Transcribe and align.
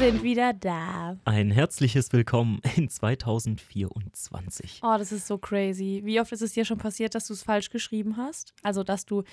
sind 0.00 0.22
wieder 0.22 0.54
da. 0.54 1.18
Ein 1.26 1.50
herzliches 1.50 2.10
Willkommen 2.14 2.62
in 2.74 2.88
2024. 2.88 4.80
Oh, 4.82 4.96
das 4.96 5.12
ist 5.12 5.26
so 5.26 5.36
crazy. 5.36 6.00
Wie 6.04 6.18
oft 6.18 6.32
ist 6.32 6.40
es 6.40 6.54
dir 6.54 6.64
schon 6.64 6.78
passiert, 6.78 7.14
dass 7.14 7.26
du 7.26 7.34
es 7.34 7.42
falsch 7.42 7.68
geschrieben 7.68 8.16
hast? 8.16 8.54
Also, 8.62 8.82
dass 8.82 9.04
du 9.04 9.24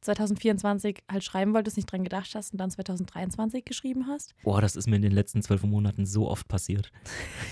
2024 0.00 1.02
halt 1.12 1.24
schreiben 1.24 1.52
wolltest, 1.52 1.76
nicht 1.76 1.92
dran 1.92 2.04
gedacht 2.04 2.34
hast 2.34 2.52
und 2.52 2.58
dann 2.58 2.70
2023 2.70 3.66
geschrieben 3.66 4.06
hast? 4.08 4.34
Boah, 4.42 4.62
das 4.62 4.76
ist 4.76 4.86
mir 4.86 4.96
in 4.96 5.02
den 5.02 5.12
letzten 5.12 5.42
zwölf 5.42 5.62
Monaten 5.62 6.06
so 6.06 6.30
oft 6.30 6.48
passiert. 6.48 6.90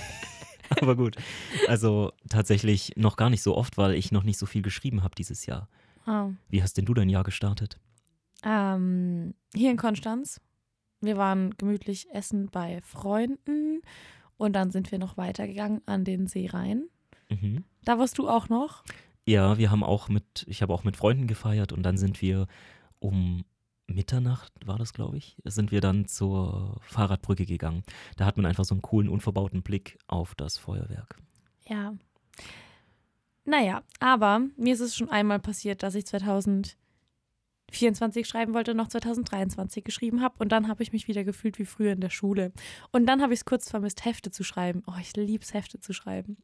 Aber 0.80 0.96
gut. 0.96 1.16
Also 1.68 2.12
tatsächlich 2.31 2.95
noch 2.96 3.17
gar 3.17 3.29
nicht 3.29 3.43
so 3.43 3.54
oft, 3.54 3.76
weil 3.76 3.93
ich 3.93 4.12
noch 4.12 4.23
nicht 4.23 4.39
so 4.39 4.46
viel 4.46 4.62
geschrieben 4.62 5.03
habe 5.03 5.14
dieses 5.14 5.45
Jahr. 5.45 5.68
Oh. 6.07 6.31
Wie 6.48 6.62
hast 6.62 6.79
denn 6.79 6.86
du 6.86 6.95
dein 6.95 7.11
Jahr 7.11 7.23
gestartet? 7.23 7.79
Ähm, 8.43 9.34
hier 9.54 9.70
in 9.70 9.76
Konstanz. 9.76 10.40
Wir 11.02 11.16
waren 11.16 11.54
gemütlich 11.58 12.11
essen 12.12 12.48
bei 12.50 12.80
Freunden 12.82 13.82
und 14.36 14.54
dann 14.54 14.70
sind 14.70 14.90
wir 14.90 14.98
noch 14.98 15.16
weitergegangen 15.16 15.82
an 15.86 16.04
den 16.04 16.26
See 16.26 16.48
rein. 16.48 16.88
Mhm. 17.28 17.64
Da 17.84 17.98
warst 17.98 18.18
du 18.18 18.28
auch 18.28 18.48
noch. 18.48 18.84
Ja, 19.26 19.58
wir 19.58 19.70
haben 19.70 19.84
auch 19.84 20.08
mit, 20.08 20.44
ich 20.48 20.62
habe 20.62 20.72
auch 20.72 20.84
mit 20.84 20.96
Freunden 20.96 21.26
gefeiert 21.26 21.72
und 21.72 21.82
dann 21.82 21.96
sind 21.96 22.20
wir 22.22 22.46
um 22.98 23.44
Mitternacht, 23.86 24.52
war 24.66 24.78
das, 24.78 24.92
glaube 24.92 25.16
ich, 25.16 25.36
sind 25.44 25.70
wir 25.70 25.80
dann 25.80 26.06
zur 26.06 26.80
Fahrradbrücke 26.82 27.46
gegangen. 27.46 27.82
Da 28.16 28.25
hat 28.25 28.36
man 28.36 28.46
einfach 28.46 28.64
so 28.64 28.75
einen 28.75 28.82
coolen, 28.82 29.08
unverbauten 29.08 29.62
Blick 29.62 29.98
auf 30.06 30.34
das 30.34 30.58
Feuerwerk. 30.58 31.18
Ja. 31.66 31.94
Naja, 33.44 33.83
aber 33.98 34.41
mir 34.56 34.75
ist 34.75 34.81
es 34.81 34.97
schon 34.97 35.11
einmal 35.11 35.41
passiert, 35.41 35.83
dass 35.83 35.94
ich 35.94 36.06
2024 37.73 38.27
schreiben 38.27 38.55
wollte, 38.55 38.75
noch 38.75 38.89
2023 38.89 39.83
geschrieben 39.84 40.20
habe 40.23 40.34
und 40.39 40.53
dann 40.53 40.69
habe 40.69 40.83
ich 40.83 40.92
mich 40.92 41.09
wieder 41.09 41.25
gefühlt 41.25 41.59
wie 41.59 41.65
früher 41.65 41.92
in 41.92 42.01
der 42.01 42.11
Schule. 42.11 42.53
Und 42.92 43.06
dann 43.06 43.23
habe 43.23 43.33
ich 43.33 43.41
es 43.41 43.45
kurz 43.45 43.70
vermisst, 43.70 44.05
Hefte 44.05 44.31
zu 44.31 44.45
schreiben. 44.45 44.83
Oh, 44.87 44.92
ich 45.01 45.17
liebe 45.17 45.42
es, 45.42 45.55
Hefte 45.55 45.81
zu 45.81 45.93
schreiben. 45.93 46.37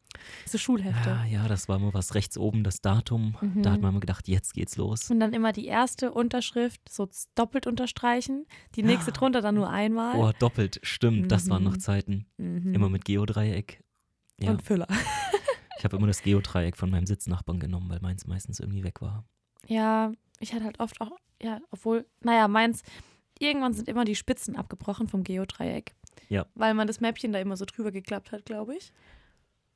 So 0.47 0.59
Schulhefte. 0.59 1.09
Ja, 1.11 1.25
ja, 1.25 1.49
das 1.49 1.69
war 1.69 1.77
immer 1.77 1.95
was 1.95 2.15
rechts 2.15 2.39
oben, 2.39 2.65
das 2.65 2.81
Datum. 2.81 3.37
Mhm. 3.41 3.63
Da 3.63 3.73
hat 3.73 3.81
man 3.81 3.91
immer 3.91 4.01
gedacht, 4.01 4.27
jetzt 4.29 4.55
geht's 4.55 4.77
los. 4.77 5.11
Und 5.11 5.21
dann 5.21 5.33
immer 5.33 5.53
die 5.53 5.67
erste 5.67 6.13
Unterschrift 6.13 6.81
so 6.89 7.09
doppelt 7.35 7.67
unterstreichen, 7.67 8.47
die 8.75 8.83
nächste 8.83 9.13
drunter 9.13 9.41
dann 9.43 9.55
nur 9.55 9.69
einmal. 9.71 10.17
Oh, 10.17 10.33
doppelt, 10.39 10.81
stimmt, 10.83 11.31
das 11.31 11.49
waren 11.51 11.63
noch 11.65 11.75
Mhm. 11.75 11.81
Zeiten. 11.81 12.27
Mhm. 12.39 12.75
Immer 12.75 12.89
mit 12.89 13.05
Geodreieck. 13.05 13.83
Ja, 14.41 14.51
Und 14.53 14.63
Füller. 14.63 14.87
ich 15.79 15.85
habe 15.85 15.97
immer 15.97 16.07
das 16.07 16.23
Geodreieck 16.23 16.77
von 16.77 16.91
meinem 16.91 17.07
Sitznachbarn 17.07 17.59
genommen, 17.61 17.91
weil 17.91 18.01
meins 18.01 18.27
meistens 18.27 18.61
irgendwie 18.61 18.85
weg 18.85 19.01
war. 19.03 19.25
Ja, 19.67 20.13
ich 20.41 20.53
hatte 20.55 20.65
halt 20.65 20.81
oft 20.81 21.01
auch, 21.01 21.13
ja, 21.43 21.61
obwohl, 21.71 22.07
naja, 22.21 22.49
meins, 22.49 22.83
irgendwann 23.39 23.73
sind 23.75 23.89
immer 23.89 24.05
die 24.05 24.15
Spitzen 24.17 24.57
abgebrochen 24.57 25.09
vom 25.09 25.25
Geodreieck. 25.25 25.95
Ja. 26.29 26.47
Weil 26.55 26.75
man 26.75 26.87
das 26.87 27.01
Mäppchen 27.01 27.33
da 27.33 27.39
immer 27.41 27.57
so 27.57 27.65
drüber 27.65 27.91
geklappt 27.93 28.33
hat, 28.33 28.45
glaube 28.45 28.77
ich. 28.77 28.93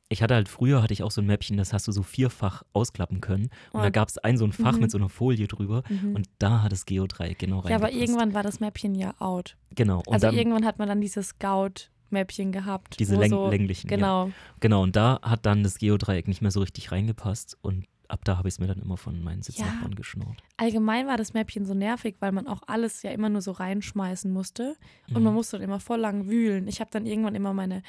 Ich 0.09 0.23
hatte 0.23 0.35
halt 0.35 0.49
früher 0.51 0.83
hatte 0.83 0.93
ich 0.93 1.03
auch 1.03 1.11
so 1.11 1.23
ein 1.23 1.27
Mäppchen, 1.27 1.57
das 1.57 1.73
hast 1.73 1.89
du 1.89 1.93
so 1.93 2.03
vierfach 2.03 2.65
ausklappen 2.75 3.23
können. 3.23 3.45
Und 3.73 3.81
da 3.81 3.87
Und- 3.87 3.93
gab 3.93 4.09
es 4.09 4.19
ein 4.19 4.37
so 4.37 4.45
ein 4.45 4.53
Fach 4.53 4.75
Mhm. 4.75 4.81
mit 4.81 4.91
so 4.91 4.99
einer 4.99 5.09
Folie 5.09 5.49
drüber. 5.49 5.85
Mhm. 5.89 6.15
Und 6.17 6.29
da 6.39 6.63
hat 6.63 6.73
das 6.73 6.85
Geodreieck 6.85 7.39
genau 7.39 7.61
rein. 7.61 7.71
ja, 7.71 7.77
aber 7.77 7.93
irgendwann 7.93 8.35
war 8.35 8.43
das 8.43 8.61
Mäppchen 8.61 8.95
ja 8.95 9.15
out. 9.21 9.57
Genau. 9.75 10.03
Und 10.07 10.13
also 10.13 10.27
dann 10.27 10.37
irgendwann 10.37 10.67
hat 10.67 10.79
man 10.79 10.89
dann 10.89 11.01
dieses 11.01 11.29
Scout-Mäppchen 11.29 12.53
gehabt. 12.53 12.99
diese 13.01 13.17
Läng 13.17 13.31
so, 13.31 13.49
länglichen. 13.49 13.89
Ja. 13.89 13.97
Genau. 13.97 14.31
Genau. 14.61 14.83
Und 14.83 14.97
da 14.97 15.19
hat 15.23 15.47
dann 15.47 15.63
das 15.63 15.79
Geodreieck 15.79 16.29
nicht 16.29 16.43
mehr 16.43 16.51
so 16.51 16.61
richtig 16.61 16.93
reingepasst. 16.93 17.57
Und 17.63 17.87
ab 18.13 18.25
da 18.25 18.37
habe 18.37 18.49
ich 18.49 18.55
es 18.55 18.59
mir 18.61 18.67
dann 18.67 18.79
immer 18.81 18.97
von 18.97 19.23
meinen 19.25 19.43
Sitznachbarn 19.43 19.95
geschnurrt. 19.95 20.43
Allgemein 20.57 21.07
war 21.07 21.17
das 21.17 21.33
Mäppchen 21.33 21.65
so 21.65 21.75
nervig, 21.75 22.17
weil 22.21 22.31
man 22.33 22.47
auch 22.47 22.61
alles 22.67 23.03
ja 23.03 23.11
immer 23.11 23.29
nur 23.29 23.41
so 23.43 23.53
reinschmeißen 23.53 24.31
musste. 24.31 24.77
Und 25.09 25.19
Mhm. 25.19 25.23
man 25.25 25.35
musste 25.35 25.57
dann 25.57 25.65
immer 25.65 25.81
voll 25.81 25.99
lang 26.01 26.29
wühlen. 26.29 26.69
Ich 26.69 26.81
habe 26.81 26.91
dann 26.93 27.07
irgendwann 27.07 27.35
immer 27.35 27.53
meine 27.55 27.83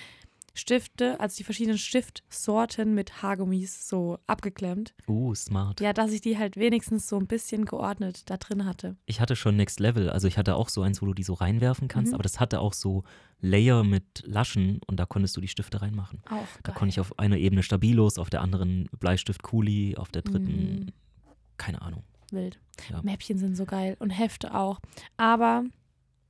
Stifte, 0.56 1.20
also 1.20 1.36
die 1.38 1.44
verschiedenen 1.44 1.80
Stiftsorten 1.80 2.94
mit 2.94 3.24
Haargummis 3.24 3.90
so 3.90 4.20
abgeklemmt. 4.28 4.94
Uh, 5.08 5.34
smart. 5.34 5.82
Ja, 5.82 5.94
dass 5.94 6.12
ich 6.12 6.22
die 6.22 6.38
halt 6.38 6.58
wenigstens 6.58 7.10
so 7.10 7.18
ein 7.18 7.26
bisschen 7.26 7.66
geordnet 7.66 8.30
da 8.30 8.38
drin 8.38 8.64
hatte. 8.66 8.96
Ich 9.08 9.20
hatte 9.20 9.36
schon 9.36 9.56
Next 9.56 9.80
Level. 9.80 10.10
Also 10.12 10.28
ich 10.28 10.38
hatte 10.38 10.56
auch 10.56 10.70
so 10.70 10.82
eins, 10.84 11.02
wo 11.02 11.08
du 11.08 11.14
die 11.16 11.24
so 11.24 11.34
reinwerfen 11.34 11.88
kannst. 11.88 12.12
Mhm. 12.12 12.16
Aber 12.16 12.24
das 12.24 12.40
hatte 12.40 12.60
auch 12.60 12.74
so 12.74 13.04
Layer 13.42 13.84
mit 13.84 14.22
Laschen. 14.28 14.80
Und 14.86 15.00
da 15.00 15.06
konntest 15.08 15.36
du 15.36 15.42
die 15.42 15.48
Stifte 15.48 15.82
reinmachen. 15.82 16.22
Auch 16.26 16.46
Da 16.62 16.72
geil. 16.72 16.76
konnte 16.76 16.90
ich 16.92 17.00
auf 17.00 17.18
einer 17.18 17.38
Ebene 17.38 17.64
Stabilos, 17.64 18.20
auf 18.20 18.30
der 18.30 18.42
anderen 18.42 18.88
Bleistift 19.00 19.42
Kuli, 19.42 19.96
auf 19.98 20.10
der 20.10 20.22
dritten, 20.22 20.86
Mhm. 20.86 20.86
keine 21.58 21.82
Ahnung. 21.82 22.04
Wild. 22.32 22.60
Ja. 22.92 23.02
Mäppchen 23.02 23.38
sind 23.40 23.56
so 23.56 23.66
geil 23.66 23.96
und 24.00 24.12
Hefte 24.12 24.54
auch. 24.54 24.80
Aber 25.18 25.64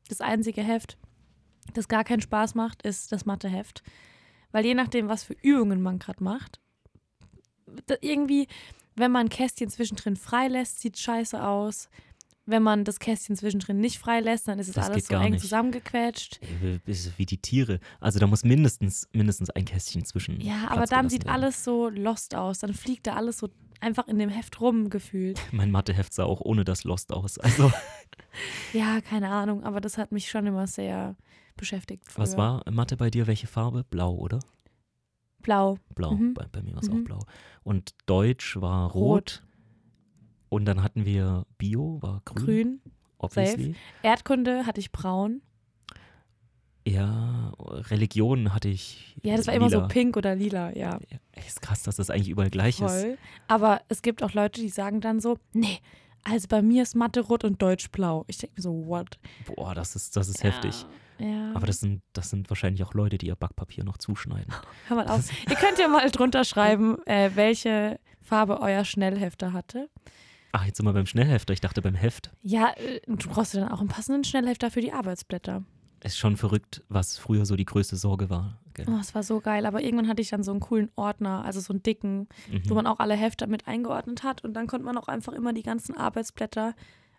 das 0.07 0.21
einzige 0.21 0.61
Heft, 0.61 0.97
das 1.73 1.87
gar 1.89 2.03
keinen 2.05 2.21
Spaß 2.21 2.55
macht, 2.55 2.81
ist 2.83 3.11
das 3.11 3.25
Matheheft. 3.25 3.83
Weil 4.53 4.65
je 4.65 4.73
nachdem, 4.75 5.09
was 5.09 5.23
für 5.25 5.33
Übungen 5.41 5.81
man 5.81 5.99
gerade 5.99 6.23
macht, 6.23 6.61
irgendwie, 8.01 8.47
wenn 8.95 9.11
man 9.11 9.25
ein 9.25 9.29
Kästchen 9.29 9.69
zwischendrin 9.69 10.15
freilässt, 10.15 10.79
sieht 10.79 10.97
scheiße 10.97 11.43
aus. 11.45 11.89
Wenn 12.45 12.61
man 12.61 12.83
das 12.83 12.99
Kästchen 12.99 13.37
zwischendrin 13.37 13.79
nicht 13.79 13.97
freilässt, 13.99 14.49
dann 14.49 14.59
ist 14.59 14.67
es 14.67 14.73
Das 14.75 14.89
alles 14.89 15.07
so 15.07 15.15
eng 15.15 15.31
nicht. 15.31 15.41
zusammengequetscht. 15.41 16.39
Ey, 16.61 16.79
Ist 16.85 17.17
wie 17.17 17.25
die 17.25 17.37
Tiere. 17.37 17.79
Also 18.01 18.19
da 18.19 18.27
muss 18.27 18.43
mindestens, 18.43 19.07
mindestens 19.13 19.49
ein 19.49 19.63
Kästchen 19.63 20.03
zwischen. 20.03 20.41
Ja, 20.41 20.57
Platz 20.67 20.71
aber 20.71 20.85
dann 20.85 21.09
sieht 21.09 21.23
werden. 21.25 21.35
alles 21.35 21.63
so 21.63 21.87
lost 21.89 22.35
aus. 22.35 22.59
Dann 22.59 22.73
fliegt 22.73 23.07
da 23.07 23.13
alles 23.15 23.37
so 23.37 23.49
einfach 23.79 24.07
in 24.09 24.19
dem 24.19 24.29
Heft 24.29 24.59
rum 24.59 24.89
gefühlt. 24.89 25.39
Mein 25.53 25.71
Matheheft 25.71 26.13
sah 26.13 26.25
auch 26.25 26.41
ohne 26.41 26.65
das 26.65 26.83
Lost 26.83 27.13
aus. 27.13 27.37
Also, 27.39 27.71
Ja, 28.73 28.99
keine 29.01 29.29
Ahnung, 29.29 29.63
aber 29.63 29.79
das 29.79 29.97
hat 29.97 30.11
mich 30.11 30.29
schon 30.29 30.45
immer 30.45 30.67
sehr 30.67 31.15
beschäftigt. 31.55 32.03
was 32.17 32.31
früher. 32.31 32.37
war 32.37 32.71
Mathe 32.71 32.97
bei 32.97 33.09
dir? 33.09 33.27
Welche 33.27 33.47
Farbe? 33.47 33.83
Blau, 33.89 34.13
oder? 34.15 34.39
Blau. 35.41 35.77
Blau. 35.95 36.11
Mhm. 36.15 36.33
Bei, 36.33 36.45
bei 36.51 36.61
mir 36.61 36.73
war 36.75 36.81
es 36.83 36.89
Mhm. 36.89 37.01
auch 37.01 37.05
blau. 37.05 37.19
Und 37.63 37.93
Deutsch 38.05 38.59
war 38.61 38.91
rot. 38.91 39.41
Rot. 39.41 39.43
Und 40.49 40.65
dann 40.65 40.83
hatten 40.83 41.05
wir 41.05 41.45
Bio, 41.57 41.97
war 42.01 42.21
grün. 42.25 42.45
Grün. 42.45 42.81
Obviously. 43.17 43.75
Erdkunde 44.03 44.65
hatte 44.65 44.79
ich 44.79 44.91
braun. 44.91 45.41
Ja, 46.85 47.53
Religion 47.59 48.53
hatte 48.53 48.67
ich. 48.67 49.15
Ja, 49.23 49.37
das 49.37 49.47
war 49.47 49.53
immer 49.53 49.69
so 49.69 49.87
pink 49.87 50.17
oder 50.17 50.35
lila, 50.35 50.75
ja. 50.75 50.99
Ist 51.47 51.61
krass, 51.61 51.83
dass 51.83 51.95
das 51.95 52.09
eigentlich 52.09 52.27
überall 52.29 52.49
gleich 52.49 52.81
ist. 52.81 52.91
Voll. 52.91 53.17
Aber 53.47 53.81
es 53.87 54.01
gibt 54.01 54.21
auch 54.21 54.33
Leute, 54.33 54.59
die 54.59 54.67
sagen 54.69 54.99
dann 54.99 55.21
so, 55.21 55.37
nee, 55.53 55.79
also 56.23 56.47
bei 56.47 56.61
mir 56.61 56.83
ist 56.83 56.95
Mathe 56.95 57.21
rot 57.21 57.43
und 57.43 57.61
Deutsch 57.61 57.91
blau. 57.91 58.23
Ich 58.27 58.37
denke 58.37 58.55
mir 58.57 58.61
so, 58.61 58.85
what? 58.87 59.19
Boah, 59.45 59.75
das 59.75 59.95
ist, 59.95 60.15
das 60.15 60.29
ist 60.29 60.43
heftig. 60.43 60.85
Ja. 61.19 61.53
Aber 61.53 61.67
das 61.67 61.79
sind, 61.79 62.01
das 62.13 62.29
sind 62.29 62.49
wahrscheinlich 62.49 62.83
auch 62.83 62.93
Leute, 62.93 63.17
die 63.17 63.27
ihr 63.27 63.35
Backpapier 63.35 63.83
noch 63.83 63.97
zuschneiden. 63.97 64.53
Hör 64.87 64.97
mal 64.97 65.07
auf. 65.07 65.29
Ihr 65.49 65.55
könnt 65.55 65.79
ja 65.79 65.87
mal 65.87 66.09
drunter 66.09 66.43
schreiben, 66.43 66.97
äh, 67.05 67.31
welche 67.35 67.99
Farbe 68.21 68.61
euer 68.61 68.85
Schnellhefter 68.85 69.53
hatte. 69.53 69.89
Ach, 70.51 70.65
jetzt 70.65 70.77
sind 70.77 70.85
wir 70.85 70.93
beim 70.93 71.05
Schnellhefter. 71.05 71.53
Ich 71.53 71.61
dachte 71.61 71.81
beim 71.81 71.95
Heft. 71.95 72.31
Ja, 72.41 72.73
äh, 72.75 73.01
du 73.07 73.29
brauchst 73.29 73.53
ja 73.53 73.61
dann 73.61 73.71
auch 73.71 73.79
einen 73.79 73.89
passenden 73.89 74.23
Schnellhefter 74.23 74.71
für 74.71 74.81
die 74.81 74.91
Arbeitsblätter. 74.91 75.63
Ist 76.03 76.17
schon 76.17 76.37
verrückt, 76.37 76.83
was 76.89 77.17
früher 77.17 77.45
so 77.45 77.55
die 77.55 77.65
größte 77.65 77.95
Sorge 77.95 78.29
war. 78.29 78.59
Gell? 78.73 78.85
Oh, 78.89 78.97
es 78.99 79.13
war 79.15 79.23
so 79.23 79.39
geil. 79.39 79.65
Aber 79.65 79.81
irgendwann 79.83 80.07
hatte 80.07 80.21
ich 80.21 80.29
dann 80.29 80.43
so 80.43 80.51
einen 80.51 80.59
coolen 80.59 80.89
Ordner, 80.95 81.43
also 81.45 81.59
so 81.59 81.73
einen 81.73 81.83
dicken, 81.83 82.27
Mhm. 82.51 82.69
wo 82.69 82.73
man 82.75 82.87
auch 82.87 82.99
alle 82.99 83.15
Hefter 83.15 83.47
mit 83.47 83.67
eingeordnet 83.67 84.23
hat. 84.23 84.43
Und 84.43 84.53
dann 84.53 84.67
konnte 84.67 84.85
man 84.85 84.97
auch 84.97 85.07
einfach 85.07 85.33
immer 85.33 85.53
die 85.53 85.63
ganzen 85.63 85.95
Arbeitsblätter 85.95 86.75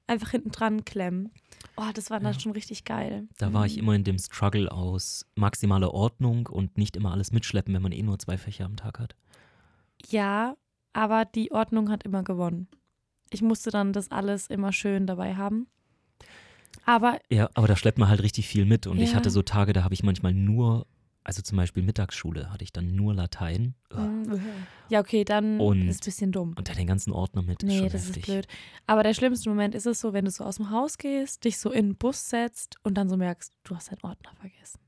einfach 0.07 0.31
hinten 0.31 0.51
dran 0.51 0.85
klemmen. 0.85 1.31
Oh, 1.77 1.91
das 1.95 2.11
war 2.11 2.21
dann 2.21 2.35
Ja. 2.35 2.41
schon 2.41 2.53
richtig 2.53 2.85
geil. 2.85 3.27
Da 3.39 3.53
war 3.53 3.65
ich 3.67 3.75
Mhm. 3.77 3.79
immer 3.83 3.95
in 3.95 4.05
dem 4.05 4.19
Struggle 4.19 4.71
aus 4.71 5.27
maximaler 5.35 5.93
Ordnung 5.95 6.47
und 6.47 6.77
nicht 6.77 6.97
immer 6.97 7.13
alles 7.13 7.33
mitschleppen, 7.33 7.73
wenn 7.75 7.83
man 7.83 7.93
eh 7.93 8.03
nur 8.03 8.19
zwei 8.19 8.37
Fächer 8.37 8.67
am 8.67 8.77
Tag 8.77 8.99
hat. 8.99 9.15
Ja, 10.07 10.57
aber 10.93 11.25
die 11.25 11.53
Ordnung 11.53 11.91
hat 11.91 12.03
immer 12.05 12.23
gewonnen. 12.23 12.69
Ich 13.31 13.43
musste 13.43 13.71
dann 13.71 13.93
das 13.93 14.11
alles 14.11 14.49
immer 14.49 14.73
schön 14.73 15.07
dabei 15.07 15.35
haben. 15.37 15.67
Aber 16.85 17.19
Ja, 17.31 17.49
aber 17.55 17.67
da 17.67 17.77
schleppt 17.77 17.99
man 17.99 18.09
halt 18.09 18.23
richtig 18.23 18.47
viel 18.47 18.67
mit. 18.67 18.87
Und 18.87 18.99
ich 19.01 19.11
Ja. 19.11 19.17
hatte 19.17 19.31
so 19.31 19.43
Tage, 19.43 19.73
da 19.73 19.85
habe 19.85 19.95
ich 19.95 20.03
manchmal 20.03 20.35
nur, 20.35 20.87
also 21.25 21.43
zum 21.43 21.57
Beispiel 21.57 21.83
Mittagsschule, 21.83 22.53
hatte 22.53 22.63
ich 22.65 22.73
dann 22.73 22.95
nur 22.95 23.15
Latein 23.15 23.75
mm, 23.93 24.35
ja, 24.91 25.01
okay, 25.01 25.25
dann 25.25 25.59
Und- 25.59 25.89
ist 25.89 26.03
ein 26.03 26.05
bisschen 26.05 26.33
dumm. 26.33 26.55
und 26.57 26.69
dann 26.69 26.77
den 26.77 26.87
ganzen 26.87 27.13
Ordner 27.13 27.43
mit. 27.43 27.63
Nee, 27.63 27.79
schon 27.79 27.89
das 27.89 28.07
heftig. 28.09 28.17
ist 28.19 28.27
blöd. 28.27 28.47
Aber 28.87 29.03
der 29.03 29.15
schlimmste 29.15 29.49
Moment 29.49 29.75
ist 29.75 29.87
es 29.87 30.01
so, 30.01 30.13
wenn 30.13 30.27
du 30.27 30.31
so 30.31 30.45
aus 30.45 30.57
dem 30.57 30.71
Haus 30.71 30.99
gehst, 30.99 31.45
dich 31.45 31.59
so 31.59 31.71
in 31.73 31.89
den 31.89 31.97
Bus 31.97 32.29
setzt 32.29 32.77
und 32.85 32.95
dann 32.95 33.09
so 33.09 33.17
merkst, 33.17 33.53
du 33.65 33.75
hast 33.75 33.91
deinen 33.91 34.03
Ordner 34.03 34.33
vergessen. 34.39 34.79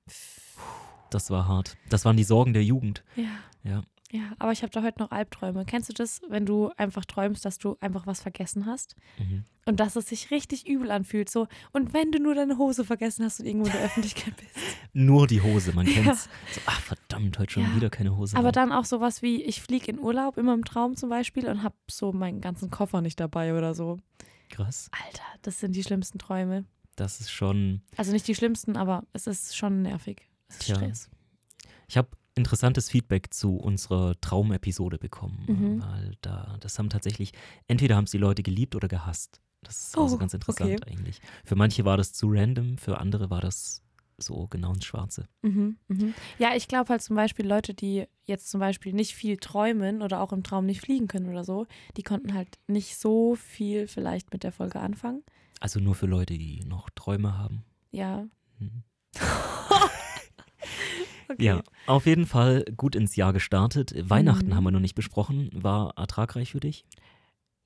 Das 1.10 1.30
war 1.30 1.48
hart. 1.48 1.76
Das 1.88 2.04
waren 2.04 2.16
die 2.16 2.24
Sorgen 2.24 2.52
der 2.52 2.64
Jugend. 2.64 3.02
Ja. 3.16 3.24
Ja. 3.64 3.82
Ja, 4.16 4.32
aber 4.38 4.52
ich 4.52 4.62
habe 4.62 4.70
da 4.70 4.82
heute 4.82 5.00
noch 5.00 5.10
Albträume. 5.10 5.64
Kennst 5.64 5.88
du 5.88 5.92
das, 5.92 6.20
wenn 6.28 6.46
du 6.46 6.70
einfach 6.76 7.04
träumst, 7.04 7.44
dass 7.44 7.58
du 7.58 7.76
einfach 7.80 8.06
was 8.06 8.20
vergessen 8.20 8.66
hast? 8.66 8.96
Mhm. 9.18 9.44
Und 9.66 9.80
dass 9.80 9.96
es 9.96 10.08
sich 10.08 10.30
richtig 10.30 10.66
übel 10.66 10.90
anfühlt. 10.90 11.28
So, 11.28 11.48
und 11.72 11.92
wenn 11.92 12.12
du 12.12 12.20
nur 12.20 12.34
deine 12.34 12.56
Hose 12.56 12.84
vergessen 12.84 13.24
hast 13.24 13.40
und 13.40 13.46
irgendwo 13.46 13.66
in 13.66 13.72
der 13.72 13.82
Öffentlichkeit 13.82 14.34
bist. 14.36 14.54
Nur 14.92 15.26
die 15.26 15.40
Hose, 15.42 15.72
man 15.72 15.86
kennt's. 15.92 16.28
So, 16.54 16.60
ach 16.66 16.80
verdammt, 16.80 17.38
heute 17.38 17.52
schon 17.52 17.64
Ja. 17.64 17.74
wieder 17.76 17.90
keine 17.90 18.16
Hose. 18.16 18.36
Aber 18.36 18.48
an. 18.48 18.52
dann 18.54 18.72
auch 18.72 18.84
sowas 18.84 19.22
wie, 19.22 19.42
ich 19.42 19.60
fliege 19.60 19.90
in 19.90 19.98
Urlaub, 19.98 20.36
immer 20.38 20.54
im 20.54 20.64
Traum 20.64 20.96
zum 20.96 21.10
Beispiel, 21.10 21.48
und 21.48 21.62
habe 21.62 21.74
so 21.90 22.12
meinen 22.12 22.40
ganzen 22.40 22.70
Koffer 22.70 23.00
nicht 23.00 23.18
dabei 23.20 23.54
oder 23.58 23.74
so. 23.74 23.98
Krass. 24.50 24.88
Alter, 25.04 25.24
das 25.42 25.58
sind 25.60 25.74
die 25.74 25.82
schlimmsten 25.82 26.18
Träume. 26.18 26.64
Das 26.94 27.20
ist 27.20 27.30
schon. 27.32 27.82
Also 27.96 28.12
nicht 28.12 28.26
die 28.28 28.34
schlimmsten, 28.36 28.76
aber 28.76 29.02
es 29.12 29.26
ist 29.26 29.56
schon 29.56 29.82
nervig. 29.82 30.28
Es 30.48 30.56
ist 30.58 30.64
Tja. 30.66 30.76
Stress. 30.76 31.10
Ich 31.88 31.96
habe 31.96 32.08
interessantes 32.36 32.88
Feedback 32.90 33.32
zu 33.34 33.56
unserer 33.56 34.14
Traumepisode 34.20 34.98
bekommen, 34.98 35.44
Mhm. 35.48 35.82
weil 35.82 36.12
da 36.20 36.56
das 36.60 36.78
haben 36.78 36.90
tatsächlich 36.90 37.32
entweder 37.66 37.96
haben 37.96 38.04
es 38.04 38.10
die 38.12 38.18
Leute 38.18 38.42
geliebt 38.42 38.74
oder 38.76 38.86
gehasst. 38.88 39.40
Das 39.62 39.88
ist 39.88 39.98
also 39.98 40.14
Oh, 40.14 40.18
ganz 40.18 40.32
interessant 40.34 40.80
okay. 40.82 40.90
eigentlich. 40.92 41.20
Für 41.44 41.56
manche 41.56 41.84
war 41.84 41.96
das 41.96 42.12
zu 42.12 42.28
random, 42.30 42.78
für 42.78 42.98
andere 43.00 43.30
war 43.30 43.40
das 43.40 43.82
so 44.18 44.46
genau 44.48 44.72
ins 44.72 44.84
Schwarze. 44.84 45.28
Mhm, 45.42 45.76
mhm. 45.88 46.14
Ja, 46.38 46.54
ich 46.54 46.68
glaube 46.68 46.90
halt 46.90 47.02
zum 47.02 47.16
Beispiel 47.16 47.46
Leute, 47.46 47.74
die 47.74 48.06
jetzt 48.24 48.48
zum 48.50 48.60
Beispiel 48.60 48.92
nicht 48.92 49.14
viel 49.14 49.36
träumen 49.38 50.00
oder 50.02 50.20
auch 50.20 50.32
im 50.32 50.42
Traum 50.42 50.64
nicht 50.66 50.80
fliegen 50.80 51.08
können 51.08 51.28
oder 51.28 51.42
so, 51.44 51.66
die 51.96 52.02
konnten 52.02 52.32
halt 52.32 52.58
nicht 52.66 52.96
so 52.96 53.34
viel 53.34 53.88
vielleicht 53.88 54.32
mit 54.32 54.42
der 54.42 54.52
Folge 54.52 54.80
anfangen. 54.80 55.22
Also 55.60 55.80
nur 55.80 55.94
für 55.94 56.06
Leute, 56.06 56.38
die 56.38 56.64
noch 56.64 56.88
Träume 56.90 57.36
haben. 57.36 57.64
Ja. 57.90 58.26
Mhm. 58.58 58.84
Okay. 61.28 61.44
Ja, 61.44 61.62
auf 61.86 62.06
jeden 62.06 62.26
Fall 62.26 62.64
gut 62.76 62.94
ins 62.94 63.16
Jahr 63.16 63.32
gestartet. 63.32 63.94
Weihnachten 64.08 64.48
Mhm. 64.50 64.54
haben 64.54 64.64
wir 64.64 64.70
noch 64.70 64.80
nicht 64.80 64.94
besprochen. 64.94 65.50
War 65.52 65.92
ertragreich 65.96 66.52
für 66.52 66.60
dich? 66.60 66.84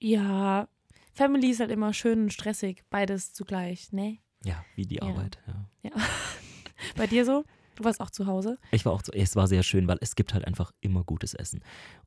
Ja, 0.00 0.68
Family 1.14 1.50
ist 1.50 1.60
halt 1.60 1.70
immer 1.70 1.92
schön 1.92 2.22
und 2.22 2.32
stressig, 2.32 2.82
beides 2.90 3.32
zugleich, 3.32 3.92
ne? 3.92 4.18
Ja, 4.44 4.64
wie 4.76 4.86
die 4.86 4.96
Ja. 4.96 5.02
Arbeit. 5.02 5.38
Ja. 5.82 5.90
Bei 6.96 7.06
dir 7.06 7.24
so? 7.24 7.44
Du 7.76 7.84
warst 7.84 8.00
auch 8.00 8.10
zu 8.10 8.26
Hause? 8.26 8.58
Ich 8.72 8.84
war 8.84 8.92
auch 8.92 9.02
so, 9.04 9.12
es 9.12 9.36
war 9.36 9.46
sehr 9.46 9.62
schön, 9.62 9.86
weil 9.88 9.98
es 10.00 10.14
gibt 10.16 10.34
halt 10.34 10.46
einfach 10.46 10.72
immer 10.80 11.04
gutes 11.04 11.34
Essen. 11.34 11.62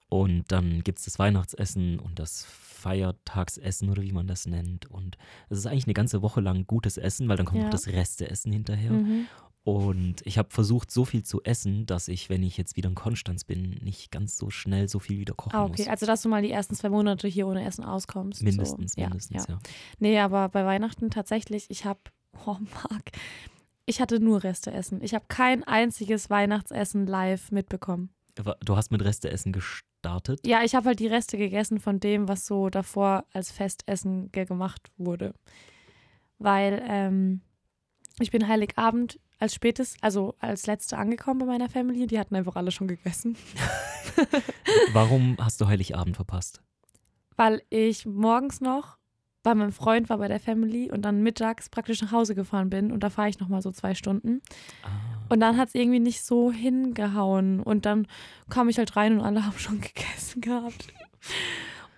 Und 0.10 0.52
dann 0.52 0.84
gibt 0.84 1.00
es 1.00 1.06
das 1.06 1.18
Weihnachtsessen 1.20 2.00
und 2.00 2.20
das 2.20 2.46
Feiertagsessen 2.46 3.90
oder 3.90 4.02
wie 4.04 4.12
man 4.12 4.28
das 4.28 4.46
nennt. 4.46 4.86
Und 4.88 5.18
es 5.50 5.58
ist 5.60 5.66
eigentlich 5.68 5.86
eine 5.86 5.94
ganze 5.96 6.22
Woche 6.22 6.42
lang 6.42 6.68
gutes 6.68 6.98
Essen, 6.98 7.28
weil 7.28 7.38
dann 7.38 7.46
kommt 7.46 7.60
Ja. 7.60 7.64
noch 7.66 7.72
das 7.72 7.88
Resteessen 7.88 8.52
hinterher. 8.52 8.92
Mhm. 8.92 9.26
Und 9.66 10.16
ich 10.26 10.38
habe 10.38 10.50
versucht, 10.52 10.92
so 10.92 11.06
viel 11.06 11.24
zu 11.24 11.42
essen, 11.44 11.86
dass 11.86 12.10
ich, 12.10 12.30
wenn 12.30 12.44
ich 12.44 12.58
jetzt 12.58 12.76
wieder 12.76 12.90
in 12.90 12.96
Konstanz 12.96 13.46
bin, 13.46 13.80
nicht 13.82 14.12
ganz 14.12 14.36
so 14.36 14.50
schnell 14.50 14.90
so 14.90 15.00
viel 15.00 15.20
wieder 15.20 15.34
kochen 15.36 15.56
Ah, 15.56 15.64
okay. 15.64 15.84
muss. 15.84 15.88
Also, 15.88 16.06
dass 16.06 16.22
du 16.22 16.28
mal 16.28 16.42
die 16.42 16.52
ersten 16.52 16.76
zwei 16.76 16.90
Monate 16.90 17.30
hier 17.30 17.48
ohne 17.48 17.64
Essen 17.66 17.86
auskommst. 17.86 18.44
Mindestens, 18.44 18.94
so. 18.94 19.02
ja, 19.02 19.08
mindestens, 19.08 19.48
ja. 19.48 19.54
ja. 19.54 19.60
Nee, 20.00 20.20
aber 20.20 20.50
bei 20.50 20.66
Weihnachten 20.66 21.10
tatsächlich, 21.10 21.70
ich 21.70 21.86
habe, 21.86 22.02
oh 22.46 22.58
Marc, 22.60 23.12
ich 23.86 24.02
hatte 24.02 24.20
nur 24.20 24.44
Resteessen. 24.44 25.02
Ich 25.02 25.14
habe 25.14 25.26
kein 25.30 25.64
einziges 25.64 26.30
Weihnachtsessen 26.30 27.08
live 27.08 27.52
mitbekommen. 27.52 28.10
Aber 28.38 28.58
Du 28.66 28.76
hast 28.76 28.92
mit 28.92 29.04
Resteessen 29.04 29.54
gestartet. 29.54 30.46
Ja, 30.46 30.64
ich 30.64 30.76
habe 30.76 30.88
halt 30.88 31.00
die 31.00 31.08
Reste 31.08 31.38
gegessen 31.38 31.80
von 31.80 32.02
dem, 32.02 32.28
was 32.28 32.46
so 32.46 32.70
davor 32.70 33.26
als 33.32 33.52
Festessen 33.52 34.30
ge 34.34 34.44
gemacht 34.44 34.92
wurde. 34.98 35.34
Weil 36.40 36.84
ähm, 36.86 37.42
ich 38.20 38.32
bin 38.32 38.48
Heiligabend 38.48 39.20
als 39.44 39.54
spätes, 39.54 39.98
also 40.00 40.36
als 40.40 40.68
letzte 40.68 40.98
angekommen 40.98 41.40
bei 41.42 41.46
meiner 41.46 41.70
Family. 41.70 42.08
Die 42.08 42.18
hatten 42.18 42.34
einfach 42.36 42.56
alle 42.56 42.72
schon 42.72 42.88
gegessen. 42.88 43.36
Warum 44.94 45.36
hast 45.38 45.60
du 45.60 45.68
Heiligabend 45.68 46.16
verpasst? 46.16 46.62
Weil 47.36 47.62
ich 47.70 48.06
morgens 48.06 48.62
noch 48.62 48.98
bei 49.44 49.54
meinem 49.54 49.74
Freund 49.74 50.10
war 50.10 50.20
bei 50.20 50.30
der 50.30 50.40
Family 50.40 50.90
und 50.90 51.02
dann 51.02 51.22
mittags 51.22 51.70
praktisch 51.70 52.02
nach 52.02 52.14
Hause 52.14 52.36
gefahren 52.36 52.70
bin 52.70 52.94
und 52.94 53.04
da 53.04 53.10
fahre 53.10 53.28
ich 53.28 53.40
nochmal 53.42 53.62
so 53.62 53.72
zwei 53.72 53.94
Stunden. 53.96 54.42
Ah, 54.82 54.88
Und 55.28 55.42
dann 55.42 55.58
hat 55.58 55.68
es 55.68 55.76
irgendwie 55.76 56.00
nicht 56.00 56.24
so 56.24 56.50
hingehauen. 56.50 57.60
Und 57.60 57.86
dann 57.86 58.08
kam 58.50 58.70
ich 58.70 58.78
halt 58.78 58.96
rein 58.96 59.20
und 59.20 59.26
alle 59.26 59.46
haben 59.46 59.60
schon 59.60 59.82
gegessen 59.82 60.40
gehabt. 60.40 60.88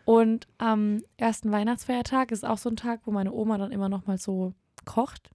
Und 0.03 0.47
am 0.57 1.03
ersten 1.17 1.51
Weihnachtsfeiertag 1.51 2.31
ist 2.31 2.43
auch 2.43 2.57
so 2.57 2.69
ein 2.69 2.75
Tag, 2.75 3.01
wo 3.05 3.11
meine 3.11 3.31
Oma 3.31 3.59
dann 3.59 3.71
immer 3.71 3.89
noch 3.89 4.07
mal 4.07 4.17
so 4.17 4.53
kocht. 4.85 5.29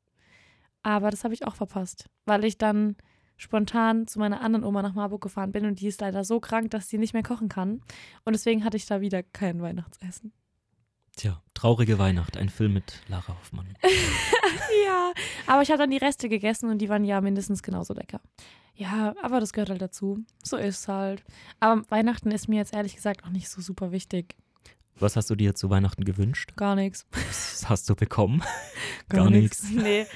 Aber 0.82 1.10
das 1.10 1.24
habe 1.24 1.34
ich 1.34 1.46
auch 1.46 1.54
verpasst, 1.54 2.08
weil 2.24 2.44
ich 2.44 2.58
dann 2.58 2.96
spontan 3.36 4.06
zu 4.06 4.18
meiner 4.18 4.40
anderen 4.42 4.64
Oma 4.64 4.82
nach 4.82 4.94
Marburg 4.94 5.22
gefahren 5.22 5.52
bin 5.52 5.64
und 5.64 5.80
die 5.80 5.86
ist 5.86 6.00
leider 6.00 6.24
so 6.24 6.40
krank, 6.40 6.70
dass 6.70 6.88
sie 6.88 6.98
nicht 6.98 7.14
mehr 7.14 7.22
kochen 7.22 7.48
kann. 7.48 7.80
Und 8.24 8.34
deswegen 8.34 8.64
hatte 8.64 8.76
ich 8.76 8.86
da 8.86 9.00
wieder 9.00 9.22
kein 9.22 9.62
Weihnachtsessen. 9.62 10.32
tja, 11.16 11.42
traurige 11.54 11.98
Weihnacht, 11.98 12.36
ein 12.36 12.48
Film 12.48 12.74
mit 12.74 13.02
Lara 13.08 13.36
Hoffmann. 13.38 13.66
ja, 14.86 15.12
aber 15.46 15.62
ich 15.62 15.70
habe 15.70 15.78
dann 15.78 15.90
die 15.90 15.96
Reste 15.96 16.28
gegessen 16.28 16.70
und 16.70 16.78
die 16.78 16.88
waren 16.88 17.04
ja 17.04 17.20
mindestens 17.20 17.62
genauso 17.62 17.94
lecker. 17.94 18.20
Ja, 18.74 19.14
aber 19.22 19.40
das 19.40 19.52
gehört 19.52 19.70
halt 19.70 19.82
dazu. 19.82 20.24
So 20.42 20.56
ist 20.56 20.88
halt. 20.88 21.22
Aber 21.60 21.82
Weihnachten 21.90 22.30
ist 22.30 22.48
mir 22.48 22.56
jetzt 22.56 22.72
ehrlich 22.72 22.94
gesagt 22.94 23.24
auch 23.24 23.28
nicht 23.28 23.48
so 23.48 23.60
super 23.60 23.92
wichtig. 23.92 24.36
Was 24.98 25.16
hast 25.16 25.30
du 25.30 25.34
dir 25.34 25.54
zu 25.54 25.70
Weihnachten 25.70 26.04
gewünscht? 26.04 26.54
Gar 26.56 26.76
nichts. 26.76 27.06
Was 27.12 27.68
hast 27.68 27.88
du 27.88 27.94
bekommen? 27.94 28.42
Gar 29.08 29.30
nix. 29.30 29.64
Nee. 29.70 30.06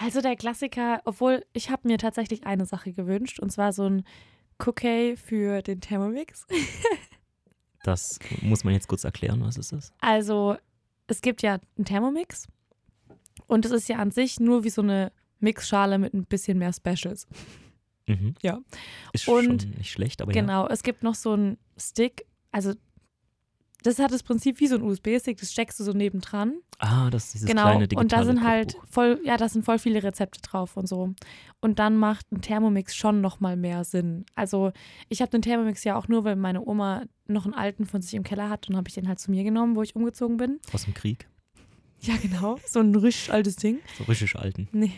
Also 0.00 0.20
der 0.20 0.36
Klassiker, 0.36 1.00
obwohl 1.04 1.44
ich 1.52 1.70
habe 1.70 1.88
mir 1.88 1.98
tatsächlich 1.98 2.46
eine 2.46 2.66
Sache 2.66 2.92
gewünscht 2.92 3.40
und 3.40 3.50
zwar 3.50 3.72
so 3.72 3.88
ein 3.88 4.04
Cookie 4.64 5.16
für 5.16 5.62
den 5.62 5.80
Thermomix. 5.80 6.46
Das 7.84 8.18
muss 8.42 8.64
man 8.64 8.74
jetzt 8.74 8.88
kurz 8.88 9.04
erklären, 9.04 9.40
was 9.44 9.56
ist 9.56 9.70
das? 9.70 9.92
Also 10.00 10.56
es 11.06 11.20
gibt 11.20 11.42
ja 11.42 11.60
einen 11.76 11.84
Thermomix 11.84 12.48
und 13.46 13.64
es 13.64 13.70
ist 13.70 13.88
ja 13.88 13.98
an 13.98 14.10
sich 14.10 14.40
nur 14.40 14.64
wie 14.64 14.70
so 14.70 14.82
eine 14.82 15.12
Mixschale 15.38 15.98
mit 15.98 16.12
ein 16.12 16.24
bisschen 16.24 16.58
mehr 16.58 16.72
Specials. 16.72 17.28
Mhm. 18.08 18.34
Ja. 18.42 18.58
Ist 19.12 19.28
Und- 19.28 19.62
schon 19.62 19.70
nicht 19.78 19.92
schlecht, 19.92 20.20
aber 20.20 20.34
ja. 20.34 20.40
Genau, 20.40 20.66
es 20.66 20.82
gibt 20.82 21.04
noch 21.04 21.14
so 21.14 21.34
einen 21.34 21.58
Stick, 21.76 22.26
also 22.50 22.72
das 23.86 23.98
hat 23.98 24.10
das 24.10 24.22
Prinzip 24.22 24.60
wie 24.60 24.66
so 24.66 24.76
ein 24.76 24.82
USB-Stick, 24.82 25.38
das 25.38 25.52
steckst 25.52 25.78
du 25.78 25.84
so 25.84 25.92
nebendran. 25.92 26.54
Ah, 26.78 27.08
das 27.10 27.26
ist 27.26 27.34
dieses 27.34 27.46
genau, 27.46 27.62
kleine 27.62 27.88
digitale 27.88 28.02
und 28.02 28.12
da 28.12 28.24
sind 28.24 28.44
halt 28.44 28.74
Kochbuch. 28.74 28.88
voll, 28.90 29.20
ja, 29.24 29.36
da 29.36 29.48
sind 29.48 29.64
voll 29.64 29.78
viele 29.78 30.02
Rezepte 30.02 30.40
drauf 30.42 30.76
und 30.76 30.88
so. 30.88 31.14
Und 31.60 31.78
dann 31.78 31.96
macht 31.96 32.30
ein 32.32 32.42
Thermomix 32.42 32.94
schon 32.96 33.20
nochmal 33.20 33.56
mehr 33.56 33.84
Sinn. 33.84 34.26
Also 34.34 34.72
ich 35.08 35.20
habe 35.20 35.30
den 35.30 35.42
Thermomix 35.42 35.84
ja 35.84 35.96
auch 35.96 36.08
nur, 36.08 36.24
weil 36.24 36.36
meine 36.36 36.66
Oma 36.66 37.04
noch 37.26 37.44
einen 37.44 37.54
alten 37.54 37.86
von 37.86 38.02
sich 38.02 38.14
im 38.14 38.24
Keller 38.24 38.50
hat 38.50 38.68
und 38.68 38.76
habe 38.76 38.88
ich 38.88 38.94
den 38.94 39.08
halt 39.08 39.18
zu 39.18 39.30
mir 39.30 39.44
genommen, 39.44 39.76
wo 39.76 39.82
ich 39.82 39.96
umgezogen 39.96 40.36
bin. 40.36 40.58
aus 40.72 40.84
dem 40.84 40.94
Krieg. 40.94 41.28
Ja, 42.00 42.14
genau, 42.20 42.58
so 42.66 42.80
ein 42.80 42.94
richtig 42.94 43.32
altes 43.32 43.56
Ding. 43.56 43.78
So 43.96 44.04
richtig 44.04 44.36
alten. 44.36 44.68
Nee. 44.72 44.92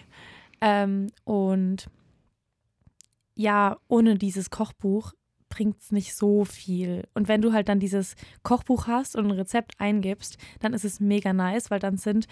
Ähm, 0.60 1.08
und 1.24 1.88
ja, 3.34 3.76
ohne 3.86 4.16
dieses 4.16 4.50
Kochbuch 4.50 5.12
bringt 5.48 5.80
es 5.80 5.92
nicht 5.92 6.14
so 6.14 6.44
viel. 6.44 7.06
Und 7.14 7.28
wenn 7.28 7.42
du 7.42 7.52
halt 7.52 7.68
dann 7.68 7.80
dieses 7.80 8.14
Kochbuch 8.42 8.86
hast 8.86 9.16
und 9.16 9.26
ein 9.26 9.30
Rezept 9.32 9.72
eingibst, 9.80 10.36
dann 10.60 10.72
ist 10.74 10.84
es 10.84 11.00
mega 11.00 11.32
nice, 11.32 11.70
weil 11.70 11.80
dann 11.80 11.96
sind 11.96 12.26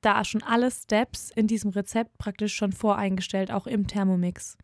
da 0.00 0.24
schon 0.24 0.42
alle 0.42 0.70
Steps 0.70 1.30
in 1.34 1.46
diesem 1.46 1.70
Rezept 1.70 2.16
praktisch 2.18 2.54
schon 2.54 2.72
voreingestellt, 2.72 3.50
auch 3.50 3.66
im 3.66 3.86
Thermomix. 3.86 4.56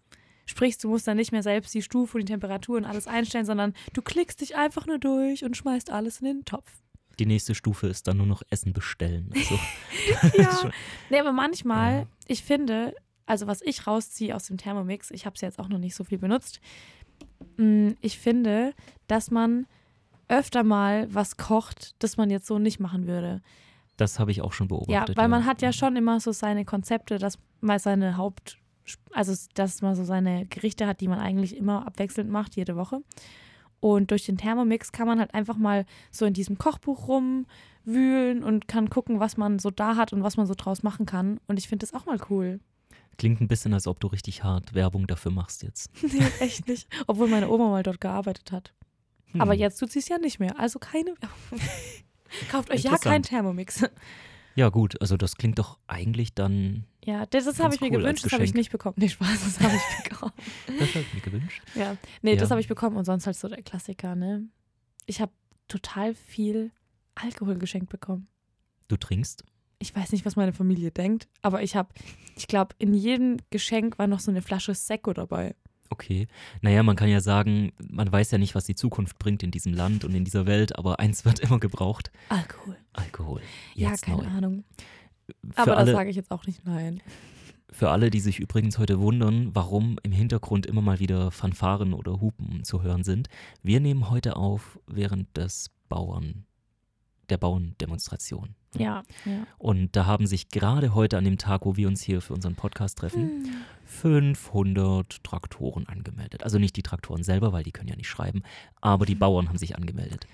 Sprich, 0.46 0.76
du 0.78 0.88
musst 0.90 1.06
dann 1.08 1.16
nicht 1.16 1.32
mehr 1.32 1.42
selbst 1.42 1.72
die 1.74 1.82
Stufe 1.82 2.18
und 2.18 2.28
die 2.28 2.32
Temperatur 2.32 2.76
und 2.76 2.84
alles 2.84 3.06
einstellen, 3.06 3.46
sondern 3.46 3.72
du 3.94 4.02
klickst 4.02 4.40
dich 4.40 4.56
einfach 4.56 4.86
nur 4.86 4.98
durch 4.98 5.42
und 5.44 5.56
schmeißt 5.56 5.90
alles 5.90 6.20
in 6.20 6.26
den 6.26 6.44
Topf. 6.44 6.70
Die 7.18 7.26
nächste 7.26 7.54
Stufe 7.54 7.86
ist 7.86 8.06
dann 8.08 8.16
nur 8.18 8.26
noch 8.26 8.42
Essen 8.50 8.72
bestellen. 8.72 9.30
Also, 9.34 9.58
Ja. 10.38 10.70
Nee, 11.10 11.18
aber 11.20 11.32
manchmal, 11.32 11.92
Ja. 12.00 12.06
ich 12.26 12.42
finde, 12.44 12.94
also 13.26 13.46
was 13.46 13.62
ich 13.62 13.86
rausziehe 13.86 14.34
aus 14.36 14.46
dem 14.46 14.56
Thermomix, 14.58 15.10
ich 15.10 15.24
habe 15.24 15.34
es 15.34 15.40
jetzt 15.40 15.58
auch 15.58 15.68
noch 15.68 15.78
nicht 15.78 15.94
so 15.94 16.04
viel 16.04 16.18
benutzt, 16.18 16.60
ich 18.00 18.18
finde, 18.18 18.74
dass 19.06 19.30
man 19.30 19.66
öfter 20.28 20.64
mal 20.64 21.12
was 21.14 21.36
kocht, 21.36 21.94
das 22.02 22.16
man 22.16 22.30
jetzt 22.30 22.46
so 22.46 22.58
nicht 22.58 22.80
machen 22.80 23.06
würde. 23.06 23.42
das 23.96 24.18
habe 24.18 24.30
ich 24.32 24.42
auch 24.42 24.52
schon 24.52 24.66
Ja, 24.66 24.76
beobachtet. 24.76 25.16
weil 25.16 25.28
man 25.28 25.44
hat 25.46 25.62
ja 25.62 25.72
schon 25.72 25.94
immer 25.96 26.18
so 26.18 26.32
seine 26.32 26.64
Konzepte, 26.64 27.18
dass 27.18 27.38
man 27.60 27.78
seine 27.78 28.16
Haupt, 28.16 28.58
also 29.12 29.32
dass 29.54 29.82
man 29.82 29.94
so 29.94 30.02
seine 30.04 30.46
Gerichte 30.46 30.86
hat, 30.86 31.00
die 31.00 31.08
man 31.08 31.20
eigentlich 31.20 31.56
immer 31.56 31.86
abwechselnd 31.86 32.28
macht, 32.30 32.56
jede 32.56 32.74
Woche. 32.74 33.02
Und 33.80 34.10
durch 34.10 34.24
den 34.26 34.36
Thermomix 34.38 34.90
kann 34.92 35.06
man 35.06 35.20
halt 35.20 35.32
einfach 35.34 35.56
mal 35.58 35.84
so 36.10 36.24
in 36.24 36.32
diesem 36.32 36.56
Kochbuch 36.58 37.06
rumwühlen 37.06 38.42
und 38.42 38.66
kann 38.66 38.88
gucken, 38.90 39.20
was 39.20 39.36
man 39.36 39.58
so 39.58 39.70
da 39.70 39.96
hat 39.96 40.12
und 40.12 40.22
was 40.22 40.36
man 40.36 40.46
so 40.46 40.54
draus 40.56 40.82
machen 40.82 41.06
kann. 41.06 41.38
Und 41.46 41.58
ich 41.58 41.68
finde 41.68 41.86
das 41.86 41.94
auch 41.94 42.06
mal 42.06 42.18
cool. 42.30 42.60
Klingt 43.18 43.40
ein 43.40 43.48
bisschen, 43.48 43.72
als 43.74 43.86
ob 43.86 44.00
du 44.00 44.08
richtig 44.08 44.42
hart 44.44 44.74
Werbung 44.74 45.06
dafür 45.06 45.30
machst 45.32 45.62
jetzt. 45.62 45.90
Nee, 46.02 46.22
echt 46.40 46.68
nicht. 46.68 46.88
Obwohl 47.06 47.28
meine 47.28 47.48
Oma 47.48 47.68
mal 47.70 47.82
dort 47.82 48.00
gearbeitet 48.00 48.52
hat. 48.52 48.72
Hm. 49.32 49.40
Aber 49.40 49.54
jetzt 49.54 49.78
tut 49.78 49.90
sie 49.90 49.98
es 50.00 50.08
ja 50.08 50.18
nicht 50.18 50.38
mehr. 50.40 50.58
Also 50.58 50.78
keine 50.78 51.10
Werbung. 51.20 51.66
Kauft 52.50 52.70
euch 52.70 52.82
ja 52.82 52.96
keinen 52.98 53.22
Thermomix. 53.22 53.84
Ja, 54.56 54.68
gut, 54.68 55.00
also 55.00 55.16
das 55.16 55.36
klingt 55.36 55.58
doch 55.58 55.78
eigentlich 55.88 56.34
dann. 56.34 56.84
Ja, 57.04 57.26
das, 57.26 57.44
das 57.44 57.58
habe 57.60 57.74
ich 57.74 57.80
mir 57.80 57.88
cool 57.88 57.96
als 57.96 58.02
gewünscht, 58.04 58.24
das 58.24 58.32
habe 58.32 58.44
ich 58.44 58.54
nicht 58.54 58.70
bekommen. 58.70 58.94
Nee, 58.98 59.08
Spaß, 59.08 59.44
das 59.44 59.60
habe 59.60 59.74
ich 59.76 60.04
bekommen. 60.08 60.32
Das 60.78 60.88
habe 60.90 61.00
ich 61.00 61.14
mir 61.14 61.20
gewünscht. 61.20 61.62
Ja, 61.74 61.96
nee, 62.22 62.36
das 62.36 62.48
Ja. 62.48 62.50
habe 62.50 62.60
ich 62.60 62.68
bekommen 62.68 62.96
und 62.96 63.04
sonst 63.04 63.26
halt 63.26 63.36
so 63.36 63.48
der 63.48 63.62
Klassiker, 63.62 64.14
ne? 64.14 64.46
Ich 65.06 65.20
habe 65.20 65.32
total 65.68 66.14
viel 66.14 66.70
Alkohol 67.16 67.56
geschenkt 67.56 67.88
bekommen. 67.88 68.28
Du 68.88 68.96
trinkst? 68.96 69.44
Ich 69.84 69.94
weiß 69.94 70.12
nicht, 70.12 70.24
was 70.24 70.34
meine 70.34 70.54
Familie 70.54 70.90
denkt, 70.90 71.28
aber 71.42 71.62
ich 71.62 71.76
habe, 71.76 71.90
ich 72.36 72.46
glaube, 72.46 72.74
in 72.78 72.94
jedem 72.94 73.36
Geschenk 73.50 73.98
war 73.98 74.06
noch 74.06 74.18
so 74.18 74.30
eine 74.30 74.40
Flasche 74.40 74.74
Sekko 74.74 75.12
dabei. 75.12 75.54
Okay. 75.90 76.26
Naja, 76.62 76.82
man 76.82 76.96
kann 76.96 77.10
ja 77.10 77.20
sagen, 77.20 77.70
man 77.86 78.10
weiß 78.10 78.30
ja 78.30 78.38
nicht, 78.38 78.54
was 78.54 78.64
die 78.64 78.74
Zukunft 78.74 79.18
bringt 79.18 79.42
in 79.42 79.50
diesem 79.50 79.74
Land 79.74 80.06
und 80.06 80.14
in 80.14 80.24
dieser 80.24 80.46
Welt, 80.46 80.78
aber 80.78 81.00
eins 81.00 81.26
wird 81.26 81.38
immer 81.40 81.60
gebraucht: 81.60 82.10
Alkohol. 82.30 82.78
Alkohol. 82.94 83.42
Ja, 83.74 83.90
Jetzt 83.90 84.06
keine 84.06 84.22
neu. 84.22 84.28
Ahnung. 84.28 84.64
für 85.50 85.58
Aber 85.58 85.72
da 85.72 85.76
alle, 85.76 85.92
sage 85.92 86.08
ich 86.08 86.16
jetzt 86.16 86.30
auch 86.30 86.46
nicht 86.46 86.64
nein. 86.64 87.02
Für 87.70 87.90
alle, 87.90 88.08
die 88.08 88.20
sich 88.20 88.40
übrigens 88.40 88.78
heute 88.78 89.00
wundern, 89.00 89.54
warum 89.54 89.98
im 90.02 90.12
Hintergrund 90.12 90.64
immer 90.64 90.80
mal 90.80 90.98
wieder 90.98 91.30
Fanfaren 91.30 91.92
oder 91.92 92.22
Hupen 92.22 92.64
zu 92.64 92.82
hören 92.82 93.04
sind, 93.04 93.28
wir 93.62 93.80
nehmen 93.80 94.08
heute 94.08 94.36
auf 94.36 94.78
während 94.86 95.36
des 95.36 95.70
Bauern, 95.90 96.46
der 97.28 97.36
Bauerndemonstration. 97.36 98.54
Ja, 98.82 99.02
ja. 99.24 99.46
Und 99.58 99.94
da 99.96 100.06
haben 100.06 100.26
sich 100.26 100.48
gerade 100.48 100.94
heute 100.94 101.16
an 101.18 101.24
dem 101.24 101.38
Tag, 101.38 101.64
wo 101.64 101.76
wir 101.76 101.88
uns 101.88 102.02
hier 102.02 102.20
für 102.20 102.34
unseren 102.34 102.54
Podcast 102.54 102.98
treffen, 102.98 103.44
Hm. 103.44 103.54
500 103.86 105.22
Traktoren 105.24 105.86
angemeldet. 105.88 106.42
Also 106.42 106.58
nicht 106.58 106.76
die 106.76 106.82
Traktoren 106.82 107.22
selber, 107.22 107.52
weil 107.52 107.62
die 107.64 107.72
können 107.72 107.88
ja 107.88 107.96
nicht 107.96 108.08
schreiben, 108.08 108.42
aber 108.80 109.06
die 109.06 109.14
Bauern 109.14 109.48
haben 109.48 109.58
sich 109.58 109.76
angemeldet. 109.76 110.26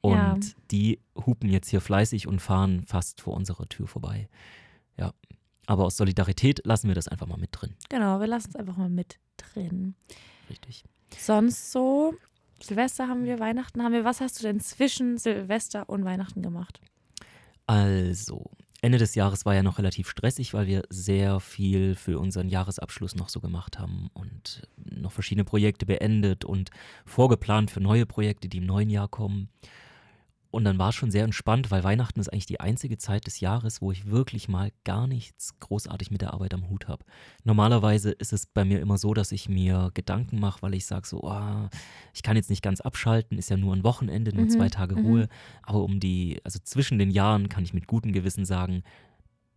Und 0.00 0.12
Ja. 0.14 0.36
die 0.70 1.00
hupen 1.26 1.48
jetzt 1.50 1.68
hier 1.68 1.80
fleißig 1.80 2.26
und 2.28 2.40
fahren 2.40 2.82
fast 2.84 3.20
vor 3.20 3.34
unserer 3.34 3.68
Tür 3.68 3.86
vorbei. 3.88 4.28
Ja. 4.96 5.12
Aber 5.66 5.84
aus 5.84 5.96
Solidarität 5.96 6.60
lassen 6.64 6.88
wir 6.88 6.94
das 6.94 7.08
einfach 7.08 7.26
mal 7.26 7.38
mit 7.38 7.50
drin. 7.52 7.74
Genau, 7.88 8.20
wir 8.20 8.26
lassen 8.28 8.50
es 8.50 8.56
einfach 8.56 8.76
mal 8.76 8.88
mit 8.90 9.18
drin. 9.36 9.94
Richtig. 10.48 10.84
Sonst 11.18 11.72
so, 11.72 12.14
Silvester 12.60 13.08
haben 13.08 13.24
wir, 13.24 13.40
Weihnachten 13.40 13.82
haben 13.82 13.92
wir. 13.92 14.04
Was 14.04 14.20
hast 14.20 14.38
du 14.38 14.44
denn 14.44 14.60
zwischen 14.60 15.18
Silvester 15.18 15.88
und 15.88 16.04
Weihnachten 16.04 16.40
gemacht? 16.42 16.80
Also, 17.66 18.50
Ende 18.82 18.98
des 18.98 19.14
Jahres 19.14 19.44
war 19.44 19.54
ja 19.54 19.62
noch 19.62 19.78
relativ 19.78 20.08
stressig, 20.08 20.54
weil 20.54 20.66
wir 20.66 20.82
sehr 20.90 21.40
viel 21.40 21.94
für 21.94 22.18
unseren 22.18 22.48
Jahresabschluss 22.48 23.16
noch 23.16 23.28
so 23.28 23.40
gemacht 23.40 23.78
haben 23.78 24.10
und 24.14 24.62
noch 24.76 25.12
verschiedene 25.12 25.44
Projekte 25.44 25.86
beendet 25.86 26.44
und 26.44 26.70
vorgeplant 27.04 27.70
für 27.70 27.80
neue 27.80 28.06
Projekte, 28.06 28.48
die 28.48 28.58
im 28.58 28.66
neuen 28.66 28.90
Jahr 28.90 29.08
kommen. 29.08 29.48
Und 30.56 30.64
dann 30.64 30.78
war 30.78 30.88
es 30.88 30.94
schon 30.94 31.10
sehr 31.10 31.24
entspannt, 31.24 31.70
weil 31.70 31.84
Weihnachten 31.84 32.18
ist 32.18 32.32
eigentlich 32.32 32.46
die 32.46 32.60
einzige 32.60 32.96
Zeit 32.96 33.26
des 33.26 33.40
Jahres, 33.40 33.82
wo 33.82 33.92
ich 33.92 34.06
wirklich 34.06 34.48
mal 34.48 34.72
gar 34.84 35.06
nichts 35.06 35.60
großartig 35.60 36.10
mit 36.10 36.22
der 36.22 36.32
Arbeit 36.32 36.54
am 36.54 36.70
Hut 36.70 36.88
habe. 36.88 37.04
Normalerweise 37.44 38.10
ist 38.12 38.32
es 38.32 38.46
bei 38.46 38.64
mir 38.64 38.80
immer 38.80 38.96
so, 38.96 39.12
dass 39.12 39.32
ich 39.32 39.50
mir 39.50 39.90
Gedanken 39.92 40.40
mache, 40.40 40.62
weil 40.62 40.74
ich 40.74 40.86
sage 40.86 41.06
so, 41.06 41.24
oh, 41.24 41.68
ich 42.14 42.22
kann 42.22 42.36
jetzt 42.36 42.48
nicht 42.48 42.62
ganz 42.62 42.80
abschalten, 42.80 43.36
ist 43.36 43.50
ja 43.50 43.58
nur 43.58 43.76
ein 43.76 43.84
Wochenende, 43.84 44.34
nur 44.34 44.46
Mhm, 44.46 44.50
zwei 44.50 44.70
Tage 44.70 44.96
mhm. 44.96 45.06
Ruhe. 45.06 45.28
Aber 45.62 45.82
um 45.82 46.00
die, 46.00 46.40
also 46.42 46.58
zwischen 46.58 46.96
den 46.96 47.10
Jahren 47.10 47.50
kann 47.50 47.62
ich 47.62 47.74
mit 47.74 47.86
gutem 47.86 48.12
Gewissen 48.12 48.46
sagen, 48.46 48.82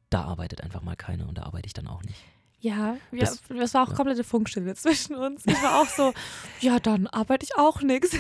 da 0.10 0.26
arbeitet 0.26 0.60
einfach 0.60 0.82
mal 0.82 0.98
keiner 0.98 1.30
und 1.30 1.38
da 1.38 1.44
arbeite 1.44 1.68
ich 1.68 1.74
dann 1.74 1.88
auch 1.88 2.04
nicht. 2.04 2.22
Ja, 2.62 2.98
wir, 3.12 3.22
Das- 3.22 3.42
das, 3.48 3.74
war 3.74 3.84
auch 3.84 3.90
ja. 3.90 3.96
komplette 3.96 4.24
Funkstille 4.24 4.76
zwischen 4.76 5.16
uns. 5.16 5.44
Ich 5.46 5.64
war 5.64 5.80
auch 5.82 5.88
so, 5.88 6.14
ja, 6.60 6.80
dann 6.80 7.08
arbeite 7.08 7.46
ich 7.46 7.58
auch 7.58 7.82
nichts. 7.82 8.16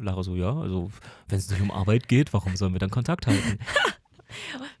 Lara 0.00 0.22
so, 0.22 0.36
ja, 0.36 0.52
also 0.56 0.90
wenn 1.28 1.38
es 1.38 1.50
nicht 1.50 1.60
um 1.60 1.70
Arbeit 1.72 2.08
geht, 2.08 2.32
warum 2.32 2.56
sollen 2.56 2.72
wir 2.72 2.78
dann 2.78 2.90
Kontakt 2.90 3.26
halten? 3.26 3.58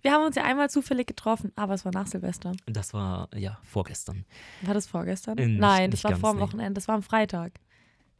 Wir 0.00 0.12
haben 0.12 0.24
uns 0.24 0.34
ja 0.34 0.44
einmal 0.44 0.70
zufällig 0.70 1.06
getroffen, 1.06 1.52
aber 1.56 1.74
es 1.74 1.84
war 1.84 1.92
nach 1.92 2.06
Silvester. 2.06 2.52
Das 2.64 2.94
war 2.94 3.28
ja 3.36 3.58
vorgestern. 3.62 4.24
War 4.62 4.72
das 4.72 4.86
vorgestern? 4.86 5.36
Äh, 5.36 5.46
nicht- 5.46 5.60
Nein, 5.60 5.90
das 5.90 6.02
war 6.04 6.16
vor 6.16 6.32
dem. 6.32 6.40
Wochenende. 6.40 6.72
Das 6.72 6.88
war 6.88 6.94
am 6.94 7.02
Freitag. 7.02 7.52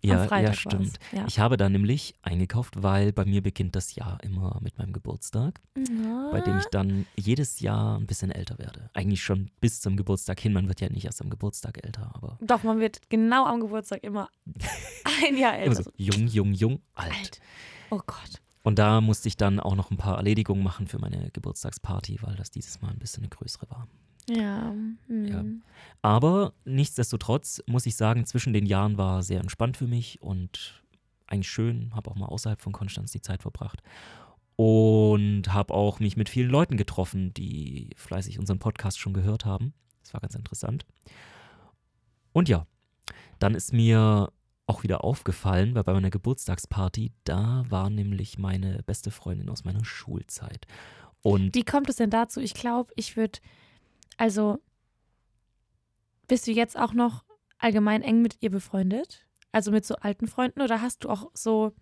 Ja, 0.04 0.24
ja, 0.40 0.52
stimmt. 0.52 0.98
Ja. 1.12 1.24
Ich 1.28 1.38
habe 1.38 1.56
da 1.56 1.68
nämlich 1.68 2.14
eingekauft, 2.22 2.82
weil 2.82 3.12
bei 3.12 3.24
mir 3.24 3.40
beginnt 3.40 3.76
das 3.76 3.94
Jahr 3.94 4.18
immer 4.22 4.58
mit 4.60 4.76
meinem 4.78 4.92
Geburtstag, 4.92 5.60
bei 5.74 6.40
dem 6.40 6.58
ich 6.58 6.66
dann 6.66 7.06
jedes 7.16 7.60
Jahr 7.60 7.98
ein 7.98 8.06
bisschen 8.06 8.32
älter 8.32 8.58
werde. 8.58 8.90
Eigentlich 8.94 9.22
schon 9.22 9.50
bis 9.60 9.80
zum 9.80 9.96
Geburtstag 9.96 10.40
hin. 10.40 10.52
Man 10.52 10.68
wird 10.68 10.80
ja 10.80 10.88
nicht 10.88 11.04
erst 11.04 11.22
am 11.22 11.30
Geburtstag 11.30 11.84
älter, 11.84 12.10
aber 12.14 12.36
Doch, 12.40 12.64
man 12.64 12.80
wird 12.80 13.08
genau 13.10 13.46
am 13.46 13.60
Geburtstag 13.60 14.02
immer 14.02 14.28
ein 15.24 15.36
Jahr 15.36 15.56
älter. 15.56 15.84
so 15.84 15.90
jung, 15.96 16.26
jung, 16.26 16.52
jung, 16.52 16.80
alt. 16.94 17.12
alt. 17.12 17.40
Oh 17.90 18.00
Gott. 18.04 18.40
Und 18.64 18.78
da 18.78 19.00
musste 19.00 19.28
ich 19.28 19.36
dann 19.36 19.60
auch 19.60 19.74
noch 19.74 19.90
ein 19.90 19.96
paar 19.96 20.16
Erledigungen 20.16 20.62
machen 20.62 20.86
für 20.86 20.98
meine 20.98 21.30
Geburtstagsparty, 21.32 22.18
weil 22.22 22.36
das 22.36 22.50
dieses 22.50 22.80
Mal 22.80 22.90
ein 22.90 22.98
bisschen 22.98 23.22
eine 23.22 23.30
größere 23.30 23.68
war. 23.70 23.88
Ja. 24.28 24.74
hm. 25.06 25.26
Ja. 25.26 25.44
Aber 26.02 26.52
nichtsdestotrotz 26.64 27.62
muss 27.66 27.86
ich 27.86 27.96
sagen, 27.96 28.26
zwischen 28.26 28.52
den 28.52 28.66
Jahren 28.66 28.98
war 28.98 29.22
sehr 29.22 29.40
entspannt 29.40 29.76
für 29.76 29.86
mich 29.86 30.20
und 30.20 30.82
eigentlich 31.26 31.50
schön. 31.50 31.94
Habe 31.94 32.10
auch 32.10 32.16
mal 32.16 32.26
außerhalb 32.26 32.60
von 32.60 32.72
Konstanz 32.72 33.12
die 33.12 33.20
Zeit 33.20 33.42
verbracht. 33.42 33.82
Und 34.56 35.52
habe 35.52 35.74
auch 35.74 35.98
mich 35.98 36.16
mit 36.16 36.28
vielen 36.28 36.50
Leuten 36.50 36.76
getroffen, 36.76 37.32
die 37.34 37.90
fleißig 37.96 38.38
unseren 38.38 38.58
Podcast 38.58 38.98
schon 38.98 39.14
gehört 39.14 39.44
haben. 39.44 39.72
Das 40.02 40.12
war 40.14 40.20
ganz 40.20 40.34
interessant. 40.34 40.84
Und 42.32 42.48
ja, 42.48 42.66
dann 43.38 43.54
ist 43.54 43.72
mir 43.72 44.30
auch 44.66 44.82
wieder 44.82 45.04
aufgefallen, 45.04 45.74
weil 45.74 45.84
bei 45.84 45.92
meiner 45.92 46.10
Geburtstagsparty, 46.10 47.12
da 47.24 47.64
war 47.68 47.90
nämlich 47.90 48.38
meine 48.38 48.82
beste 48.84 49.10
Freundin 49.10 49.48
aus 49.48 49.64
meiner 49.64 49.84
Schulzeit. 49.84 50.66
Und 51.22 51.54
Wie 51.54 51.64
kommt 51.64 51.88
es 51.88 51.96
denn 51.96 52.10
dazu? 52.10 52.40
Ich 52.40 52.54
glaube, 52.54 52.92
ich 52.96 53.16
würde, 53.16 53.38
also, 54.18 54.58
bist 56.28 56.46
du 56.46 56.52
jetzt 56.52 56.78
auch 56.78 56.94
noch 56.94 57.24
allgemein 57.58 58.02
eng 58.02 58.22
mit 58.22 58.38
ihr 58.40 58.50
befreundet? 58.50 59.26
Also 59.52 59.70
mit 59.70 59.84
so 59.84 59.96
alten 59.96 60.26
Freunden 60.26 60.62
oder 60.62 60.80
hast 60.80 61.04
du 61.04 61.10
auch 61.10 61.30
so, 61.34 61.72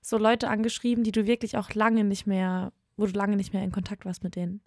so 0.00 0.18
Leute 0.18 0.48
angeschrieben, 0.48 1.04
die 1.04 1.12
du 1.12 1.26
wirklich 1.26 1.56
auch 1.56 1.72
lange 1.74 2.04
nicht 2.04 2.26
mehr, 2.26 2.72
wo 2.96 3.06
du 3.06 3.12
lange 3.12 3.36
nicht 3.36 3.52
mehr 3.52 3.64
in 3.64 3.72
Kontakt 3.72 4.04
warst 4.04 4.24
mit 4.24 4.36
denen? 4.36 4.60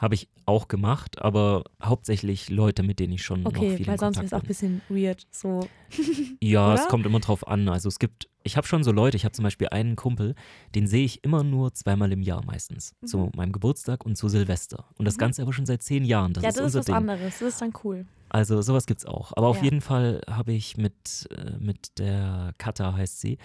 Habe 0.00 0.14
ich 0.14 0.28
auch 0.46 0.66
gemacht, 0.68 1.20
aber 1.20 1.62
hauptsächlich 1.82 2.48
Leute, 2.48 2.82
mit 2.82 2.98
denen 3.00 3.12
ich 3.12 3.22
schon 3.22 3.42
noch 3.42 3.50
Okay, 3.54 3.76
viel 3.76 3.86
weil 3.86 3.94
in 3.94 3.98
sonst 3.98 4.16
wäre 4.16 4.28
Kontakt 4.28 4.32
es 4.32 4.32
auch 4.32 4.42
ein 4.42 4.46
bisschen 4.46 4.82
weird. 4.88 5.26
So, 5.30 5.68
Ja, 6.42 6.72
es 6.74 6.80
oder? 6.80 6.88
kommt 6.88 7.04
immer 7.06 7.20
drauf 7.20 7.46
an. 7.46 7.68
Also 7.68 7.88
es 7.88 7.98
gibt, 7.98 8.28
ich 8.42 8.56
habe 8.56 8.66
schon 8.66 8.82
so 8.82 8.92
Leute, 8.92 9.16
ich 9.18 9.24
habe 9.24 9.32
zum 9.32 9.42
Beispiel 9.42 9.68
einen 9.68 9.96
Kumpel, 9.96 10.34
den 10.74 10.86
sehe 10.86 11.04
ich 11.04 11.22
immer 11.22 11.44
nur 11.44 11.74
zweimal 11.74 12.10
im 12.12 12.22
Jahr 12.22 12.42
meistens. 12.44 12.94
Mhm. 13.02 13.06
Zu 13.06 13.30
meinem 13.36 13.52
Geburtstag 13.52 14.06
und 14.06 14.16
zu 14.16 14.28
Silvester. 14.28 14.86
Und 14.96 15.04
das 15.04 15.16
Mhm. 15.16 15.20
Ganze 15.20 15.42
aber 15.42 15.52
schon 15.52 15.66
seit 15.66 15.82
zehn 15.82 16.04
Jahren. 16.04 16.32
Das 16.32 16.42
ja, 16.44 16.48
ist 16.48 16.56
das 16.56 16.60
ist 16.62 16.66
unser 16.66 16.78
was 16.80 16.86
Ding. 16.86 16.94
anderes. 16.94 17.38
Das 17.38 17.48
ist 17.48 17.60
dann 17.60 17.72
cool. 17.84 18.06
Also 18.30 18.62
sowas 18.62 18.86
gibt's 18.86 19.04
auch. 19.04 19.32
Aber 19.36 19.48
auf 19.48 19.58
Ja. 19.58 19.64
jeden 19.64 19.80
Fall 19.82 20.22
habe 20.30 20.52
ich 20.52 20.76
mit, 20.78 21.28
äh, 21.30 21.58
mit 21.58 21.98
der 21.98 22.54
Katha 22.56 22.94
heißt 22.94 23.20
sie. 23.20 23.36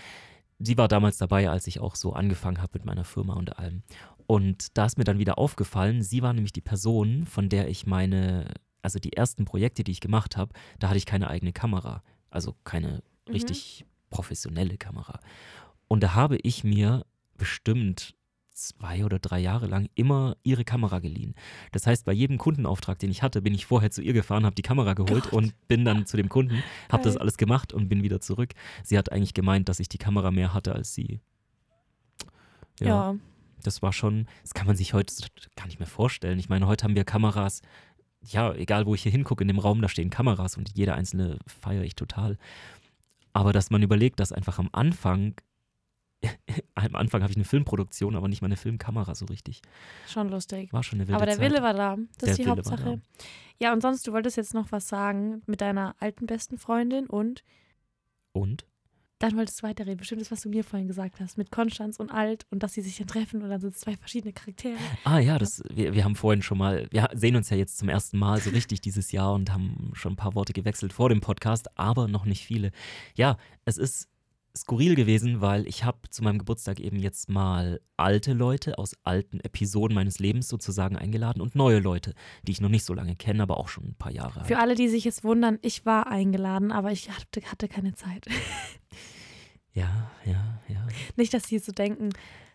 Sie 0.60 0.78
war 0.78 0.88
damals 0.88 1.18
dabei, 1.18 1.50
als 1.50 1.68
ich 1.68 1.82
auch 1.82 1.96
so 1.96 2.14
angefangen 2.14 2.62
habe 2.62 2.70
mit 2.76 2.86
meiner 2.86 3.04
Firma 3.04 3.34
und 3.34 3.60
allem. 3.60 3.84
Und 4.28 4.78
da 4.78 4.86
ist 4.86 4.98
mir 4.98 5.04
dann 5.04 5.20
wieder 5.20 5.38
aufgefallen, 5.38 6.02
sie 6.02 6.22
war 6.22 6.34
nämlich 6.34 6.54
die 6.54 6.62
Person, 6.62 7.26
von 7.26 7.50
der 7.50 7.70
ich 7.70 7.86
meine, 7.86 8.52
also 8.82 9.00
die 9.00 9.14
ersten 9.14 9.46
Projekte, 9.46 9.84
die 9.84 9.92
ich 9.92 10.00
gemacht 10.00 10.36
habe, 10.38 10.54
da 10.80 10.88
hatte 10.90 10.98
ich 10.98 11.06
keine 11.06 11.30
eigene 11.30 11.54
Kamera. 11.54 12.04
Also 12.30 12.56
keine 12.64 13.04
Mhm. 13.28 13.34
richtig 13.34 13.86
professionelle 14.10 14.78
Kamera. 14.78 15.20
Und 15.88 16.02
da 16.04 16.14
habe 16.16 16.38
ich 16.44 16.64
mir 16.64 17.06
bestimmt 17.38 18.16
zwei 18.52 19.04
oder 19.04 19.20
drei 19.20 19.40
Jahre 19.40 19.68
lang 19.68 19.90
immer 19.96 20.38
ihre 20.44 20.64
Kamera 20.64 21.00
geliehen. 21.00 21.36
Das 21.74 21.86
heißt, 21.88 22.06
bei 22.06 22.14
jedem 22.14 22.38
Kundenauftrag, 22.38 22.98
den 23.00 23.12
ich 23.12 23.22
hatte, 23.22 23.42
bin 23.42 23.54
ich 23.54 23.66
vorher 23.66 23.92
zu 23.92 24.02
ihr 24.02 24.14
gefahren, 24.14 24.46
habe 24.46 24.56
die 24.56 24.62
Kamera 24.62 24.94
geholt 24.94 25.24
Gott. 25.26 25.34
und 25.34 25.68
bin 25.68 25.84
dann 25.84 26.06
zu 26.06 26.16
dem 26.18 26.30
Kunden, 26.30 26.64
habe 26.90 27.04
das 27.04 27.18
alles 27.18 27.36
gemacht 27.38 27.74
und 27.74 27.90
bin 27.90 28.02
wieder 28.04 28.22
zurück. 28.22 28.54
Sie 28.84 28.98
hat 28.98 29.12
eigentlich 29.12 29.34
gemeint, 29.34 29.68
dass 29.68 29.80
ich 29.82 29.90
die 29.90 29.98
Kamera 29.98 30.32
mehr 30.32 30.54
hatte 30.54 30.74
als 30.74 30.94
sie. 30.94 31.20
Ja, 32.80 32.88
Ja. 32.88 33.16
Das 33.66 33.82
war 33.82 33.94
schon, 33.94 34.28
das 34.42 34.54
kann 34.54 34.68
man 34.68 34.76
sich 34.76 34.94
heute 34.94 35.14
gar 35.56 35.66
nicht 35.66 35.80
mehr 35.80 35.88
vorstellen. 35.88 36.40
Ich 36.40 36.50
meine, 36.50 36.68
heute 36.68 36.84
haben 36.84 36.96
wir 36.96 37.04
Kameras, 37.04 37.62
ja, 38.22 38.54
egal 38.54 38.86
wo 38.86 38.96
ich 38.96 39.04
hier 39.04 39.12
hingucke, 39.12 39.44
in 39.44 39.48
dem 39.48 39.60
Raum, 39.60 39.82
da 39.82 39.90
stehen 39.90 40.10
Kameras 40.10 40.58
und 40.58 40.72
jede 40.76 40.94
einzelne 40.94 41.38
feiere 41.46 41.84
ich 41.84 41.96
total. 41.96 42.38
Aber 43.34 43.54
dass 43.54 43.70
man 43.70 43.84
überlegt, 43.84 44.20
dass 44.20 44.32
einfach 44.32 44.60
am 44.60 44.70
Anfang, 44.72 45.36
am 46.76 46.96
Anfang 46.96 47.22
habe 47.22 47.32
ich 47.32 47.38
eine 47.38 47.46
Filmproduktion, 47.46 48.16
aber 48.16 48.28
nicht 48.28 48.42
mal 48.42 48.48
eine 48.48 48.58
Filmkamera 48.58 49.14
so 49.14 49.26
richtig. 49.26 49.62
schon 50.08 50.30
lustig. 50.30 50.72
War 50.72 50.84
schon 50.84 51.00
eine 51.00 51.08
wilde 51.08 51.18
Aber 51.18 51.26
der 51.26 51.36
Zeit. 51.36 51.52
Wille 51.52 51.62
war 51.62 51.74
da. 51.74 51.98
Das 51.98 52.18
Der 52.18 52.30
ist 52.30 52.38
die 52.38 52.44
Wille 52.44 52.52
Hauptsache. 52.52 53.02
Ja, 53.60 53.74
und 53.74 53.82
sonst, 53.82 54.08
du 54.08 54.12
wolltest 54.14 54.38
jetzt 54.38 54.54
noch 54.54 54.72
was 54.72 54.88
sagen 54.88 55.42
mit 55.46 55.62
deiner 55.62 55.96
alten 56.00 56.26
besten 56.26 56.58
Freundin 56.58 57.08
und 57.08 57.44
Und? 58.32 58.66
Dann 59.20 59.38
wolltest 59.38 59.62
du 59.62 59.68
weiterreden. 59.68 59.98
Bestimmt 59.98 60.22
das, 60.22 60.32
was 60.32 60.42
du 60.42 60.50
mir 60.50 60.64
vorhin 60.64 60.88
gesagt 60.88 61.20
hast, 61.20 61.38
mit 61.38 61.52
Konstanz 61.52 62.00
und 62.00 62.12
Alt 62.12 62.46
und 62.50 62.64
dass 62.64 62.74
sie 62.74 62.82
sich 62.82 62.98
dann 62.98 63.08
treffen 63.08 63.42
und 63.42 63.50
dann 63.50 63.62
sind 63.62 63.74
es 63.74 63.80
zwei 63.80 63.96
verschiedene 63.96 64.34
Charaktere. 64.34 64.78
Ah 65.04 65.20
ja, 65.20 65.38
das, 65.38 65.64
wir, 65.70 65.94
wir 65.94 66.04
haben 66.04 66.16
vorhin 66.16 66.42
schon 66.42 66.58
mal, 66.58 66.88
wir 66.92 67.10
sehen 67.14 67.36
uns 67.36 67.50
ja 67.50 67.58
jetzt 67.58 67.78
zum 67.78 67.90
ersten 67.90 68.18
Mal 68.18 68.42
so 68.42 68.50
richtig 68.50 68.82
dieses 68.82 69.12
Jahr 69.12 69.34
und 69.34 69.54
haben 69.54 69.92
schon 69.94 70.14
ein 70.14 70.18
paar 70.18 70.36
Worte 70.36 70.54
gewechselt 70.54 70.94
vor 70.94 71.10
dem 71.10 71.22
Podcast, 71.22 71.78
aber 71.78 72.08
noch 72.08 72.26
nicht 72.26 72.46
viele. 72.46 72.72
Ja, 73.16 73.38
es 73.64 73.78
ist 73.78 74.10
skurril 74.58 74.96
gewesen, 74.96 75.42
weil 75.42 75.68
ich 75.68 75.84
habe 75.84 76.10
zu 76.10 76.24
meinem 76.24 76.40
Geburtstag 76.40 76.80
eben 76.80 76.98
jetzt 76.98 77.30
mal 77.30 77.82
alte 77.98 78.34
Leute 78.34 78.78
aus 78.78 78.96
alten 79.04 79.40
Episoden 79.40 79.96
meines 79.96 80.20
Lebens 80.20 80.48
sozusagen 80.48 80.96
eingeladen 80.98 81.42
und 81.42 81.56
neue 81.56 81.80
Leute, 81.80 82.14
die 82.44 82.52
ich 82.52 82.62
noch 82.62 82.70
nicht 82.70 82.86
so 82.86 82.94
lange 82.94 83.16
kenne, 83.16 83.44
aber 83.44 83.58
auch 83.58 83.68
schon 83.68 83.86
ein 83.86 83.96
paar 83.96 84.12
Jahre. 84.12 84.46
Für 84.46 84.60
alle, 84.60 84.76
die 84.76 84.88
sich 84.88 85.04
jetzt 85.04 85.24
wundern, 85.24 85.60
ich 85.62 85.86
war 85.86 86.08
eingeladen, 86.08 86.72
aber 86.72 86.92
ich 86.92 87.10
hatte, 87.10 87.42
hatte 87.44 87.68
keine 87.68 87.94
Zeit. 87.94 88.26
Ja, 89.76 90.10
ja, 90.24 90.62
ja. 90.70 90.88
Nicht, 91.18 91.34
dass 91.34 91.50
sie 91.50 91.60
so 91.60 91.74
denken, 91.74 92.12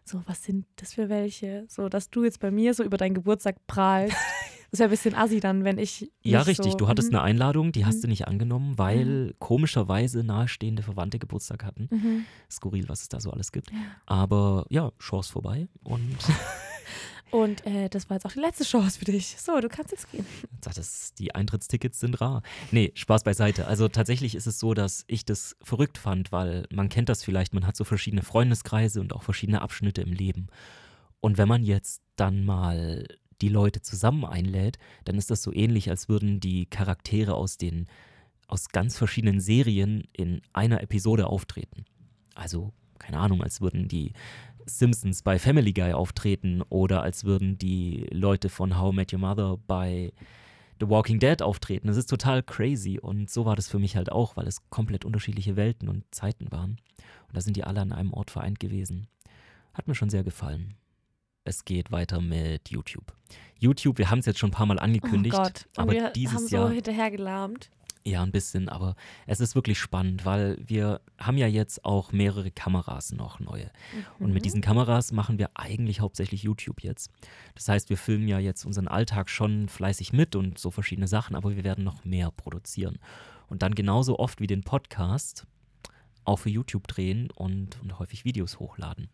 so, 0.06 0.22
was 0.24 0.42
sind 0.42 0.64
das 0.76 0.94
für 0.94 1.10
welche? 1.10 1.66
So, 1.68 1.90
dass 1.90 2.08
du 2.08 2.24
jetzt 2.24 2.40
bei 2.40 2.50
mir 2.50 2.72
so 2.72 2.82
über 2.82 2.96
deinen 2.96 3.14
Geburtstag 3.14 3.56
prahlst. 3.66 4.16
Das 4.70 4.78
wäre 4.80 4.88
ein 4.88 4.90
bisschen 4.90 5.14
assi 5.14 5.40
dann, 5.40 5.64
wenn 5.64 5.78
ich. 5.78 6.10
Ja, 6.22 6.42
richtig. 6.42 6.72
So, 6.72 6.78
Du 6.78 6.88
hattest 6.88 7.10
mhm, 7.10 7.16
eine 7.18 7.24
Einladung, 7.24 7.72
die 7.72 7.84
hast 7.86 7.96
Mhm. 7.96 8.00
du 8.02 8.08
nicht 8.08 8.28
angenommen, 8.28 8.78
weil 8.78 9.34
komischerweise 9.38 10.22
nahestehende 10.22 10.82
Verwandte 10.82 11.18
Geburtstag 11.18 11.64
hatten. 11.64 11.88
Mhm. 11.90 12.24
Skurril, 12.50 12.88
was 12.88 13.02
es 13.02 13.08
da 13.08 13.20
so 13.20 13.30
alles 13.32 13.50
gibt. 13.52 13.70
Ja. 13.72 13.78
Aber 14.06 14.66
ja, 14.70 14.92
Chance 15.00 15.32
vorbei. 15.32 15.68
Und 15.82 16.16
Und 17.32 17.64
äh, 17.64 17.88
das 17.88 18.10
war 18.10 18.16
jetzt 18.16 18.26
auch 18.26 18.32
die 18.32 18.40
letzte 18.40 18.64
Chance 18.64 18.98
für 18.98 19.04
dich. 19.04 19.36
So, 19.38 19.60
du 19.60 19.68
kannst 19.68 19.92
jetzt 19.92 20.10
gehen. 20.10 20.26
Das, 20.60 21.14
die 21.14 21.34
Eintrittstickets 21.34 21.98
sind 22.00 22.20
rar. 22.20 22.42
Nee, 22.70 22.92
Spaß 22.94 23.22
beiseite. 23.24 23.66
Also 23.66 23.88
tatsächlich 23.88 24.34
ist 24.34 24.46
es 24.46 24.58
so, 24.58 24.74
dass 24.74 25.04
ich 25.06 25.24
das 25.24 25.56
verrückt 25.62 25.96
fand, 25.96 26.32
weil 26.32 26.66
man 26.70 26.88
kennt 26.90 27.08
das 27.08 27.24
vielleicht, 27.24 27.54
man 27.54 27.66
hat 27.66 27.76
so 27.76 27.84
verschiedene 27.84 28.22
Freundeskreise 28.22 29.00
und 29.00 29.14
auch 29.14 29.22
verschiedene 29.22 29.62
Abschnitte 29.62 30.02
im 30.02 30.12
Leben. 30.12 30.48
Und 31.20 31.38
wenn 31.38 31.48
man 31.48 31.62
jetzt 31.62 32.02
dann 32.16 32.44
mal 32.44 33.06
die 33.42 33.48
Leute 33.48 33.82
zusammen 33.82 34.24
einlädt, 34.24 34.78
dann 35.04 35.16
ist 35.16 35.30
das 35.30 35.42
so 35.42 35.52
ähnlich, 35.52 35.90
als 35.90 36.08
würden 36.08 36.40
die 36.40 36.66
Charaktere 36.66 37.34
aus 37.34 37.56
den 37.56 37.86
aus 38.48 38.68
ganz 38.68 38.98
verschiedenen 38.98 39.40
Serien 39.40 40.04
in 40.12 40.42
einer 40.52 40.82
Episode 40.82 41.28
auftreten. 41.28 41.84
Also, 42.34 42.72
keine 42.98 43.18
Ahnung, 43.18 43.42
als 43.42 43.60
würden 43.60 43.86
die 43.86 44.12
Simpsons 44.66 45.22
bei 45.22 45.38
Family 45.38 45.72
Guy 45.72 45.92
auftreten 45.92 46.62
oder 46.68 47.02
als 47.02 47.24
würden 47.24 47.58
die 47.58 48.06
Leute 48.10 48.48
von 48.48 48.78
How 48.78 48.92
I 48.92 48.96
Met 48.96 49.12
Your 49.12 49.20
Mother 49.20 49.56
bei 49.66 50.12
The 50.80 50.88
Walking 50.88 51.18
Dead 51.18 51.42
auftreten. 51.42 51.88
Das 51.88 51.96
ist 51.96 52.08
total 52.08 52.42
crazy 52.42 52.98
und 52.98 53.30
so 53.30 53.44
war 53.44 53.56
das 53.56 53.68
für 53.68 53.78
mich 53.78 53.96
halt 53.96 54.10
auch, 54.10 54.36
weil 54.36 54.46
es 54.46 54.68
komplett 54.70 55.04
unterschiedliche 55.04 55.56
Welten 55.56 55.88
und 55.88 56.04
Zeiten 56.10 56.50
waren. 56.50 56.78
Und 57.28 57.36
da 57.36 57.40
sind 57.40 57.56
die 57.56 57.64
alle 57.64 57.80
an 57.80 57.92
einem 57.92 58.12
Ort 58.12 58.30
vereint 58.30 58.58
gewesen. 58.60 59.06
Hat 59.74 59.88
mir 59.88 59.94
schon 59.94 60.10
sehr 60.10 60.24
gefallen. 60.24 60.74
Es 61.44 61.64
geht 61.64 61.90
weiter 61.90 62.20
mit 62.20 62.68
YouTube. 62.70 63.12
YouTube, 63.58 63.98
wir 63.98 64.10
haben 64.10 64.18
es 64.20 64.26
jetzt 64.26 64.38
schon 64.38 64.50
ein 64.50 64.54
paar 64.54 64.66
Mal 64.66 64.78
angekündigt, 64.78 65.34
oh 65.36 65.42
Gott. 65.42 65.66
Und 65.76 65.82
aber 65.82 65.92
wir 65.92 66.10
dieses 66.10 66.36
haben 66.36 66.46
so 66.46 66.56
Jahr 66.56 66.70
hinterhergelahmt. 66.70 67.70
ja, 68.04 68.22
ein 68.22 68.30
bisschen, 68.32 68.68
aber 68.68 68.94
es 69.26 69.40
ist 69.40 69.54
wirklich 69.54 69.78
spannend, 69.78 70.24
weil 70.24 70.56
wir 70.66 71.00
haben 71.18 71.36
ja 71.38 71.46
jetzt 71.46 71.84
auch 71.84 72.12
mehrere 72.12 72.50
Kameras 72.50 73.12
noch 73.12 73.40
neue. 73.40 73.70
Und 74.18 74.28
Mhm. 74.28 74.34
mit 74.34 74.44
diesen 74.44 74.60
Kameras 74.60 75.12
machen 75.12 75.38
wir 75.38 75.50
eigentlich 75.54 76.00
hauptsächlich 76.00 76.42
YouTube 76.42 76.82
jetzt. 76.82 77.10
Das 77.54 77.68
heißt, 77.68 77.90
wir 77.90 77.96
filmen 77.98 78.28
ja 78.28 78.38
jetzt 78.38 78.64
unseren 78.64 78.88
Alltag 78.88 79.28
schon 79.30 79.68
fleißig 79.68 80.12
mit 80.12 80.36
und 80.36 80.58
so 80.58 80.70
verschiedene 80.70 81.08
Sachen, 81.08 81.36
aber 81.36 81.56
wir 81.56 81.64
werden 81.64 81.84
noch 81.84 82.04
mehr 82.04 82.30
produzieren. 82.30 82.98
Und 83.48 83.62
dann 83.62 83.74
genauso 83.74 84.18
oft 84.18 84.40
wie 84.40 84.46
den 84.46 84.62
Podcast 84.62 85.46
auch 86.24 86.38
für 86.38 86.50
YouTube 86.50 86.86
drehen 86.86 87.30
und, 87.34 87.80
und 87.82 87.98
häufig 87.98 88.24
Videos 88.24 88.58
hochladen. 88.60 89.08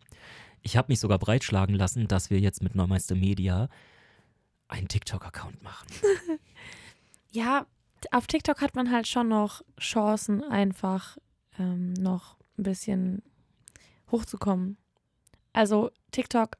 Ich 0.66 0.76
habe 0.76 0.90
mich 0.90 0.98
sogar 0.98 1.20
breitschlagen 1.20 1.76
lassen, 1.76 2.08
dass 2.08 2.28
wir 2.28 2.40
jetzt 2.40 2.60
mit 2.60 2.74
Neumeister 2.74 3.14
Media 3.14 3.68
einen 4.66 4.88
TikTok-Account 4.88 5.62
machen. 5.62 5.86
Ja, 7.30 7.66
auf 8.12 8.26
TikTok 8.26 8.62
hat 8.62 8.74
man 8.76 8.90
halt 8.90 9.06
schon 9.06 9.28
noch 9.28 9.60
Chancen, 9.78 10.42
einfach 10.42 11.18
ähm, 11.58 11.92
noch 11.92 12.36
ein 12.56 12.62
bisschen 12.62 13.22
hochzukommen. 14.10 14.78
Also 15.52 15.90
TikTok 16.12 16.56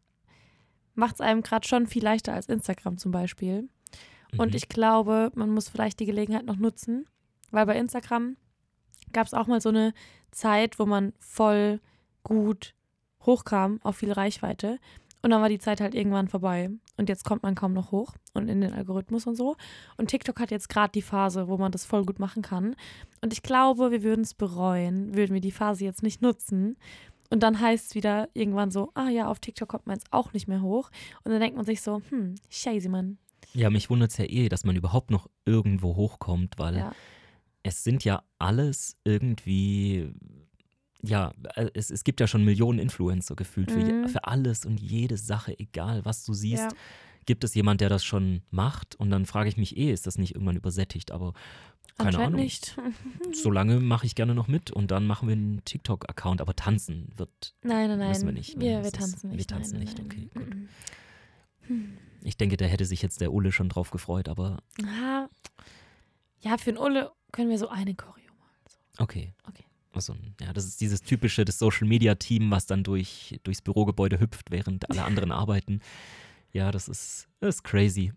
macht 0.94 1.14
es 1.14 1.20
einem 1.22 1.42
gerade 1.42 1.66
schon 1.66 1.86
viel 1.86 2.04
leichter 2.04 2.34
als 2.34 2.46
Instagram 2.50 2.98
zum 2.98 3.10
Beispiel. 3.10 3.70
Und 4.36 4.50
Mhm. 4.50 4.56
ich 4.56 4.68
glaube, 4.68 5.32
man 5.34 5.48
muss 5.50 5.68
vielleicht 5.70 5.98
die 5.98 6.04
Gelegenheit 6.06 6.44
noch 6.44 6.56
nutzen, 6.56 7.06
weil 7.52 7.64
bei 7.64 7.78
Instagram 7.78 8.36
gab 9.12 9.26
es 9.26 9.32
auch 9.34 9.46
mal 9.46 9.62
so 9.62 9.70
eine 9.70 9.94
Zeit, 10.30 10.78
wo 10.78 10.84
man 10.84 11.14
voll 11.18 11.80
gut 12.22 12.74
hochkam 13.26 13.80
auf 13.82 13.96
viel 13.96 14.12
Reichweite. 14.12 14.78
Und 15.22 15.30
dann 15.30 15.40
war 15.42 15.48
die 15.48 15.58
Zeit 15.58 15.80
halt 15.80 15.94
irgendwann 15.94 16.28
vorbei. 16.28 16.70
Und 16.96 17.08
jetzt 17.08 17.24
kommt 17.24 17.42
man 17.42 17.54
kaum 17.56 17.72
noch 17.72 17.90
hoch 17.90 18.14
und 18.34 18.48
in 18.48 18.60
den 18.60 18.72
Algorithmus 18.72 19.26
und 19.26 19.34
so. 19.34 19.56
Und 19.96 20.08
TikTok 20.08 20.38
hat 20.38 20.50
jetzt 20.52 20.68
gerade 20.68 20.92
die 20.92 21.02
Phase, 21.02 21.48
wo 21.48 21.56
man 21.56 21.72
das 21.72 21.84
voll 21.84 22.04
gut 22.04 22.20
machen 22.20 22.42
kann. 22.42 22.76
Und 23.22 23.32
ich 23.32 23.42
glaube, 23.42 23.90
wir 23.90 24.02
würden 24.04 24.20
es 24.22 24.34
bereuen, 24.34 25.14
würden 25.16 25.34
wir 25.34 25.40
die 25.40 25.50
Phase 25.52 25.84
jetzt 25.84 26.02
nicht 26.04 26.22
nutzen. 26.22 26.76
Und 27.30 27.42
dann 27.42 27.60
heißt 27.60 27.86
es 27.90 27.94
wieder 27.96 28.28
irgendwann 28.34 28.70
so, 28.70 28.92
ah 28.94 29.08
ja, 29.08 29.26
auf 29.26 29.40
TikTok 29.40 29.68
kommt 29.68 29.86
man 29.88 29.96
jetzt 29.96 30.12
auch 30.12 30.32
nicht 30.32 30.46
mehr 30.46 30.62
hoch. 30.62 30.90
Und 31.24 31.32
dann 31.32 31.40
denkt 31.40 31.56
man 31.56 31.64
sich 31.66 31.82
so, 31.82 32.00
hm, 32.10 32.36
scheiße, 32.48 32.88
Mann. 32.88 33.18
Ja, 33.52 33.68
mich 33.68 33.90
wundert 33.90 34.10
es 34.12 34.18
ja 34.18 34.26
eh, 34.26 34.48
dass 34.48 34.64
man 34.64 34.76
überhaupt 34.76 35.10
noch 35.10 35.28
irgendwo 35.44 35.96
hochkommt, 35.96 36.54
weil 36.58 36.76
Ja. 36.76 36.92
es 37.64 37.82
sind 37.82 38.04
ja 38.04 38.22
alles 38.38 38.96
irgendwie, 39.02 40.12
ja, 41.06 41.32
äh, 41.54 41.70
es, 41.74 41.90
es 41.90 42.04
gibt 42.04 42.20
ja 42.20 42.26
schon 42.26 42.44
Millionen 42.44 42.78
Influencer 42.78 43.34
gefühlt 43.36 43.70
für, 43.70 43.78
Mhm. 43.78 44.08
für 44.08 44.24
alles 44.24 44.64
und 44.66 44.80
jede 44.80 45.16
Sache, 45.16 45.58
egal 45.58 46.04
was 46.04 46.24
du 46.24 46.32
siehst. 46.34 46.62
Ja. 46.64 46.68
Gibt 47.26 47.42
es 47.42 47.54
jemand, 47.54 47.80
der 47.80 47.88
das 47.88 48.04
schon 48.04 48.42
macht? 48.50 48.94
Und 48.96 49.10
dann 49.10 49.26
frage 49.26 49.48
ich 49.48 49.56
mich 49.56 49.76
eh, 49.76 49.92
ist 49.92 50.06
das 50.06 50.16
nicht 50.18 50.34
irgendwann 50.34 50.56
übersättigt? 50.56 51.10
Aber 51.10 51.32
keine 51.98 52.18
Ahnung. 52.18 52.40
nicht. 52.40 52.76
Solange 53.32 53.80
mache 53.80 54.06
ich 54.06 54.14
gerne 54.14 54.34
noch 54.34 54.46
mit 54.48 54.70
und 54.70 54.90
dann 54.92 55.06
machen 55.06 55.26
wir 55.28 55.32
einen 55.34 55.64
TikTok-Account. 55.64 56.40
Aber 56.40 56.54
tanzen 56.54 57.08
wird, 57.16 57.54
Nein, 57.62 57.88
nein, 57.88 57.98
nein. 57.98 58.08
Müssen 58.10 58.26
wir 58.26 58.32
nicht? 58.32 58.60
Wir, 58.60 58.84
wir 58.84 58.92
tanzen 58.92 59.30
wir 59.30 59.36
nicht. 59.36 59.50
tanzen 59.50 59.78
nein, 59.78 59.84
nicht, 59.84 59.98
nein, 59.98 60.06
okay, 60.06 60.30
nein. 60.34 60.68
gut. 61.60 61.68
Mhm. 61.70 61.98
ich 62.22 62.36
denke, 62.36 62.56
da 62.56 62.64
hätte 62.66 62.84
sich 62.84 63.02
jetzt 63.02 63.20
der 63.20 63.32
Ulle 63.32 63.50
schon 63.50 63.68
drauf 63.68 63.90
gefreut, 63.90 64.28
aber 64.28 64.62
Ah, 64.84 65.26
ja, 66.42 66.58
für 66.58 66.70
den 66.72 66.78
Ulle 66.78 67.10
können 67.32 67.50
wir 67.50 67.58
so 67.58 67.68
eine 67.68 67.94
Choreo 67.96 68.32
machen. 68.38 68.76
okay. 68.98 69.32
Okay. 69.48 69.64
Also, 69.96 70.14
ja, 70.40 70.52
das 70.52 70.66
ist 70.66 70.80
dieses 70.80 71.02
typische, 71.02 71.44
das 71.44 71.58
Social 71.58 71.86
Media 71.88 72.14
Team, 72.14 72.50
was 72.50 72.66
dann 72.66 72.84
durch, 72.84 73.40
durchs 73.42 73.62
Bürogebäude 73.62 74.20
hüpft, 74.20 74.50
während 74.50 74.88
alle 74.90 75.04
anderen 75.04 75.32
arbeiten. 75.32 75.80
Ja, 76.52 76.70
das 76.70 76.88
ist, 76.88 77.28
das 77.40 77.56
ist 77.56 77.64
crazy. 77.64 78.12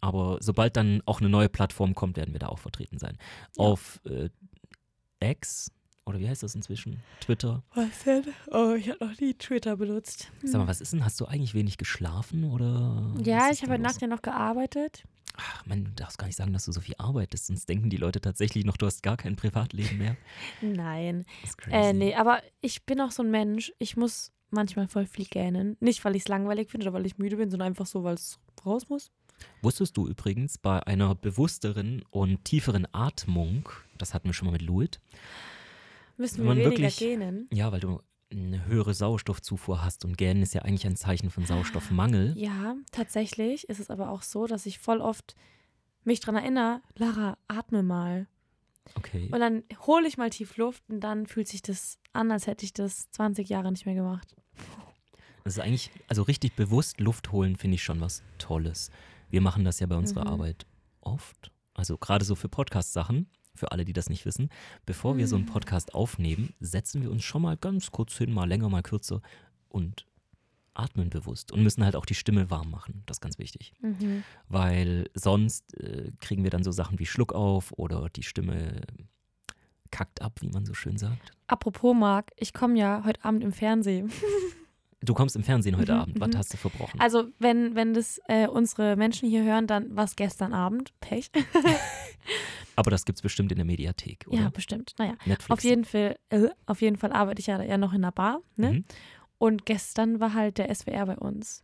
Aber 0.00 0.38
sobald 0.40 0.76
dann 0.76 1.02
auch 1.06 1.20
eine 1.20 1.30
neue 1.30 1.48
Plattform 1.48 1.94
kommt, 1.94 2.16
werden 2.16 2.32
wir 2.32 2.38
da 2.38 2.48
auch 2.48 2.58
vertreten 2.58 2.98
sein. 2.98 3.16
Ja. 3.56 3.64
Auf 3.64 4.00
äh, 4.04 4.28
X, 5.20 5.72
oder 6.06 6.18
wie 6.20 6.28
heißt 6.28 6.42
das 6.42 6.54
inzwischen? 6.54 7.02
Twitter. 7.20 7.62
Was 7.74 8.04
denn? 8.04 8.24
Oh, 8.52 8.74
ich 8.74 8.88
habe 8.88 9.04
noch 9.04 9.20
nie 9.20 9.34
Twitter 9.34 9.76
benutzt. 9.76 10.30
Sag 10.42 10.60
mal, 10.60 10.68
was 10.68 10.80
ist 10.80 10.92
denn? 10.92 11.04
Hast 11.04 11.20
du 11.20 11.26
eigentlich 11.26 11.54
wenig 11.54 11.78
geschlafen 11.78 12.44
oder? 12.44 13.12
Ja, 13.22 13.50
ich 13.50 13.62
habe 13.62 13.68
da 13.68 13.72
heute 13.72 13.82
los? 13.82 13.92
Nacht 13.92 14.02
ja 14.02 14.08
noch 14.08 14.22
gearbeitet. 14.22 15.04
Ach, 15.36 15.66
man, 15.66 15.84
du 15.84 15.90
darfst 15.90 16.16
gar 16.16 16.26
nicht 16.26 16.36
sagen, 16.36 16.52
dass 16.52 16.64
du 16.64 16.72
so 16.72 16.80
viel 16.80 16.94
arbeitest, 16.96 17.46
sonst 17.46 17.68
denken 17.68 17.90
die 17.90 17.98
Leute 17.98 18.20
tatsächlich 18.20 18.64
noch, 18.64 18.76
du 18.76 18.86
hast 18.86 19.02
gar 19.02 19.16
kein 19.18 19.36
Privatleben 19.36 19.98
mehr. 19.98 20.16
Nein. 20.62 21.26
Das 21.42 21.50
ist 21.50 21.58
crazy. 21.58 21.76
Äh, 21.76 21.92
nee, 21.92 22.14
aber 22.14 22.40
ich 22.60 22.84
bin 22.84 23.00
auch 23.00 23.10
so 23.10 23.22
ein 23.22 23.30
Mensch. 23.30 23.72
Ich 23.78 23.96
muss 23.96 24.32
manchmal 24.50 24.88
voll 24.88 25.06
viel 25.06 25.26
gähnen. 25.26 25.76
Nicht, 25.80 26.04
weil 26.04 26.16
ich 26.16 26.22
es 26.22 26.28
langweilig 26.28 26.70
finde 26.70 26.86
oder 26.86 26.94
weil 26.94 27.06
ich 27.06 27.18
müde 27.18 27.36
bin, 27.36 27.50
sondern 27.50 27.66
einfach 27.66 27.86
so, 27.86 28.04
weil 28.04 28.14
es 28.14 28.38
raus 28.64 28.88
muss. 28.88 29.10
Wusstest 29.60 29.96
du 29.96 30.06
übrigens, 30.06 30.56
bei 30.56 30.86
einer 30.86 31.14
bewussteren 31.14 32.02
und 32.10 32.44
tieferen 32.44 32.86
Atmung, 32.92 33.68
das 33.98 34.14
hatten 34.14 34.28
wir 34.28 34.32
schon 34.32 34.46
mal 34.46 34.52
mit 34.52 34.62
Luit, 34.62 35.00
Müssen 36.16 36.44
wir 36.44 36.50
weniger 36.52 36.70
wirklich- 36.70 36.96
gähnen. 36.98 37.48
ja, 37.52 37.70
weil 37.72 37.80
du 37.80 38.00
eine 38.32 38.66
höhere 38.66 38.92
Sauerstoffzufuhr 38.94 39.84
hast 39.84 40.04
und 40.04 40.18
Gähnen 40.18 40.42
ist 40.42 40.52
ja 40.54 40.62
eigentlich 40.62 40.86
ein 40.86 40.96
Zeichen 40.96 41.30
von 41.30 41.46
Sauerstoffmangel. 41.46 42.34
Ja, 42.36 42.74
tatsächlich 42.90 43.68
ist 43.68 43.78
es 43.80 43.88
aber 43.90 44.10
auch 44.10 44.22
so, 44.22 44.46
dass 44.46 44.66
ich 44.66 44.78
voll 44.80 45.00
oft 45.00 45.36
mich 46.04 46.20
dran 46.20 46.34
erinnere, 46.36 46.82
Lara, 46.96 47.38
atme 47.48 47.82
mal. 47.82 48.26
Okay. 48.94 49.28
Und 49.32 49.40
dann 49.40 49.62
hole 49.86 50.06
ich 50.08 50.16
mal 50.18 50.30
tief 50.30 50.56
Luft 50.56 50.82
und 50.88 51.00
dann 51.00 51.26
fühlt 51.26 51.48
sich 51.48 51.62
das 51.62 51.98
an, 52.12 52.30
als 52.32 52.46
hätte 52.46 52.64
ich 52.64 52.72
das 52.72 53.10
20 53.12 53.48
Jahre 53.48 53.70
nicht 53.70 53.86
mehr 53.86 53.94
gemacht. 53.96 54.34
Das 55.44 55.54
ist 55.56 55.60
eigentlich, 55.62 55.90
also 56.08 56.22
richtig 56.22 56.54
bewusst 56.54 57.00
Luft 57.00 57.30
holen, 57.32 57.56
finde 57.56 57.76
ich 57.76 57.84
schon 57.84 58.00
was 58.00 58.22
Tolles. 58.38 58.90
Wir 59.30 59.40
machen 59.40 59.64
das 59.64 59.78
ja 59.80 59.86
bei 59.86 59.96
unserer 59.96 60.22
Mhm. 60.24 60.30
Arbeit 60.30 60.66
oft. 61.00 61.52
Also 61.74 61.96
gerade 61.98 62.24
so 62.24 62.34
für 62.34 62.48
Podcast-Sachen, 62.48 63.28
für 63.56 63.72
alle, 63.72 63.84
die 63.84 63.92
das 63.92 64.08
nicht 64.10 64.24
wissen. 64.26 64.50
Bevor 64.84 65.16
wir 65.16 65.26
so 65.28 65.36
einen 65.36 65.44
Mhm. 65.46 65.50
Podcast 65.50 65.94
aufnehmen, 65.94 66.54
setzen 66.60 67.02
wir 67.02 67.10
uns 67.10 67.24
schon 67.24 67.42
mal 67.42 67.56
ganz 67.56 67.90
kurz 67.90 68.16
hin, 68.16 68.32
mal 68.32 68.48
länger, 68.48 68.68
mal 68.68 68.82
kürzer 68.82 69.20
und 69.68 70.06
atmen 70.74 71.08
bewusst 71.08 71.52
und 71.52 71.62
müssen 71.62 71.84
halt 71.84 71.96
auch 71.96 72.04
die 72.04 72.14
Stimme 72.14 72.50
warm 72.50 72.70
machen. 72.70 73.02
Das 73.06 73.16
ist 73.16 73.20
ganz 73.22 73.38
wichtig. 73.38 73.72
Mhm. 73.80 74.24
Weil 74.48 75.08
sonst 75.14 75.74
äh, 75.78 76.12
kriegen 76.20 76.42
wir 76.44 76.50
dann 76.50 76.64
so 76.64 76.70
Sachen 76.70 76.98
wie 76.98 77.06
Schluck 77.06 77.32
auf 77.32 77.72
oder 77.78 78.08
die 78.10 78.22
Stimme 78.22 78.82
kackt 79.90 80.20
ab, 80.20 80.40
wie 80.42 80.48
man 80.50 80.66
so 80.66 80.74
schön 80.74 80.98
sagt. 80.98 81.32
Apropos 81.46 81.94
Marc, 81.96 82.32
ich 82.36 82.52
komme 82.52 82.78
ja 82.78 83.02
heute 83.06 83.24
Abend 83.24 83.42
im 83.42 83.52
Fernsehen. 83.52 84.10
Du 85.02 85.12
kommst 85.12 85.36
im 85.36 85.44
Fernsehen 85.44 85.76
heute 85.76 85.92
Mhm, 85.92 86.00
Abend. 86.00 86.20
Was 86.20 86.28
mhm. 86.30 86.38
hast 86.38 86.52
du 86.54 86.56
verbrochen? 86.56 86.98
Also 86.98 87.28
wenn, 87.38 87.74
wenn 87.76 87.92
das 87.92 88.18
äh, 88.28 88.48
unsere 88.48 88.96
Menschen 88.96 89.28
hier 89.28 89.44
hören, 89.44 89.66
dann 89.66 89.94
war 89.94 90.04
es 90.04 90.16
gestern 90.16 90.54
Abend. 90.54 90.98
Pech. 91.00 91.30
Aber 92.76 92.90
das 92.90 93.04
gibt 93.04 93.18
es 93.18 93.22
bestimmt 93.22 93.50
in 93.52 93.56
der 93.56 93.64
Mediathek, 93.64 94.26
oder? 94.28 94.38
Ja, 94.42 94.48
bestimmt. 94.50 94.94
Naja, 94.98 95.14
Netflix. 95.24 95.50
auf 95.50 95.64
jeden 95.64 95.84
Fall, 95.84 96.16
äh, 96.28 96.48
auf 96.66 96.80
jeden 96.82 96.96
Fall 96.96 97.12
arbeite 97.12 97.40
ich 97.40 97.46
ja, 97.48 97.60
ja 97.62 97.78
noch 97.78 97.92
in 97.94 98.02
der 98.02 98.12
Bar. 98.12 98.40
Ne? 98.56 98.72
Mhm. 98.72 98.84
Und 99.38 99.66
gestern 99.66 100.20
war 100.20 100.34
halt 100.34 100.58
der 100.58 100.72
SWR 100.74 101.06
bei 101.06 101.16
uns. 101.16 101.62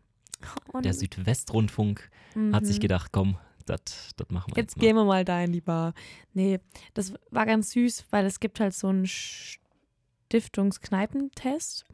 Und, 0.73 0.85
Der 0.85 0.95
Südwestrundfunk 0.95 2.11
hat 2.53 2.67
sich 2.67 2.77
Mhm. 2.79 2.81
gedacht, 2.81 3.13
komm, 3.13 3.37
das 3.67 3.81
machen 4.29 4.53
wir 4.57 4.61
Jetzt 4.63 4.73
jetzt, 4.75 4.81
gehen 4.81 4.97
wir 4.97 5.05
mal 5.05 5.25
da 5.25 5.41
in 5.41 5.53
die 5.53 5.61
Bar. 5.61 5.95
Nee, 6.33 6.59
das 6.95 7.15
war 7.31 7.47
ganz 7.47 7.71
süß, 7.71 8.07
weil 8.11 8.27
es 8.27 8.41
gibt 8.41 8.59
halt 8.59 8.75
so 8.75 8.89
einen 8.89 9.07
Stiftungskneipentest. 9.07 11.85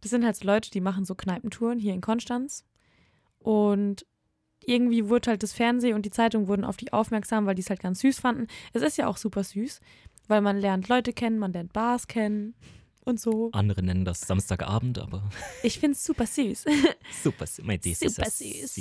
Das 0.00 0.10
sind 0.10 0.24
halt 0.24 0.36
so 0.36 0.46
Leute, 0.46 0.70
die 0.70 0.80
machen 0.80 1.04
so 1.04 1.14
Kneipentouren 1.14 1.78
hier 1.78 1.94
in 1.94 2.00
Konstanz. 2.00 2.64
Und 3.38 4.04
irgendwie 4.64 5.08
wurde 5.08 5.30
halt 5.30 5.42
das 5.42 5.52
Fernsehen 5.52 5.94
und 5.94 6.04
die 6.04 6.10
Zeitung 6.10 6.48
wurden 6.48 6.64
auf 6.64 6.76
die 6.76 6.92
aufmerksam, 6.92 7.46
weil 7.46 7.54
die 7.54 7.62
es 7.62 7.70
halt 7.70 7.80
ganz 7.80 8.00
süß 8.00 8.18
fanden. 8.20 8.46
Es 8.72 8.82
ist 8.82 8.98
ja 8.98 9.06
auch 9.06 9.16
super 9.16 9.44
süß, 9.44 9.80
weil 10.28 10.40
man 10.40 10.58
lernt 10.58 10.88
Leute 10.88 11.12
kennen, 11.12 11.38
man 11.38 11.52
lernt 11.52 11.72
Bars 11.72 12.06
kennen 12.06 12.54
und 13.04 13.18
so. 13.18 13.48
Andere 13.52 13.82
nennen 13.82 14.04
das 14.04 14.20
Samstagabend, 14.20 14.98
aber 14.98 15.30
Ich 15.62 15.78
finde 15.78 15.96
es 15.96 16.04
super 16.04 16.26
süß. 16.26 16.66
super. 17.22 17.46
süß. 17.46 17.64
Mei, 17.64 17.78
das 17.78 17.86
ist 18.02 18.14
super 18.16 18.30
süß. 18.30 18.76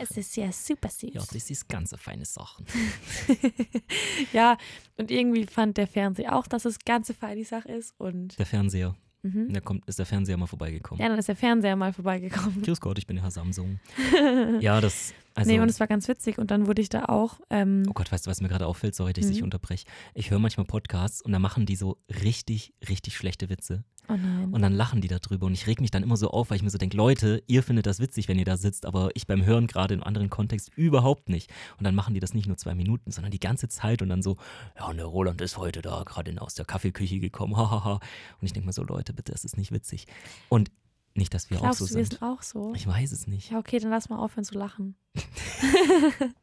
es 0.00 0.10
ist 0.16 0.36
ja 0.36 0.52
super 0.52 0.88
süß. 0.88 1.10
Ja, 1.12 1.22
das 1.32 1.50
ist 1.50 1.68
ganz 1.68 1.92
eine 1.92 1.98
feine 1.98 2.24
Sache. 2.24 2.64
Ja, 4.32 4.56
und 4.96 5.10
irgendwie 5.10 5.46
fand 5.46 5.76
der 5.76 5.86
Fernseher 5.86 6.36
auch, 6.36 6.46
dass 6.46 6.64
es 6.64 6.78
ganz 6.80 7.10
eine 7.10 7.16
feine 7.18 7.44
Sache 7.44 7.68
ist. 7.72 7.94
Und 7.98 8.38
Der 8.38 8.46
Fernseher. 8.46 8.96
Mhm. 9.24 9.52
Da 9.52 9.60
kommt, 9.60 9.84
ist 9.86 9.98
der 9.98 10.06
Fernseher 10.06 10.36
mal 10.36 10.46
vorbeigekommen. 10.46 11.02
ja, 11.02 11.08
dann 11.08 11.18
ist 11.18 11.26
der 11.28 11.34
Fernseher 11.36 11.74
mal 11.76 11.92
vorbeigekommen. 11.92 12.62
Grüß 12.62 12.80
Gott, 12.80 12.98
ich 12.98 13.06
bin 13.06 13.16
Herr 13.20 13.30
Samsung. 13.32 13.80
ja, 14.60 14.80
das. 14.80 15.12
Also, 15.34 15.50
nee, 15.50 15.58
und 15.58 15.68
es 15.68 15.80
war 15.80 15.88
ganz 15.88 16.06
witzig. 16.06 16.38
Und 16.38 16.50
dann 16.52 16.66
wurde 16.68 16.80
ich 16.80 16.88
da 16.88 17.06
auch. 17.06 17.40
Ähm, 17.50 17.82
Oh 17.88 17.92
Gott, 17.92 18.12
weißt 18.12 18.26
du, 18.26 18.30
was 18.30 18.40
mir 18.40 18.48
gerade 18.48 18.66
auffällt? 18.68 18.94
Sorry, 18.94 19.12
dass 19.12 19.24
ich 19.24 19.32
dich 19.32 19.40
Mhm. 19.40 19.46
unterbreche. 19.46 19.84
Ich 20.14 20.30
höre 20.30 20.38
manchmal 20.38 20.66
Podcasts 20.66 21.20
und 21.22 21.32
da 21.32 21.38
machen 21.40 21.66
die 21.66 21.74
so 21.76 21.96
richtig, 22.22 22.72
richtig 22.88 23.16
schlechte 23.16 23.48
Witze. 23.48 23.82
Oh. 24.08 24.12
Und 24.12 24.60
dann 24.62 24.72
lachen 24.72 25.00
die 25.00 25.08
darüber. 25.08 25.46
Und 25.46 25.52
ich 25.54 25.66
reg 25.66 25.80
mich 25.80 25.90
dann 25.90 26.02
immer 26.02 26.16
so 26.16 26.30
auf, 26.30 26.50
weil 26.50 26.56
ich 26.56 26.62
mir 26.62 26.70
so 26.70 26.78
denke, 26.78 26.96
Leute, 26.96 27.42
ihr 27.46 27.62
findet 27.62 27.86
das 27.86 28.00
witzig, 28.00 28.28
wenn 28.28 28.38
ihr 28.38 28.44
da 28.44 28.56
sitzt, 28.56 28.86
aber 28.86 29.10
ich 29.14 29.26
beim 29.26 29.44
Hören 29.44 29.66
gerade 29.66 29.94
in 29.94 30.00
einem 30.00 30.06
anderen 30.08 30.30
Kontext 30.30 30.70
überhaupt 30.76 31.28
nicht. 31.28 31.50
Und 31.78 31.84
dann 31.84 31.94
machen 31.94 32.14
die 32.14 32.20
das 32.20 32.34
nicht 32.34 32.46
nur 32.46 32.56
zwei 32.56 32.74
Minuten, 32.74 33.10
sondern 33.10 33.30
die 33.30 33.40
ganze 33.40 33.68
Zeit 33.68 34.02
und 34.02 34.08
dann 34.08 34.22
so, 34.22 34.36
ja, 34.76 34.86
und 34.86 34.96
der 34.96 35.06
Roland 35.06 35.40
ist 35.40 35.56
heute 35.58 35.82
da 35.82 36.02
gerade 36.04 36.34
aus 36.40 36.54
der 36.54 36.64
Kaffeeküche 36.64 37.18
gekommen, 37.20 37.56
hahaha. 37.58 37.94
Und 37.94 38.00
ich 38.46 38.52
denke 38.52 38.66
mir 38.66 38.72
so, 38.72 38.82
Leute, 38.82 39.12
bitte, 39.12 39.32
es 39.32 39.44
ist 39.44 39.56
nicht 39.56 39.72
witzig. 39.72 40.06
Und 40.48 40.70
nicht, 41.16 41.32
dass 41.32 41.48
wir 41.50 41.58
Glaubst 41.58 41.80
auch 41.82 41.86
so 41.86 41.94
du, 41.94 41.98
wir 41.98 42.04
sind. 42.04 42.18
sind 42.18 42.22
auch 42.22 42.42
so? 42.42 42.72
Ich 42.74 42.86
weiß 42.86 43.12
es 43.12 43.26
nicht. 43.28 43.50
Ja, 43.52 43.58
okay, 43.58 43.78
dann 43.78 43.90
lass 43.90 44.08
mal 44.08 44.18
aufhören 44.18 44.44
zu 44.44 44.58
lachen. 44.58 44.96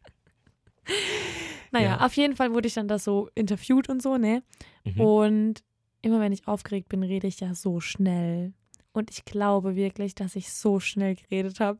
naja, 1.71 1.89
Ja. 1.97 2.05
auf 2.05 2.13
jeden 2.15 2.35
Fall 2.35 2.53
wurde 2.53 2.67
ich 2.67 2.73
dann 2.73 2.87
da 2.87 2.99
so 2.99 3.29
interviewt 3.35 3.89
und 3.89 4.01
so, 4.01 4.17
ne? 4.17 4.43
Mhm. 4.83 4.99
Und 5.01 5.63
immer 6.01 6.19
wenn 6.19 6.31
ich 6.31 6.47
aufgeregt 6.47 6.89
bin, 6.89 7.03
rede 7.03 7.27
ich 7.27 7.39
ja 7.39 7.53
so 7.53 7.79
schnell. 7.79 8.53
Und 8.93 9.09
ich 9.09 9.25
glaube 9.25 9.75
wirklich, 9.75 10.15
dass 10.15 10.35
ich 10.35 10.51
so 10.51 10.79
schnell 10.79 11.15
geredet 11.15 11.59
habe, 11.59 11.79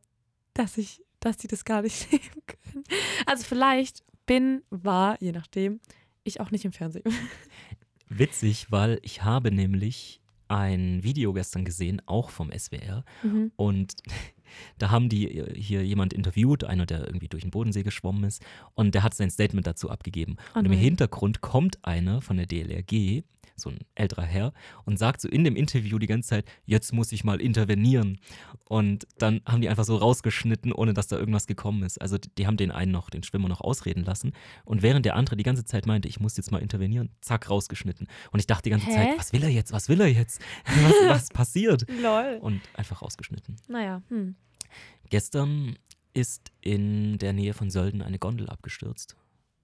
dass 0.53 0.77
ich, 0.77 1.01
dass 1.19 1.37
die 1.37 1.47
das 1.47 1.65
gar 1.65 1.81
nicht 1.81 2.11
nehmen 2.11 2.43
können. 2.45 2.83
Also 3.25 3.43
vielleicht 3.43 4.03
bin, 4.25 4.63
war, 4.69 5.21
je 5.21 5.31
nachdem, 5.31 5.79
ich 6.23 6.39
auch 6.39 6.51
nicht 6.51 6.65
im 6.65 6.71
Fernsehen. 6.71 7.03
Witzig, 8.09 8.71
weil 8.71 8.99
ich 9.01 9.23
habe 9.23 9.51
nämlich 9.51 10.21
ein 10.47 11.01
Video 11.01 11.31
gestern 11.31 11.63
gesehen, 11.63 12.01
auch 12.05 12.29
vom 12.29 12.51
SWR. 12.51 13.05
Mhm. 13.23 13.51
Und 13.55 13.93
da 14.77 14.91
haben 14.91 15.07
die 15.07 15.37
äh, 15.37 15.59
hier 15.59 15.85
jemand 15.85 16.13
interviewt, 16.13 16.65
einer, 16.65 16.85
der 16.85 17.07
irgendwie 17.07 17.29
durch 17.29 17.43
den 17.43 17.51
Bodensee 17.51 17.83
geschwommen 17.83 18.25
ist. 18.25 18.43
Und 18.73 18.93
der 18.93 19.03
hat 19.03 19.13
sein 19.13 19.29
Statement 19.29 19.65
dazu 19.65 19.89
abgegeben. 19.89 20.35
Oh 20.53 20.59
und 20.59 20.65
im 20.65 20.71
nein. 20.71 20.81
Hintergrund 20.81 21.41
kommt 21.41 21.83
einer 21.85 22.21
von 22.21 22.35
der 22.35 22.47
DLRG, 22.47 23.23
so 23.61 23.69
ein 23.69 23.79
älterer 23.95 24.23
Herr, 24.23 24.53
und 24.85 24.97
sagt 24.97 25.21
so 25.21 25.29
in 25.29 25.43
dem 25.43 25.55
Interview 25.55 25.99
die 25.99 26.07
ganze 26.07 26.29
Zeit, 26.29 26.45
jetzt 26.65 26.93
muss 26.93 27.11
ich 27.11 27.23
mal 27.23 27.39
intervenieren. 27.39 28.19
Und 28.65 29.07
dann 29.17 29.41
haben 29.45 29.61
die 29.61 29.69
einfach 29.69 29.83
so 29.83 29.95
rausgeschnitten, 29.95 30.73
ohne 30.73 30.93
dass 30.93 31.07
da 31.07 31.17
irgendwas 31.17 31.47
gekommen 31.47 31.83
ist. 31.83 32.01
Also 32.01 32.17
die, 32.17 32.29
die 32.37 32.47
haben 32.47 32.57
den 32.57 32.71
einen 32.71 32.91
noch, 32.91 33.09
den 33.09 33.23
Schwimmer 33.23 33.49
noch 33.49 33.61
ausreden 33.61 34.03
lassen. 34.03 34.33
Und 34.65 34.81
während 34.81 35.05
der 35.05 35.15
andere 35.15 35.35
die 35.35 35.43
ganze 35.43 35.65
Zeit 35.65 35.85
meinte, 35.85 36.07
ich 36.07 36.19
muss 36.19 36.37
jetzt 36.37 36.51
mal 36.51 36.61
intervenieren, 36.61 37.09
zack, 37.21 37.49
rausgeschnitten. 37.49 38.07
Und 38.31 38.39
ich 38.39 38.47
dachte 38.47 38.63
die 38.63 38.69
ganze 38.71 38.87
Hä? 38.87 38.93
Zeit, 38.93 39.19
was 39.19 39.33
will 39.33 39.43
er 39.43 39.49
jetzt? 39.49 39.71
Was 39.71 39.89
will 39.89 40.01
er 40.01 40.07
jetzt? 40.07 40.41
Was, 40.65 40.93
was 41.07 41.29
passiert? 41.29 41.85
Lol. 42.01 42.39
Und 42.41 42.61
einfach 42.73 43.01
rausgeschnitten. 43.01 43.55
Naja, 43.67 44.01
hm. 44.09 44.35
Gestern 45.09 45.77
ist 46.13 46.51
in 46.61 47.17
der 47.17 47.33
Nähe 47.33 47.53
von 47.53 47.69
Sölden 47.69 48.01
eine 48.01 48.19
Gondel 48.19 48.49
abgestürzt. 48.49 49.15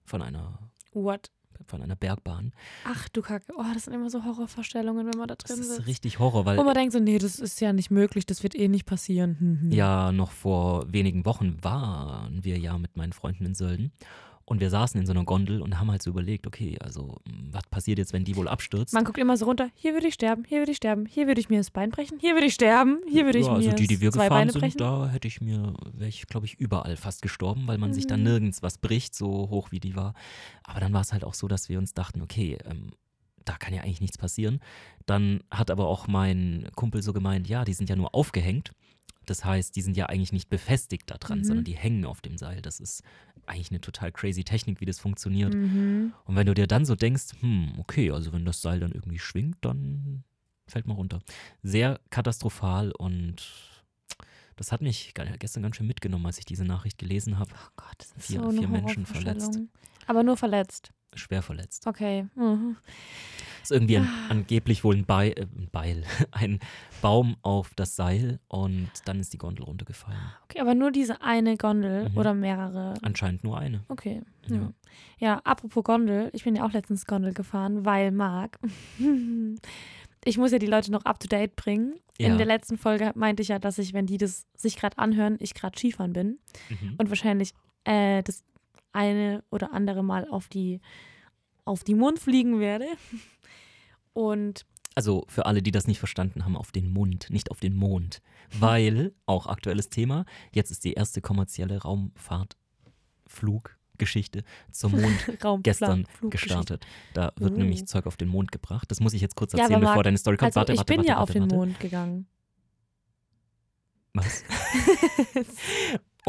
Von 0.04 0.22
einer, 0.22 0.70
What? 0.92 1.30
Von 1.66 1.82
einer 1.82 1.96
Bergbahn. 1.96 2.52
Ach 2.84 3.08
du 3.08 3.22
Kacke. 3.22 3.52
Oh, 3.56 3.64
das 3.74 3.84
sind 3.84 3.94
immer 3.94 4.10
so 4.10 4.24
Horrorvorstellungen, 4.24 5.06
wenn 5.06 5.18
man 5.18 5.28
da 5.28 5.34
Das 5.36 5.48
drin 5.50 5.60
ist 5.60 5.74
sitzt. 5.76 5.86
richtig 5.86 6.18
Horror, 6.18 6.44
weil 6.44 6.58
Und 6.58 6.64
man 6.64 6.74
denkt 6.74 6.92
so, 6.92 6.98
nee, 7.00 7.18
das 7.18 7.38
ist 7.38 7.60
ja 7.60 7.72
nicht 7.72 7.90
möglich, 7.90 8.26
das 8.26 8.42
wird 8.42 8.54
eh 8.54 8.68
nicht 8.68 8.86
passieren. 8.86 9.36
Hm, 9.38 9.60
hm. 9.62 9.70
ja 9.72 10.12
noch 10.12 10.30
vor 10.30 10.92
wenigen 10.92 11.24
Wochen 11.24 11.56
waren 11.62 12.44
wir 12.44 12.58
ja 12.58 12.78
mit 12.78 12.96
meinen 12.96 13.12
Freunden 13.12 13.44
in 13.46 13.54
Sölden. 13.54 13.92
Und 14.48 14.60
wir 14.60 14.70
saßen 14.70 14.98
in 14.98 15.06
so 15.06 15.12
einer 15.12 15.24
Gondel 15.24 15.60
und 15.60 15.78
haben 15.78 15.90
halt 15.90 16.02
so 16.02 16.08
überlegt, 16.08 16.46
okay, 16.46 16.78
also 16.80 17.18
mh, 17.26 17.48
was 17.52 17.64
passiert 17.70 17.98
jetzt, 17.98 18.14
wenn 18.14 18.24
die 18.24 18.34
wohl 18.34 18.48
abstürzt? 18.48 18.94
Man 18.94 19.04
guckt 19.04 19.18
immer 19.18 19.36
so 19.36 19.44
runter, 19.44 19.68
hier 19.74 19.92
würde 19.92 20.06
ich 20.06 20.14
sterben, 20.14 20.44
hier 20.48 20.60
würde 20.60 20.70
ich 20.72 20.78
sterben, 20.78 21.04
hier 21.04 21.26
würde 21.26 21.38
ich 21.38 21.50
mir 21.50 21.58
das 21.58 21.70
Bein 21.70 21.90
brechen, 21.90 22.18
hier 22.18 22.32
würde 22.34 22.46
ich 22.46 22.54
sterben, 22.54 22.98
hier 23.06 23.26
würde 23.26 23.38
ich 23.40 23.44
ja, 23.44 23.52
mir 23.52 23.56
also 23.56 23.72
die, 23.72 23.86
die 23.86 24.00
wir 24.00 24.10
zwei 24.10 24.24
gefahren 24.24 24.38
Beine 24.40 24.52
sind, 24.52 24.60
brechen. 24.62 24.78
da 24.78 25.08
hätte 25.10 25.28
ich 25.28 25.42
mir, 25.42 25.74
wäre 25.92 26.08
ich, 26.08 26.26
glaube 26.28 26.46
ich, 26.46 26.54
überall 26.54 26.96
fast 26.96 27.20
gestorben, 27.20 27.66
weil 27.66 27.76
man 27.76 27.92
sich 27.92 28.06
dann 28.06 28.20
Mhm. 28.20 28.26
nirgends 28.26 28.62
was 28.62 28.78
bricht, 28.78 29.14
so 29.14 29.50
hoch 29.50 29.70
wie 29.70 29.80
die 29.80 29.94
war. 29.96 30.14
Aber 30.64 30.80
dann 30.80 30.94
war 30.94 31.02
es 31.02 31.12
halt 31.12 31.24
auch 31.24 31.34
so, 31.34 31.46
dass 31.46 31.68
wir 31.68 31.78
uns 31.78 31.92
dachten, 31.92 32.22
okay, 32.22 32.56
ähm, 32.64 32.92
da 33.44 33.52
kann 33.58 33.74
ja 33.74 33.82
eigentlich 33.82 34.00
nichts 34.00 34.16
passieren. 34.16 34.60
Dann 35.04 35.40
hat 35.50 35.70
aber 35.70 35.86
auch 35.88 36.06
mein 36.08 36.68
Kumpel 36.74 37.02
so 37.02 37.12
gemeint, 37.12 37.48
ja, 37.48 37.64
die 37.66 37.74
sind 37.74 37.90
ja 37.90 37.96
nur 37.96 38.14
aufgehängt. 38.14 38.72
Das 39.30 39.44
heißt, 39.44 39.74
die 39.76 39.82
sind 39.82 39.96
ja 39.96 40.06
eigentlich 40.06 40.32
nicht 40.32 40.48
befestigt 40.48 41.10
da 41.10 41.16
dran, 41.18 41.38
Mhm. 41.40 41.44
sondern 41.44 41.64
die 41.64 41.76
hängen 41.76 42.04
auf 42.04 42.20
dem 42.20 42.38
Seil. 42.38 42.62
Das 42.62 42.80
ist 42.80 43.02
eigentlich 43.46 43.70
eine 43.70 43.80
total 43.80 44.12
crazy 44.12 44.44
Technik, 44.44 44.80
wie 44.80 44.84
das 44.86 44.98
funktioniert. 44.98 45.54
Mhm. 45.54 46.12
Und 46.24 46.36
wenn 46.36 46.46
du 46.46 46.54
dir 46.54 46.66
dann 46.66 46.84
so 46.84 46.94
denkst, 46.94 47.40
hm, 47.40 47.74
okay, 47.78 48.10
also 48.10 48.32
wenn 48.32 48.44
das 48.44 48.60
Seil 48.62 48.80
dann 48.80 48.92
irgendwie 48.92 49.18
schwingt, 49.18 49.56
dann 49.62 50.24
fällt 50.66 50.86
man 50.86 50.96
runter. 50.96 51.20
Sehr 51.62 51.98
katastrophal 52.10 52.92
und 52.92 53.36
das 54.56 54.72
hat 54.72 54.80
mich 54.82 55.14
ge- 55.14 55.36
gestern 55.38 55.62
ganz 55.62 55.76
schön 55.76 55.86
mitgenommen, 55.86 56.26
als 56.26 56.38
ich 56.38 56.44
diese 56.44 56.64
Nachricht 56.64 56.98
gelesen 56.98 57.38
habe. 57.38 57.50
Oh 57.54 57.70
Gott, 57.76 57.96
das 58.16 58.26
Vier- 58.26 58.42
so 58.42 58.50
vier 58.50 58.68
Menschen 58.68 59.06
verletzt. 59.06 59.58
Aber 60.06 60.22
nur 60.22 60.36
verletzt. 60.36 60.90
Schwer 61.14 61.42
verletzt. 61.42 61.86
Okay. 61.86 62.26
Mhm. 62.34 62.76
Ist 63.62 63.72
irgendwie 63.72 63.96
ein, 63.98 64.04
Ah. 64.06 64.30
angeblich 64.30 64.84
wohl 64.84 64.96
ein, 64.96 65.04
Bei, 65.04 65.30
äh, 65.30 65.42
ein 65.42 65.68
Beil, 65.72 66.04
ein 66.32 66.58
Baum 67.02 67.36
auf 67.42 67.74
das 67.74 67.96
Seil 67.96 68.38
und 68.48 68.88
dann 69.06 69.18
ist 69.20 69.32
die 69.32 69.38
Gondel 69.38 69.64
runtergefallen. 69.64 70.18
Okay, 70.44 70.60
aber 70.60 70.74
nur 70.74 70.90
diese 70.90 71.20
eine 71.22 71.56
Gondel 71.56 72.08
Mhm. 72.10 72.16
oder 72.16 72.34
mehrere. 72.34 72.94
Anscheinend 73.02 73.42
nur 73.44 73.58
eine. 73.58 73.84
Okay. 73.88 74.22
Ja. 74.48 74.56
Ja. 74.56 74.72
ja, 75.18 75.38
apropos 75.44 75.84
Gondel, 75.84 76.30
ich 76.32 76.44
bin 76.44 76.54
ja 76.56 76.64
auch 76.64 76.72
letztens 76.72 77.04
Gondel 77.06 77.34
gefahren, 77.34 77.84
weil 77.84 78.10
Marc. 78.12 78.58
ich 80.24 80.38
muss 80.38 80.52
ja 80.52 80.58
die 80.58 80.66
Leute 80.66 80.90
noch 80.92 81.04
up 81.04 81.20
to 81.20 81.28
date 81.28 81.56
bringen. 81.56 81.94
Ja. 82.18 82.28
In 82.28 82.36
der 82.38 82.46
letzten 82.46 82.76
Folge 82.76 83.12
meinte 83.14 83.42
ich 83.42 83.48
ja, 83.48 83.58
dass 83.58 83.78
ich, 83.78 83.92
wenn 83.94 84.06
die 84.06 84.18
das 84.18 84.46
sich 84.56 84.76
gerade 84.76 84.98
anhören, 84.98 85.36
ich 85.40 85.54
gerade 85.54 85.78
Skifahren 85.78 86.12
bin 86.12 86.38
Mhm. 86.68 86.94
und 86.98 87.08
wahrscheinlich 87.10 87.54
äh, 87.84 88.22
das 88.22 88.42
eine 88.92 89.44
oder 89.50 89.72
andere 89.72 90.02
Mal 90.02 90.28
auf 90.28 90.48
die 90.48 90.80
auf 91.64 91.84
die 91.84 91.94
Mond 91.94 92.18
fliegen 92.18 92.60
werde. 92.60 92.86
Und 94.14 94.64
Also 94.94 95.24
für 95.28 95.44
alle, 95.46 95.62
die 95.62 95.70
das 95.70 95.86
nicht 95.86 95.98
verstanden 95.98 96.44
haben, 96.44 96.56
auf 96.56 96.72
den 96.72 96.90
Mund, 96.92 97.28
nicht 97.30 97.50
auf 97.50 97.60
den 97.60 97.74
Mond. 97.76 98.20
Weil, 98.58 99.12
auch 99.26 99.46
aktuelles 99.46 99.90
Thema, 99.90 100.24
jetzt 100.52 100.70
ist 100.70 100.84
die 100.84 100.94
erste 100.94 101.20
kommerzielle 101.20 101.82
Raumfahrtfluggeschichte 101.82 104.42
zum 104.72 104.92
Mond 104.92 105.38
gestern 105.62 106.06
gestartet. 106.30 106.86
Da 107.12 107.32
wird 107.36 107.52
Oh. 107.52 107.56
nämlich 107.58 107.86
Zeug 107.86 108.06
auf 108.06 108.16
den 108.16 108.28
Mond 108.28 108.50
gebracht. 108.50 108.90
Das 108.90 109.00
muss 109.00 109.12
ich 109.12 109.20
jetzt 109.20 109.36
kurz 109.36 109.52
Ja, 109.52 109.60
erzählen, 109.64 109.80
bevor 109.80 109.96
Marc, 109.96 110.04
deine 110.04 110.16
Story 110.18 110.38
kommt. 110.38 110.46
Also 110.48 110.56
warte, 110.60 110.72
ich 110.72 110.78
warte, 110.78 110.90
bin 110.92 110.98
warte, 111.00 111.08
ja 111.10 111.18
auf 111.18 111.30
den. 111.30 111.46
Mond 111.46 111.78
gegangen. 111.80 112.26
Was? 114.14 114.42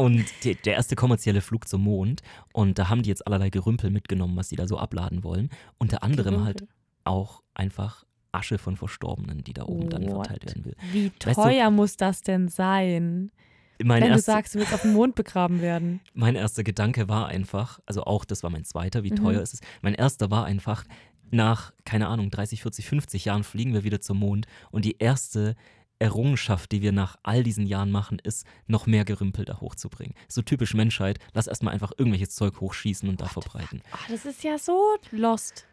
Und 0.00 0.24
die, 0.44 0.54
der 0.54 0.74
erste 0.74 0.96
kommerzielle 0.96 1.40
Flug 1.40 1.68
zum 1.68 1.82
Mond. 1.82 2.22
Und 2.52 2.78
da 2.78 2.88
haben 2.88 3.02
die 3.02 3.08
jetzt 3.10 3.26
allerlei 3.26 3.50
Gerümpel 3.50 3.90
mitgenommen, 3.90 4.36
was 4.36 4.48
die 4.48 4.56
da 4.56 4.66
so 4.66 4.78
abladen 4.78 5.22
wollen. 5.24 5.50
Unter 5.78 6.02
anderem 6.02 6.44
halt 6.44 6.58
Gerümpel. 6.58 6.76
auch 7.04 7.42
einfach 7.54 8.04
Asche 8.32 8.58
von 8.58 8.76
Verstorbenen, 8.76 9.42
die 9.44 9.52
da 9.52 9.64
oben 9.64 9.90
dann 9.90 10.02
What? 10.06 10.26
verteilt 10.26 10.46
werden 10.46 10.64
will. 10.64 10.76
Wie 10.92 11.10
Weißt 11.24 11.38
du- 11.38 11.42
teuer 11.42 11.70
muss 11.70 11.96
das 11.96 12.22
denn 12.22 12.48
sein, 12.48 13.30
wenn 13.78 14.00
du 14.02 14.06
erster, 14.08 14.32
sagst, 14.32 14.54
du 14.54 14.58
willst 14.60 14.72
auf 14.74 14.82
dem 14.82 14.92
Mond 14.92 15.14
begraben 15.16 15.60
werden? 15.60 16.00
mein 16.14 16.36
erster 16.36 16.62
Gedanke 16.62 17.08
war 17.08 17.26
einfach, 17.28 17.80
also 17.86 18.04
auch 18.04 18.24
das 18.24 18.42
war 18.42 18.50
mein 18.50 18.64
zweiter, 18.64 19.02
wie 19.02 19.10
Mhm. 19.10 19.16
teuer 19.16 19.40
ist 19.42 19.54
es. 19.54 19.60
Mein 19.82 19.94
erster 19.94 20.30
war 20.30 20.44
einfach, 20.44 20.84
nach, 21.32 21.72
keine 21.84 22.08
Ahnung, 22.08 22.30
30, 22.30 22.62
40, 22.62 22.86
50 22.86 23.24
Jahren 23.24 23.42
fliegen 23.44 23.72
wir 23.72 23.82
wieder 23.84 24.00
zum 24.00 24.18
Mond 24.18 24.46
und 24.70 24.84
die 24.84 24.96
erste 24.98 25.54
Errungenschaft, 26.00 26.72
die 26.72 26.82
wir 26.82 26.92
nach 26.92 27.16
all 27.22 27.42
diesen 27.44 27.66
Jahren 27.66 27.90
machen, 27.92 28.18
ist, 28.18 28.44
noch 28.66 28.86
mehr 28.86 29.04
Gerümpel 29.04 29.44
da 29.44 29.60
hochzubringen. 29.60 30.14
So 30.28 30.42
typisch 30.42 30.74
Menschheit, 30.74 31.18
lass 31.34 31.46
erstmal 31.46 31.72
einfach 31.74 31.92
irgendwelches 31.96 32.30
Zeug 32.34 32.60
hochschießen 32.60 33.08
und 33.08 33.20
da 33.20 33.26
verbreiten. 33.26 33.82
Ah, 33.92 33.98
das 34.08 34.24
ist 34.24 34.42
ja 34.42 34.58
so 34.58 34.96
lost. 35.12 35.66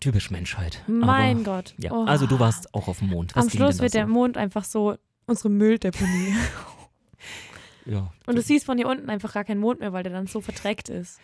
Typisch 0.00 0.30
Menschheit. 0.30 0.82
Mein 0.86 1.38
Aber, 1.46 1.56
Gott. 1.62 1.74
Ja, 1.78 1.92
Oh. 1.92 2.04
also 2.04 2.26
du 2.26 2.38
warst 2.38 2.74
auch 2.74 2.88
auf 2.88 2.98
dem 2.98 3.08
Mond. 3.08 3.34
Was 3.34 3.44
Am 3.46 3.50
Schluss 3.50 3.78
wird 3.80 3.94
der? 3.94 4.06
Mond 4.06 4.36
einfach 4.36 4.64
so 4.64 4.96
unsere 5.26 5.48
Mülldeponie. 5.50 6.34
Ja, 7.84 8.12
Und 8.26 8.36
du 8.36 8.42
siehst 8.42 8.66
von 8.66 8.76
hier 8.76 8.86
unten 8.86 9.08
einfach 9.08 9.32
gar 9.32 9.44
keinen 9.44 9.60
Mond 9.60 9.80
mehr, 9.80 9.94
weil 9.94 10.02
der 10.02 10.12
dann 10.12 10.26
so 10.26 10.42
verdreckt 10.42 10.90
ist. 10.90 11.18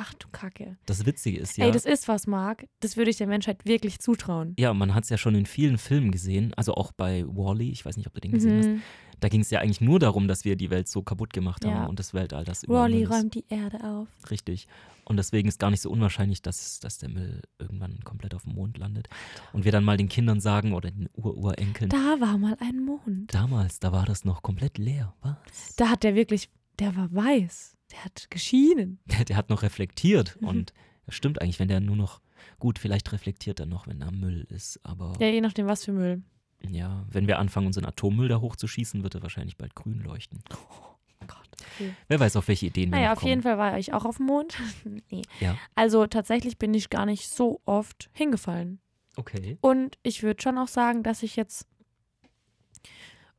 Ach 0.00 0.14
du 0.14 0.28
Kacke. 0.30 0.76
das 0.86 1.04
Witzige 1.06 1.38
ist 1.40 1.58
ja, 1.58 1.64
Ey, 1.66 1.72
das 1.72 1.84
ist 1.84 2.06
was, 2.06 2.26
Marc. 2.28 2.66
Das 2.80 2.96
würde 2.96 3.10
ich 3.10 3.16
der 3.16 3.26
Menschheit 3.26 3.64
wirklich 3.66 3.98
zutrauen. 3.98 4.54
ja, 4.58 4.72
man 4.72 4.94
hat 4.94 5.02
es 5.04 5.10
ja 5.10 5.18
schon 5.18 5.34
in 5.34 5.44
vielen 5.44 5.76
Filmen 5.76 6.12
gesehen, 6.12 6.54
also 6.54 6.74
auch 6.74 6.92
bei 6.92 7.24
Wally, 7.26 7.70
ich 7.70 7.84
weiß 7.84 7.96
nicht, 7.96 8.06
ob 8.06 8.14
du 8.14 8.20
den 8.20 8.30
gesehen 8.32 8.58
hast, 8.58 8.66
Mhm. 8.68 8.82
Da 9.20 9.28
ging 9.28 9.40
es 9.40 9.50
ja 9.50 9.58
eigentlich 9.58 9.80
nur 9.80 9.98
darum, 9.98 10.28
dass 10.28 10.44
wir 10.44 10.54
die 10.54 10.70
Welt 10.70 10.86
so 10.86 11.02
kaputt 11.02 11.32
gemacht 11.32 11.64
haben 11.64 11.72
Ja. 11.72 11.86
und 11.86 11.98
das 11.98 12.14
Weltall, 12.14 12.44
das 12.44 12.64
Müll 12.68 12.94
ist. 13.02 13.10
räumt 13.10 13.34
die 13.34 13.44
Erde 13.48 13.82
auf. 13.82 14.06
Richtig. 14.30 14.68
Und 15.04 15.16
deswegen 15.16 15.48
ist 15.48 15.58
gar 15.58 15.72
nicht 15.72 15.80
so 15.80 15.90
unwahrscheinlich, 15.90 16.40
dass, 16.40 16.78
dass 16.78 16.98
der 16.98 17.08
Müll 17.08 17.42
irgendwann 17.58 17.98
komplett 18.04 18.32
auf 18.32 18.44
dem 18.44 18.54
Mond 18.54 18.78
landet. 18.78 19.08
Und 19.52 19.64
wir 19.64 19.72
dann 19.72 19.82
mal 19.82 19.96
den 19.96 20.08
Kindern 20.08 20.38
sagen 20.38 20.72
oder 20.72 20.92
den 20.92 21.08
Ururenkeln, 21.14 21.90
Da 21.90 22.16
war 22.20 22.38
mal 22.38 22.56
ein 22.60 22.84
Mond. 22.84 23.34
damals, 23.34 23.80
da 23.80 23.90
war 23.90 24.06
das 24.06 24.24
noch 24.24 24.40
komplett 24.42 24.78
leer. 24.78 25.12
Was? 25.22 25.74
Da 25.74 25.88
hat 25.88 26.04
der 26.04 26.14
wirklich, 26.14 26.48
der 26.78 26.94
war 26.94 27.12
weiß. 27.12 27.74
Der 27.92 28.04
hat 28.04 28.30
geschienen. 28.30 28.98
Der, 29.28 29.36
hat 29.36 29.48
noch 29.50 29.62
reflektiert. 29.62 30.36
Mhm. 30.40 30.48
Und 30.48 30.72
das 31.06 31.14
stimmt 31.14 31.40
eigentlich, 31.40 31.58
wenn 31.58 31.68
der 31.68 31.80
nur 31.80 31.96
noch, 31.96 32.20
gut, 32.58 32.78
vielleicht 32.78 33.10
reflektiert 33.12 33.60
er 33.60 33.66
noch, 33.66 33.86
wenn 33.86 34.00
da 34.00 34.10
Müll 34.10 34.46
ist. 34.50 34.78
Aber 34.84 35.14
Ja, 35.20 35.28
je 35.28 35.40
nachdem, 35.40 35.66
was 35.66 35.84
für 35.84 35.92
Müll. 35.92 36.22
ja, 36.68 37.06
wenn 37.10 37.26
wir 37.26 37.38
anfangen, 37.38 37.66
unseren 37.66 37.86
Atommüll 37.86 38.28
da 38.28 38.40
hochzuschießen, 38.40 39.02
wird 39.02 39.14
er 39.14 39.22
wahrscheinlich 39.22 39.56
bald 39.56 39.74
grün 39.74 40.00
leuchten. 40.00 40.42
Oh 40.50 41.24
Gott. 41.26 41.48
Okay. 41.76 41.94
Wer 42.08 42.20
weiß, 42.20 42.36
auf 42.36 42.46
welche 42.48 42.66
Ideen 42.66 42.90
wir 42.90 42.98
Naja, 42.98 43.12
auf 43.12 43.20
kommen. 43.20 43.30
jeden 43.30 43.42
Fall 43.42 43.58
war 43.58 43.78
ich 43.78 43.92
auch 43.94 44.04
auf 44.04 44.18
dem 44.18 44.26
Mond. 44.26 44.56
nee. 45.10 45.22
Ja. 45.40 45.56
Also 45.74 46.06
tatsächlich 46.06 46.58
bin 46.58 46.74
ich 46.74 46.90
gar 46.90 47.06
nicht 47.06 47.28
so 47.28 47.60
oft 47.64 48.10
hingefallen. 48.12 48.80
Okay. 49.16 49.58
Und 49.62 49.98
ich 50.02 50.22
würde 50.22 50.40
schon 50.42 50.58
auch 50.58 50.68
sagen, 50.68 51.02
dass 51.02 51.22
ich 51.24 51.34
jetzt. 51.36 51.66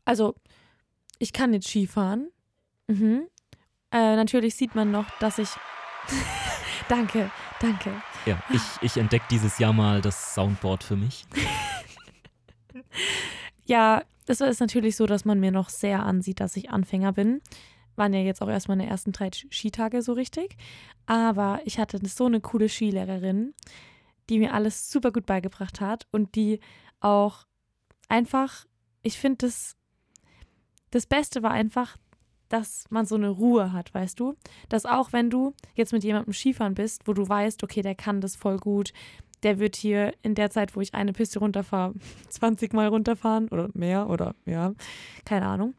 Also, 0.05 0.35
ich 1.19 1.33
kann 1.33 1.53
jetzt 1.53 1.67
Skifahren. 1.67 2.29
Mhm. 2.87 3.27
Äh, 3.91 4.15
natürlich 4.15 4.55
sieht 4.55 4.75
man 4.75 4.91
noch, 4.91 5.09
dass 5.19 5.37
ich. 5.37 5.49
danke, 6.89 7.31
danke. 7.59 7.91
Ja, 8.25 8.41
ich, 8.49 8.61
ich 8.81 8.97
entdecke 8.97 9.25
dieses 9.29 9.59
Jahr 9.59 9.73
mal 9.73 10.01
das 10.01 10.33
Soundboard 10.35 10.83
für 10.83 10.95
mich. 10.95 11.25
Ja, 13.69 14.01
es 14.25 14.41
ist 14.41 14.61
natürlich 14.61 14.95
so, 14.95 15.05
dass 15.05 15.25
man 15.25 15.39
mir 15.39 15.51
noch 15.51 15.69
sehr 15.69 16.03
ansieht, 16.03 16.39
dass 16.39 16.57
ich 16.57 16.71
Anfänger 16.71 17.13
bin. 17.13 17.39
Waren 17.95 18.13
ja 18.13 18.19
jetzt 18.19 18.41
auch 18.41 18.49
erst 18.49 18.67
meine 18.67 18.87
ersten 18.87 19.11
drei 19.11 19.29
Skitage 19.31 20.01
so 20.01 20.13
richtig. 20.13 20.57
Aber 21.05 21.61
ich 21.65 21.77
hatte 21.77 21.99
so 22.07 22.25
eine 22.25 22.41
coole 22.41 22.67
Skilehrerin, 22.67 23.53
die 24.27 24.39
mir 24.39 24.55
alles 24.55 24.89
super 24.89 25.11
gut 25.11 25.27
beigebracht 25.27 25.81
hat 25.81 26.07
und 26.11 26.33
die 26.33 26.61
auch 26.99 27.45
einfach, 28.07 28.65
ich 29.03 29.19
finde 29.19 29.45
das, 29.45 29.75
das 30.89 31.05
Beste 31.05 31.43
war 31.43 31.51
einfach, 31.51 31.97
dass 32.49 32.85
man 32.89 33.05
so 33.05 33.15
eine 33.15 33.29
Ruhe 33.29 33.71
hat, 33.71 33.93
weißt 33.93 34.19
du? 34.19 34.35
Dass 34.67 34.85
auch 34.85 35.13
wenn 35.13 35.29
du 35.29 35.53
jetzt 35.75 35.93
mit 35.93 36.03
jemandem 36.03 36.33
Skifahren 36.33 36.75
bist, 36.75 37.07
wo 37.07 37.13
du 37.13 37.27
weißt, 37.27 37.63
okay, 37.63 37.81
der 37.81 37.95
kann 37.95 38.21
das 38.21 38.35
voll 38.35 38.57
gut, 38.57 38.93
der 39.43 39.59
wird 39.59 39.75
hier 39.75 40.13
in 40.21 40.35
der 40.35 40.49
Zeit, 40.49 40.75
wo 40.75 40.81
ich 40.81 40.93
eine 40.93 41.13
Piste 41.13 41.39
runterfahre, 41.39 41.93
20 42.29 42.73
Mal 42.73 42.87
runterfahren 42.87 43.47
oder 43.49 43.69
mehr 43.73 44.09
oder 44.09 44.35
ja, 44.45 44.73
keine 45.25 45.45
Ahnung. 45.45 45.75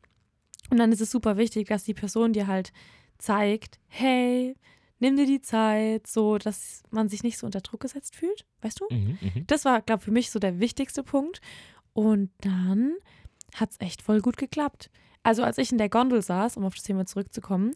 Und 0.70 0.78
dann 0.78 0.92
ist 0.92 1.00
es 1.00 1.11
super 1.11 1.37
wichtig, 1.37 1.68
dass 1.68 1.85
die 1.85 1.94
Person 1.94 2.33
dir 2.33 2.46
halt 2.46 2.72
zeigt, 3.18 3.78
hey, 3.88 4.56
nimm 5.00 5.16
dir 5.16 5.26
die 5.26 5.40
Zeit, 5.40 6.06
so 6.06 6.38
dass 6.38 6.83
man 6.90 7.09
sich 7.09 7.22
nicht 7.22 7.38
so 7.38 7.46
unter 7.46 7.61
Druck 7.61 7.80
gesetzt 7.80 8.14
fühlt, 8.14 8.46
weißt 8.62 8.80
du? 8.80 8.94
Mhm, 8.94 9.18
mhm. 9.20 9.46
Das 9.46 9.64
war, 9.64 9.83
glaube 9.83 10.00
ich, 10.00 10.04
für 10.04 10.12
mich 10.12 10.30
so 10.30 10.38
der 10.38 10.61
wichtigste 10.61 11.02
Punkt. 11.02 11.40
Und 11.92 12.30
dann 12.40 12.94
hat 13.54 13.72
es 13.72 13.80
echt 13.80 14.02
voll 14.02 14.20
gut 14.20 14.37
geklappt. 14.37 14.90
Also 15.22 15.42
als 15.42 15.59
ich 15.59 15.72
in 15.72 15.78
der 15.78 15.88
Gondel 15.88 16.22
saß, 16.22 16.56
um 16.56 16.64
auf 16.64 16.74
das 16.74 16.85
Thema 16.85 17.06
zurückzukommen, 17.06 17.72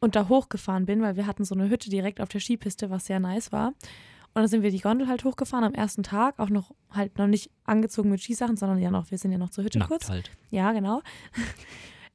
und 0.00 0.16
da 0.16 0.28
hochgefahren 0.28 0.86
bin, 0.86 1.02
weil 1.02 1.16
wir 1.16 1.26
hatten 1.26 1.44
so 1.44 1.54
eine 1.54 1.68
Hütte 1.68 1.90
direkt 1.90 2.20
auf 2.20 2.28
der 2.28 2.40
Skipiste, 2.40 2.90
was 2.90 3.06
sehr 3.06 3.20
nice 3.20 3.52
war. 3.52 3.68
Und 3.68 4.42
dann 4.42 4.48
sind 4.48 4.62
wir 4.62 4.70
die 4.70 4.80
Gondel 4.80 5.08
halt 5.08 5.24
hochgefahren 5.24 5.64
am 5.64 5.74
ersten 5.74 6.02
Tag, 6.02 6.38
auch 6.38 6.50
noch 6.50 6.72
halt 6.90 7.18
noch 7.18 7.26
nicht 7.26 7.50
angezogen 7.64 8.10
mit 8.10 8.20
Skisachen, 8.20 8.56
sondern 8.56 8.78
ja 8.78 8.90
noch, 8.90 9.10
wir 9.10 9.18
sind 9.18 9.32
ja 9.32 9.38
noch 9.38 9.50
zur 9.50 9.64
Hütte 9.64 9.80
kurz. 9.80 10.08
Nackt 10.08 10.10
halt. 10.10 10.30
Ja, 10.50 10.72
genau. 10.72 11.02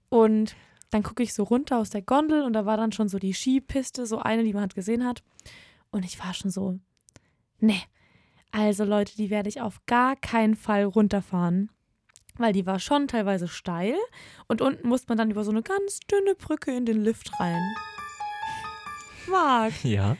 Und 0.10 0.56
dann 0.92 1.04
gucke 1.04 1.24
ich 1.24 1.34
so 1.34 1.44
runter 1.44 1.80
aus 1.80 1.90
der 1.90 2.04
Gondel 2.04 2.44
und 2.44 2.54
da 2.54 2.66
war 2.66 2.78
dann 2.78 2.92
schon 2.92 3.10
so 3.10 3.18
die 3.18 3.34
Skipiste, 3.34 4.06
so 4.06 4.20
eine, 4.20 4.44
die 4.44 4.54
man 4.54 4.62
halt 4.62 4.76
gesehen 4.76 5.04
hat. 5.06 5.24
Und 5.92 6.06
ich 6.06 6.20
war 6.20 6.34
schon 6.34 6.52
so, 6.52 6.80
ne, 7.60 7.82
also 8.52 8.84
Leute, 8.84 9.16
die 9.18 9.32
werde 9.32 9.50
ich 9.50 9.60
auf 9.60 9.82
gar 9.88 10.16
keinen 10.16 10.56
Fall 10.56 10.84
runterfahren. 10.84 11.72
Weil 12.38 12.54
die 12.54 12.66
war 12.66 12.80
schon 12.80 13.08
teilweise 13.08 13.48
steil 13.48 13.96
und 14.48 14.62
unten 14.62 14.88
musste 14.88 15.10
man 15.10 15.18
dann 15.20 15.32
über 15.32 15.44
so 15.44 15.52
eine 15.52 15.62
ganz 15.62 16.00
dünne 16.12 16.34
Brücke 16.36 16.72
in 16.76 16.86
den 16.86 17.04
Lift 17.04 17.32
rein. 17.40 17.62
Marc, 19.30 19.84
Ja. 19.86 20.18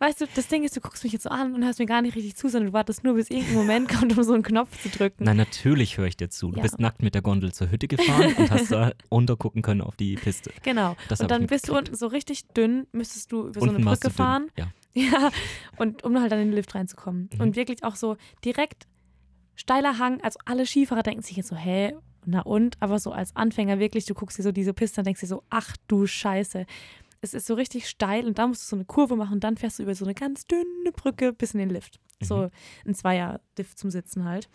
weißt 0.00 0.22
du, 0.22 0.26
das 0.34 0.48
Ding 0.48 0.64
ist, 0.64 0.74
du 0.76 0.80
guckst 0.80 1.04
mich 1.04 1.12
jetzt 1.12 1.22
so 1.22 1.28
an 1.30 1.54
und 1.54 1.62
hörst 1.64 1.78
mir 1.78 1.86
gar 1.86 2.02
nicht 2.02 2.16
richtig 2.16 2.34
zu, 2.34 2.48
sondern 2.48 2.68
du 2.68 2.72
wartest 2.72 3.04
nur, 3.04 3.14
bis 3.14 3.30
irgendein 3.30 3.54
Moment 3.54 3.88
kommt, 3.88 4.16
um 4.16 4.24
so 4.24 4.32
einen 4.32 4.42
Knopf 4.42 4.82
zu 4.82 4.88
drücken. 4.88 5.22
Na, 5.24 5.34
natürlich 5.34 5.98
höre 5.98 6.06
ich 6.06 6.16
dir 6.16 6.30
zu. 6.30 6.50
Du 6.50 6.56
Ja. 6.56 6.62
bist 6.62 6.80
nackt 6.80 7.02
mit 7.02 7.14
der 7.14 7.22
Gondel 7.22 7.52
zur 7.52 7.70
Hütte 7.70 7.86
gefahren 7.86 8.34
und 8.36 8.50
hast 8.50 8.72
da 8.72 8.90
runtergucken 9.10 9.62
können 9.62 9.82
auf 9.82 9.94
die 9.96 10.16
Piste. 10.16 10.50
Genau. 10.64 10.96
Das 11.08 11.20
und 11.20 11.30
dann 11.30 11.46
bist 11.46 11.68
du 11.68 11.76
unten 11.76 11.94
so 11.94 12.08
richtig 12.08 12.48
dünn, 12.48 12.86
müsstest 12.92 13.30
du 13.30 13.42
über 13.48 13.60
so 13.60 13.66
Unten 13.66 13.76
eine 13.76 13.84
warst 13.84 14.02
Brücke 14.02 14.14
dünn. 14.14 14.16
fahren. 14.16 14.50
Ja. 14.58 14.66
Ja, 14.92 15.30
und 15.76 16.02
um 16.02 16.20
halt 16.20 16.32
dann 16.32 16.40
in 16.40 16.48
den 16.48 16.54
Lift 16.56 16.74
reinzukommen. 16.74 17.30
Mhm. 17.32 17.40
Und 17.40 17.54
wirklich 17.54 17.84
auch 17.84 17.94
so 17.94 18.16
direkt 18.44 18.88
steiler 19.56 19.98
Hang. 19.98 20.20
Also 20.22 20.38
alle 20.44 20.66
Skifahrer 20.66 21.02
denken 21.02 21.22
sich 21.22 21.36
jetzt 21.36 21.48
so, 21.48 21.56
hä, 21.56 21.94
na 22.26 22.40
und? 22.42 22.76
Aber 22.80 22.98
so 22.98 23.12
als 23.12 23.34
Anfänger 23.36 23.78
wirklich, 23.78 24.04
du 24.06 24.14
guckst 24.14 24.38
dir 24.38 24.42
so 24.42 24.52
diese 24.52 24.74
Piste 24.74 25.00
und 25.00 25.04
denkst 25.06 25.20
dir 25.20 25.26
so, 25.26 25.42
ach 25.50 25.76
du 25.88 26.06
Scheiße. 26.06 26.66
Es 27.22 27.34
ist 27.34 27.46
so 27.46 27.54
richtig 27.54 27.88
steil 27.88 28.26
und 28.26 28.38
da 28.38 28.46
musst 28.46 28.62
du 28.62 28.66
so 28.68 28.76
eine 28.76 28.84
Kurve 28.86 29.14
machen 29.16 29.34
und 29.34 29.44
dann 29.44 29.56
fährst 29.58 29.78
du 29.78 29.82
über 29.82 29.94
so 29.94 30.04
eine 30.06 30.14
ganz 30.14 30.46
dünne 30.46 30.92
Brücke 30.94 31.32
bis 31.32 31.52
in 31.52 31.58
den 31.60 31.70
Lift. 31.70 32.00
So 32.22 32.36
Mhm. 32.44 32.50
ein 32.86 32.94
Zweier-Lift 32.94 33.78
zum 33.78 33.90
Sitzen 33.90 34.24
halt. 34.24 34.48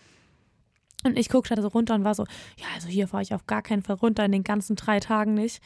Und 1.03 1.17
ich 1.19 1.29
guckte 1.29 1.53
da 1.53 1.62
so 1.62 1.67
runter 1.67 1.93
und 1.93 2.03
war 2.03 2.15
so, 2.15 2.23
ja, 2.58 2.65
also 2.73 2.88
hier 2.88 3.08
fahre 3.08 3.21
ich 3.21 3.34
auf 3.36 3.45
gar 3.45 3.62
keinen 3.62 3.84
Fall 3.84 3.97
runter, 3.97 4.25
in 4.25 4.31
den 4.31 4.43
ganzen 4.43 4.75
drei 4.75 4.99
Tagen 4.99 5.36
nicht. 5.36 5.62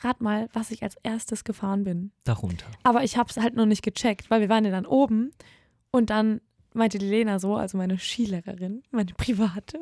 Rat 0.00 0.20
mal, 0.20 0.48
was 0.52 0.70
ich 0.72 0.82
als 0.82 0.96
erstes 1.02 1.44
gefahren 1.44 1.84
bin. 1.84 2.10
Darunter. 2.24 2.66
Aber 2.82 3.04
ich 3.04 3.16
habe 3.16 3.28
es 3.30 3.36
halt 3.36 3.54
noch 3.54 3.66
nicht 3.66 3.82
gecheckt, 3.82 4.30
weil 4.30 4.40
wir 4.40 4.48
waren 4.48 4.64
ja 4.64 4.70
dann 4.70 4.86
oben 4.86 5.30
und 5.92 6.10
dann 6.10 6.40
meinte 6.74 6.98
die 6.98 7.06
Lena 7.06 7.38
so, 7.38 7.56
also 7.56 7.76
meine 7.78 7.98
Skilehrerin, 7.98 8.82
meine 8.90 9.12
private. 9.14 9.78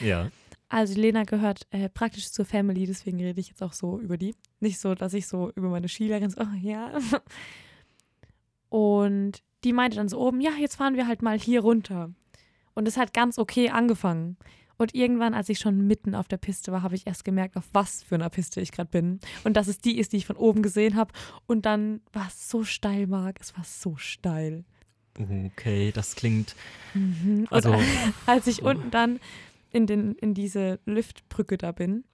Ja. 0.00 0.30
Also 0.68 0.94
die 0.94 1.00
Lena 1.02 1.24
gehört 1.24 1.66
äh, 1.70 1.88
praktisch 1.88 2.30
zur 2.30 2.44
Family, 2.44 2.86
deswegen 2.86 3.20
rede 3.20 3.38
ich 3.40 3.48
jetzt 3.48 3.62
auch 3.62 3.72
so 3.72 4.00
über 4.00 4.16
die. 4.16 4.34
Nicht 4.60 4.80
so, 4.80 4.94
dass 4.94 5.14
ich 5.14 5.28
so 5.28 5.52
über 5.54 5.68
meine 5.68 5.88
Skilehrerin 5.88 6.30
so, 6.30 6.40
oh 6.40 6.56
ja. 6.60 6.92
Und 8.70 9.42
die 9.62 9.72
meinte 9.72 9.96
dann 9.98 10.08
so 10.08 10.18
oben, 10.18 10.40
ja, 10.40 10.50
jetzt 10.58 10.76
fahren 10.76 10.96
wir 10.96 11.06
halt 11.06 11.22
mal 11.22 11.38
hier 11.38 11.60
runter. 11.60 12.10
Und 12.74 12.88
es 12.88 12.96
hat 12.96 13.14
ganz 13.14 13.38
okay 13.38 13.70
angefangen. 13.70 14.36
Und 14.76 14.94
irgendwann, 14.94 15.34
als 15.34 15.48
ich 15.48 15.60
schon 15.60 15.86
mitten 15.86 16.14
auf 16.14 16.26
der 16.26 16.38
Piste 16.38 16.72
war, 16.72 16.82
habe 16.82 16.96
ich 16.96 17.06
erst 17.06 17.24
gemerkt, 17.24 17.56
auf 17.56 17.68
was 17.72 18.02
für 18.02 18.16
einer 18.16 18.28
Piste 18.28 18.60
ich 18.60 18.72
gerade 18.72 18.90
bin. 18.90 19.20
Und 19.44 19.56
dass 19.56 19.68
es 19.68 19.78
die 19.78 19.98
ist, 19.98 20.12
die 20.12 20.16
ich 20.16 20.26
von 20.26 20.36
oben 20.36 20.62
gesehen 20.62 20.96
habe. 20.96 21.12
Und 21.46 21.66
dann 21.66 22.00
war 22.12 22.26
es 22.26 22.50
so 22.50 22.64
steil, 22.64 23.06
Marc. 23.06 23.38
Es 23.40 23.56
war 23.56 23.64
so 23.64 23.96
steil. 23.96 24.64
Okay, 25.18 25.92
das 25.92 26.16
klingt. 26.16 26.54
Mhm. 26.94 27.46
Und 27.50 27.52
Also, 27.52 27.74
als 28.26 28.46
ich 28.46 28.62
unten 28.62 28.90
dann 28.90 29.20
in, 29.70 29.86
den, 29.86 30.14
in 30.16 30.34
diese 30.34 30.80
Liftbrücke 30.86 31.56
da 31.56 31.72
bin, 31.72 32.04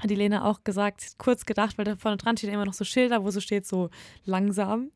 hat 0.00 0.10
die 0.10 0.14
Lena 0.14 0.44
auch 0.44 0.64
gesagt, 0.64 1.14
kurz 1.18 1.44
gedacht, 1.44 1.78
weil 1.78 1.84
da 1.84 1.96
vorne 1.96 2.16
dran 2.16 2.36
stehen 2.36 2.52
immer 2.52 2.64
noch 2.64 2.74
so 2.74 2.84
Schilder, 2.84 3.24
wo 3.24 3.30
so 3.30 3.40
steht, 3.40 3.66
so 3.66 3.90
langsam. 4.24 4.90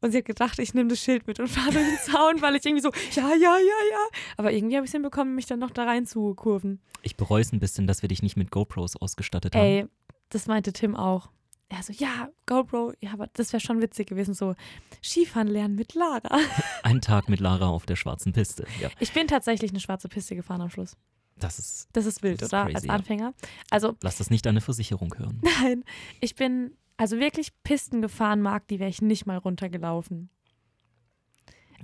Und 0.00 0.12
sie 0.12 0.18
hat 0.18 0.26
gedacht, 0.26 0.58
ich 0.60 0.74
nehme 0.74 0.88
das 0.88 1.00
Schild 1.00 1.26
mit 1.26 1.40
und 1.40 1.48
fahre 1.48 1.72
durch 1.72 1.86
den 1.86 1.98
Zaun, 1.98 2.40
weil 2.40 2.54
ich 2.54 2.64
irgendwie 2.64 2.82
so, 2.82 2.92
ja, 3.12 3.28
ja, 3.30 3.34
ja, 3.34 3.58
ja. 3.58 4.18
Aber 4.36 4.52
irgendwie 4.52 4.76
habe 4.76 4.84
ich 4.84 4.90
es 4.90 4.92
hinbekommen, 4.92 5.34
mich 5.34 5.46
dann 5.46 5.58
noch 5.58 5.70
da 5.70 5.84
rein 5.84 6.06
zu 6.06 6.34
kurven. 6.34 6.80
ich 7.02 7.16
bereue 7.16 7.40
es 7.40 7.52
ein 7.52 7.58
bisschen, 7.58 7.86
dass 7.86 8.02
wir 8.02 8.08
dich 8.08 8.22
nicht 8.22 8.36
mit 8.36 8.50
GoPros 8.50 8.96
ausgestattet 8.96 9.54
haben. 9.54 9.64
Ey, 9.64 9.86
das 10.28 10.46
meinte 10.46 10.72
Tim 10.72 10.94
auch. 10.94 11.30
Er 11.70 11.82
so, 11.82 11.92
ja, 11.92 12.28
GoPro, 12.46 12.92
ja, 13.00 13.12
aber 13.12 13.26
das 13.34 13.52
wäre 13.52 13.60
schon 13.60 13.82
witzig 13.82 14.08
gewesen, 14.08 14.32
so 14.32 14.54
Skifahren 15.02 15.48
lernen 15.48 15.74
mit 15.74 15.94
Lara. 15.94 16.38
Ein 16.82 17.00
Tag 17.02 17.28
mit 17.28 17.40
Lara 17.40 17.68
auf 17.68 17.84
der 17.84 17.96
schwarzen 17.96 18.32
Piste. 18.32 18.66
Ja, 18.80 18.88
Ich 19.00 19.12
bin 19.12 19.26
tatsächlich 19.28 19.70
eine 19.70 19.80
schwarze 19.80 20.08
Piste 20.08 20.34
gefahren 20.34 20.62
am 20.62 20.70
Schluss. 20.70 20.96
das 21.36 21.58
ist. 21.58 21.88
Das 21.92 22.06
ist 22.06 22.22
wild, 22.22 22.40
Das 22.40 22.46
ist 22.48 22.52
oder? 22.54 22.64
crazy, 22.64 22.76
Als. 22.76 22.88
Anfänger. 22.88 23.34
Also, 23.70 23.96
Lass 24.02 24.16
das 24.16 24.30
nicht 24.30 24.46
deine 24.46 24.60
Versicherung 24.62 25.14
hören. 25.18 25.42
nein, 25.62 25.84
ich 26.20 26.34
bin 26.36 26.74
also 26.96 27.18
wirklich 27.18 27.52
Pisten 27.62 28.00
gefahren 28.02 28.40
mag, 28.40 28.66
die 28.68 28.80
wäre 28.80 28.90
ich 28.90 29.02
nicht 29.02 29.26
mal 29.26 29.36
runtergelaufen. 29.36 30.30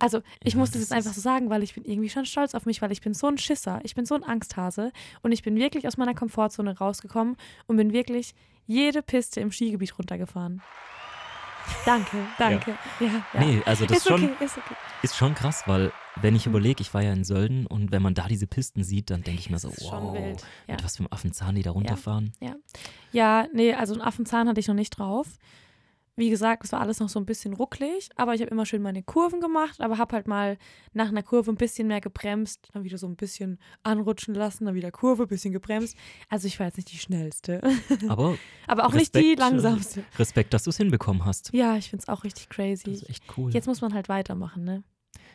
Also, 0.05 0.21
ich 0.43 0.53
Ja, 0.53 0.59
muss 0.59 0.71
das 0.71 0.83
jetzt 0.83 0.93
einfach 0.93 1.13
so 1.15 1.21
sagen, 1.21 1.49
weil 1.51 1.63
ich 1.63 1.75
bin 1.75 1.85
irgendwie 1.85 2.11
schon 2.11 2.27
stolz 2.27 2.55
auf 2.55 2.67
mich, 2.67 2.83
weil 2.83 2.93
ich 2.93 3.01
bin 3.01 3.15
so 3.15 3.27
ein 3.27 3.39
Schisser, 3.39 3.81
ich 3.85 3.95
bin 3.95 4.05
so 4.05 4.15
ein 4.15 4.23
Angsthase 4.23 4.93
und 5.23 5.33
ich 5.33 5.43
bin 5.43 5.57
wirklich 5.57 5.87
aus 5.89 5.97
meiner 5.97 6.15
Komfortzone 6.15 6.77
rausgekommen 6.77 7.37
und 7.67 7.77
bin 7.77 7.93
wirklich 7.93 8.35
jede 8.67 9.03
Piste 9.03 9.41
im 9.41 9.51
Skigebiet 9.51 9.99
runtergefahren. 9.99 10.63
Danke, 11.87 12.19
danke. 12.39 12.77
Ja, 13.01 13.07
ja. 13.33 13.41
Nee, 13.41 13.63
also 13.65 13.87
das 13.87 13.99
ist 13.99 14.07
schon, 14.09 14.23
okay, 14.25 14.45
ist 14.45 14.59
okay. 14.59 14.75
ist 15.03 15.17
schon 15.17 15.35
krass, 15.35 15.63
weil 15.67 15.93
wenn 16.21 16.37
ich 16.37 16.45
Mhm. 16.45 16.53
überlege, 16.53 16.83
ich 16.83 16.93
war 16.93 17.03
ja 17.03 17.13
in 17.13 17.25
Sölden 17.25 17.67
und 17.67 17.91
wenn 17.91 18.03
man 18.03 18.13
da 18.15 18.29
diese 18.29 18.47
Pisten 18.47 18.85
sieht, 18.85 19.09
dann 19.11 19.23
denke 19.23 19.41
ich 19.41 19.49
mir 19.49 19.59
so, 19.59 19.69
Das 19.71 19.79
ist 19.79 19.89
schon 19.89 20.03
wow. 20.03 20.37
Ja. 20.69 20.75
mit 20.75 20.85
was 20.85 20.97
für 20.97 21.01
einem 21.05 21.09
Affenzahn 21.13 21.55
die 21.55 21.63
da 21.63 21.71
runterfahren. 21.71 22.33
Ja, 23.13 23.47
nee, 23.55 23.73
also 23.73 23.95
einen 23.95 24.03
Affenzahn 24.03 24.49
hatte 24.49 24.61
ich 24.61 24.69
noch 24.69 24.75
nicht 24.75 24.91
drauf. 24.91 25.27
Wie 26.17 26.31
gesagt, 26.31 26.65
es 26.65 26.73
war 26.73 26.81
alles 26.81 27.01
noch 27.01 27.09
so 27.09 27.19
ein 27.19 27.27
bisschen 27.27 27.55
rucklig, 27.55 28.09
aber 28.17 28.35
ich 28.35 28.41
habe 28.41 28.51
immer 28.51 28.67
schön 28.67 28.83
meine 28.83 29.03
Kurven 29.03 29.41
gemacht, 29.41 29.81
aber 29.81 29.99
habe 29.99 30.15
halt 30.15 30.29
mal 30.29 30.59
nach 30.93 31.09
einer 31.09 31.23
Kurve 31.23 31.51
ein 31.51 31.57
bisschen 31.57 31.89
mehr 31.89 32.01
gebremst, 32.01 32.69
dann 32.73 32.85
wieder 32.85 32.99
so 32.99 33.07
ein 33.09 33.17
bisschen 33.17 33.59
anrutschen 33.83 34.35
lassen, 34.35 34.65
dann 34.67 34.75
wieder 34.75 34.93
Kurve, 34.93 35.27
bisschen 35.27 35.53
gebremst. 35.53 35.97
Also 36.29 36.47
ich 36.47 36.59
war 36.61 36.67
jetzt 36.67 36.77
nicht 36.77 36.93
die 36.93 36.99
schnellste, 36.99 37.61
Aber 38.09 38.37
aber 38.67 38.87
auch 38.87 38.93
nicht 38.93 39.15
die 39.15 39.19
Respekt, 39.19 39.39
äh, 39.41 39.43
langsamste. 39.43 40.05
Respekt, 40.19 40.55
dass 40.55 40.63
du 40.65 40.71
es 40.71 40.77
hinbekommen 40.77 41.25
hast. 41.25 41.51
Ja, 41.53 41.77
ich 41.77 41.91
finde 41.91 42.03
es 42.03 42.09
auch 42.09 42.23
richtig 42.25 42.49
crazy. 42.49 42.85
Das 42.93 43.03
ist 43.03 43.09
echt 43.11 43.25
cool. 43.37 43.53
Jetzt 43.53 43.67
muss 43.67 43.81
man 43.81 43.93
halt 43.95 44.09
weitermachen, 44.09 44.65
ne? 44.65 44.85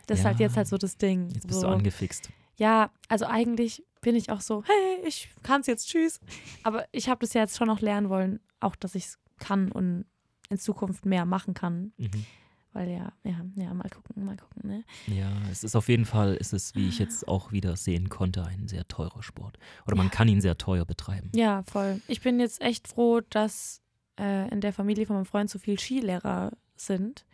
Das 0.07 0.19
ist 0.19 0.23
Ja. 0.23 0.29
halt 0.31 0.39
jetzt 0.39 0.57
halt 0.57 0.67
so 0.67 0.77
das 0.77 0.97
Ding. 0.97 1.29
Jetzt 1.29 1.47
bist 1.47 1.59
so. 1.59 1.67
du 1.67 1.73
angefixt. 1.73 2.29
Ja, 2.55 2.91
also 3.07 3.25
eigentlich 3.25 3.85
bin 4.01 4.15
ich 4.15 4.29
auch 4.31 4.41
so, 4.41 4.63
hey, 4.65 5.05
ich 5.07 5.29
kann 5.43 5.61
es 5.61 5.67
jetzt, 5.67 5.87
tschüss. 5.89 6.19
Aber 6.63 6.85
ich 6.91 7.09
habe 7.09 7.19
das 7.21 7.33
ja 7.33 7.41
jetzt 7.41 7.57
schon 7.57 7.67
noch 7.67 7.79
lernen 7.81 8.09
wollen, 8.09 8.39
auch 8.59 8.75
dass 8.75 8.95
ich 8.95 9.05
es 9.05 9.19
kann 9.39 9.71
und 9.71 10.05
in 10.49 10.57
Zukunft 10.57 11.05
mehr 11.05 11.25
machen 11.25 11.53
kann. 11.53 11.93
Mhm. 11.97 12.25
Weil 12.71 12.89
ja, 12.89 13.11
ja, 13.23 13.43
ja, 13.55 13.73
mal 13.73 13.89
gucken, 13.89 14.23
mal 14.23 14.37
gucken, 14.37 14.69
ne? 14.69 14.83
Ja, 15.07 15.31
es 15.51 15.63
ist 15.63 15.75
auf 15.75 15.89
jeden 15.89 16.05
Fall, 16.05 16.35
ist 16.35 16.53
es, 16.53 16.75
wie 16.75 16.87
ich 16.87 16.99
jetzt 16.99 17.27
auch 17.27 17.51
wieder 17.51 17.75
sehen 17.75 18.09
konnte, 18.09 18.45
ein 18.45 18.67
sehr 18.67 18.87
teurer 18.87 19.23
Sport. 19.23 19.57
Oder 19.87 19.95
man 19.95 20.11
kann 20.11 20.27
ihn 20.27 20.39
sehr 20.39 20.55
teuer 20.57 20.85
betreiben. 20.85 21.31
Ja, 21.33 21.63
voll. 21.63 21.99
Ich 22.07 22.21
bin 22.21 22.39
jetzt 22.39 22.61
echt 22.61 22.87
froh, 22.87 23.21
dass 23.21 23.81
äh, 24.19 24.47
in 24.51 24.61
der 24.61 24.71
Familie 24.71 25.07
von 25.07 25.15
meinem 25.15 25.25
Freund 25.25 25.49
so 25.49 25.57
viele 25.57 25.79
Skilehrer 25.79 26.51
sind. 26.75 27.25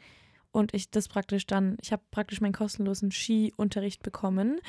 Und 0.51 0.73
ich 0.73 0.89
das 0.89 1.09
praktisch 1.09 1.45
dann, 1.45 1.75
ich 1.81 1.91
habe 1.91 2.03
praktisch 2.11 2.39
meinen 2.39 2.53
kostenlosen 2.53 3.11
Skiunterricht 3.11 4.03
bekommen. 4.03 4.61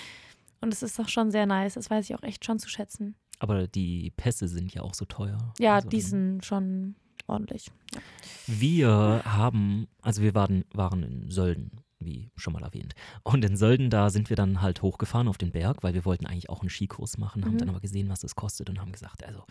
Und 0.60 0.72
es 0.72 0.82
ist 0.82 0.98
doch 0.98 1.08
schon 1.08 1.30
sehr 1.30 1.46
nice. 1.46 1.74
Das 1.74 1.90
weiß 1.90 2.10
ich 2.10 2.16
auch 2.16 2.24
echt 2.24 2.44
schon 2.44 2.58
zu 2.58 2.68
schätzen. 2.68 3.14
Aber 3.38 3.68
die 3.68 4.10
Pässe 4.16 4.48
sind 4.48 4.74
ja 4.74 4.82
auch 4.82 4.94
so 4.94 5.04
teuer. 5.04 5.54
Ja, 5.60 5.76
Also, 5.76 5.88
die 5.90 6.00
sind 6.00 6.44
schon 6.44 6.96
ordentlich. 7.26 7.70
Ja. 7.94 8.00
Wir 8.46 9.22
haben, 9.24 9.88
also 10.02 10.22
wir 10.22 10.34
waren, 10.34 10.64
waren 10.72 11.02
in 11.02 11.30
Sölden, 11.30 11.70
wie 11.98 12.30
schon 12.36 12.52
mal 12.52 12.62
erwähnt. 12.62 12.94
Und 13.22 13.44
in 13.44 13.56
Sölden, 13.56 13.90
da 13.90 14.10
sind 14.10 14.28
wir 14.30 14.36
dann 14.36 14.60
halt 14.62 14.82
hochgefahren 14.82 15.28
auf 15.28 15.38
den 15.38 15.50
Berg, 15.52 15.82
weil 15.82 15.94
wir 15.94 16.04
wollten 16.04 16.26
eigentlich 16.26 16.50
auch 16.50 16.60
einen 16.60 16.70
Skikurs 16.70 17.18
machen, 17.18 17.44
haben 17.44 17.54
Mhm. 17.54 17.58
dann 17.58 17.68
aber 17.70 17.80
gesehen, 17.80 18.08
was 18.08 18.20
das 18.20 18.34
kostet 18.34 18.68
und 18.70 18.80
haben 18.80 18.92
gesagt, 18.92 19.24
also 19.24 19.42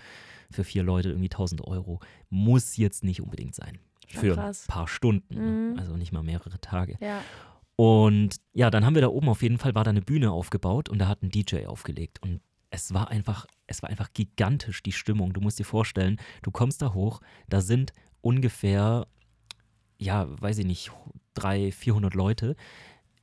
für 0.52 0.64
vier 0.64 0.84
Leute 0.84 1.10
irgendwie 1.10 1.30
1000 1.30 1.62
Euro 1.62 2.00
muss 2.30 2.78
jetzt 2.78 3.04
nicht 3.04 3.22
unbedingt 3.22 3.56
sein. 3.56 3.80
Schon 4.08 4.22
Für 4.22 4.34
krass. 4.36 4.66
ein 4.68 4.74
paar 4.74 4.88
Stunden, 4.88 5.34
Mhm. 5.36 5.74
ne? 5.74 5.80
also 5.80 5.98
nicht 5.98 6.12
mal 6.12 6.24
mehrere 6.24 6.60
Tage. 6.62 6.98
Ja. 7.02 7.22
Und 7.78 8.38
ja, 8.54 8.70
dann 8.70 8.86
haben 8.86 8.96
wir 8.96 9.02
da 9.02 9.10
oben 9.10 9.28
auf 9.28 9.42
jeden 9.42 9.58
Fall 9.58 9.76
war 9.76 9.84
da 9.84 9.90
eine 9.90 10.02
Bühne 10.02 10.32
aufgebaut 10.32 10.88
und 10.88 11.00
da 11.00 11.08
hat 11.08 11.24
ein 11.24 11.30
DJ 11.30 11.66
aufgelegt 11.66 12.22
und 12.22 12.40
es 12.70 12.94
war 12.94 13.10
einfach, 13.10 13.46
es 13.68 13.82
war 13.82 13.90
einfach 13.90 14.14
gigantisch 14.14 14.84
die 14.84 14.92
Stimmung. 14.92 15.34
Du 15.34 15.42
musst 15.42 15.60
dir 15.60 15.66
vorstellen, 15.66 16.18
du 16.42 16.52
kommst 16.52 16.82
da 16.82 16.94
hoch, 16.94 17.22
da 17.48 17.62
sind 17.62 17.94
ungefähr, 18.22 19.08
ja, 19.98 20.28
weiß 20.42 20.60
ich 20.60 20.66
nicht, 20.66 20.92
300, 21.36 21.74
400 21.74 22.14
Leute 22.14 22.56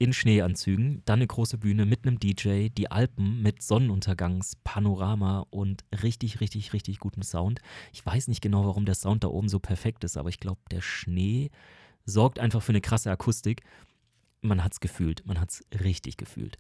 in 0.03 0.13
Schneeanzügen, 0.13 1.03
dann 1.05 1.21
eine 1.21 1.29
große 1.29 1.59
Bühne 1.59 1.87
mit 1.87 2.05
einem 2.05 2.19
DJ, 2.19 2.71
die 2.71 2.91
Alpen 2.91 3.41
mit 3.41 3.63
Sonnenuntergangspanorama 3.63 5.47
und 5.51 5.85
richtig, 6.03 6.41
richtig, 6.41 6.73
richtig 6.73 6.99
gutem 6.99 7.23
Sound. 7.23 7.61
Ich 7.93 8.05
weiß 8.05 8.27
nicht 8.27 8.41
genau, 8.41 8.67
warum 8.67 8.85
der 8.85 8.97
Sound 8.97 9.23
da 9.23 9.29
oben 9.29 9.49
so 9.49 9.61
perfekt 9.61 10.03
ist, 10.03 10.17
aber 10.17 10.29
ich 10.29 10.41
glaube, 10.41 10.61
der 10.73 10.81
Schnee 10.81 11.51
sorgt 12.05 12.41
einfach 12.41 12.63
für 12.63 12.73
eine 12.73 12.81
krasse 12.81 13.13
Akustik. 13.13 13.63
Man 14.41 14.65
hat 14.65 14.73
es 14.73 14.81
gefühlt, 14.81 15.25
man 15.25 15.39
hat 15.39 15.51
es 15.51 15.65
richtig 15.85 16.17
gefühlt. 16.17 16.59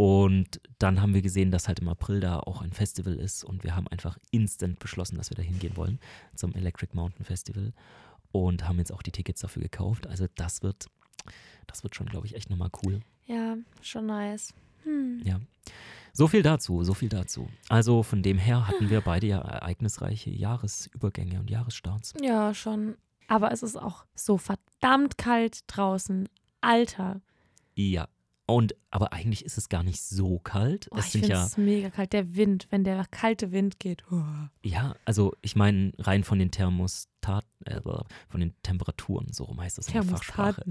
Und 0.00 0.62
dann 0.78 1.02
haben 1.02 1.12
wir 1.12 1.20
gesehen, 1.20 1.50
dass 1.50 1.68
halt 1.68 1.80
im 1.80 1.88
April 1.88 2.20
da 2.20 2.40
auch 2.40 2.62
ein 2.62 2.72
Festival 2.72 3.16
ist 3.16 3.44
und 3.44 3.64
wir 3.64 3.76
haben 3.76 3.86
einfach 3.88 4.16
instant 4.30 4.78
beschlossen, 4.78 5.18
dass 5.18 5.28
wir 5.30 5.36
da 5.36 5.42
hingehen 5.42 5.76
wollen 5.76 5.98
zum 6.34 6.54
Electric 6.54 6.96
Mountain 6.96 7.26
Festival 7.26 7.74
und 8.32 8.66
haben 8.66 8.78
jetzt 8.78 8.94
auch 8.94 9.02
die 9.02 9.10
Tickets 9.10 9.42
dafür 9.42 9.60
gekauft. 9.60 10.06
Also 10.06 10.24
das 10.36 10.62
wird, 10.62 10.86
das 11.66 11.82
wird 11.82 11.94
schon, 11.94 12.06
glaube 12.06 12.26
ich, 12.26 12.34
echt 12.34 12.48
nochmal 12.48 12.70
cool. 12.82 13.00
Ja, 13.26 13.58
schon 13.82 14.06
nice. 14.06 14.54
Hm. 14.84 15.20
Ja. 15.22 15.38
So 16.14 16.28
viel 16.28 16.42
dazu, 16.42 16.82
so 16.82 16.94
viel 16.94 17.10
dazu. 17.10 17.50
Also 17.68 18.02
von 18.02 18.22
dem 18.22 18.38
her 18.38 18.68
hatten 18.68 18.88
wir 18.88 19.02
beide 19.02 19.26
ja 19.26 19.40
ereignisreiche 19.40 20.30
Jahresübergänge 20.30 21.40
und 21.40 21.50
Jahresstarts. 21.50 22.14
Ja, 22.22 22.54
schon. 22.54 22.96
Aber 23.28 23.52
es 23.52 23.62
ist 23.62 23.76
auch 23.76 24.06
so 24.14 24.38
verdammt 24.38 25.18
kalt 25.18 25.60
draußen. 25.66 26.26
Alter. 26.62 27.20
Ja. 27.74 28.08
Und 28.50 28.74
aber 28.90 29.12
eigentlich 29.12 29.44
ist 29.44 29.58
es 29.58 29.68
gar 29.68 29.82
nicht 29.82 30.02
so 30.02 30.38
kalt. 30.38 30.88
Oh, 30.90 30.96
es 30.98 31.14
ich 31.14 31.26
ja, 31.26 31.46
es 31.46 31.56
mega 31.56 31.90
kalt. 31.90 32.12
Der 32.12 32.34
Wind, 32.34 32.66
wenn 32.70 32.84
der 32.84 33.04
kalte 33.10 33.52
Wind 33.52 33.78
geht. 33.78 34.02
Oh. 34.10 34.22
ja, 34.62 34.94
also 35.04 35.32
ich 35.42 35.56
meine 35.56 35.92
rein 35.98 36.24
von 36.24 36.38
den 36.38 36.50
Thermostat, 36.50 37.44
äh, 37.64 37.80
von 37.80 38.40
den 38.40 38.54
Temperaturen, 38.62 39.32
so 39.32 39.44
rum 39.44 39.60
heißt 39.60 39.78
das 39.78 39.86
in 39.88 39.94
der 39.94 40.02
Fachsprache. 40.02 40.64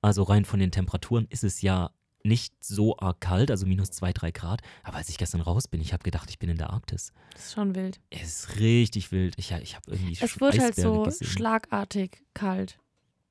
Also 0.00 0.22
rein 0.22 0.44
von 0.44 0.60
den 0.60 0.70
Temperaturen 0.70 1.26
ist 1.28 1.44
es 1.44 1.60
ja 1.60 1.90
nicht 2.24 2.52
so 2.60 2.96
arg 2.98 3.20
kalt, 3.20 3.50
also 3.50 3.66
minus 3.66 3.90
zwei, 3.90 4.12
drei 4.12 4.30
Grad. 4.30 4.60
Aber 4.82 4.96
als 4.96 5.08
ich 5.08 5.18
gestern 5.18 5.40
raus 5.40 5.68
bin, 5.68 5.80
ich 5.80 5.92
habe 5.92 6.02
gedacht, 6.02 6.30
ich 6.30 6.38
bin 6.38 6.50
in 6.50 6.58
der 6.58 6.70
Arktis. 6.70 7.12
Das 7.32 7.46
ist 7.46 7.54
schon 7.54 7.74
wild. 7.74 8.00
Es 8.10 8.22
ist 8.44 8.60
richtig 8.60 9.12
wild. 9.12 9.34
Ich, 9.38 9.50
ich 9.52 9.74
habe 9.76 9.90
irgendwie 9.90 10.16
Es 10.20 10.40
wird 10.40 10.58
halt 10.58 10.74
so 10.76 11.04
gesehen. 11.04 11.26
schlagartig 11.26 12.22
kalt. 12.34 12.78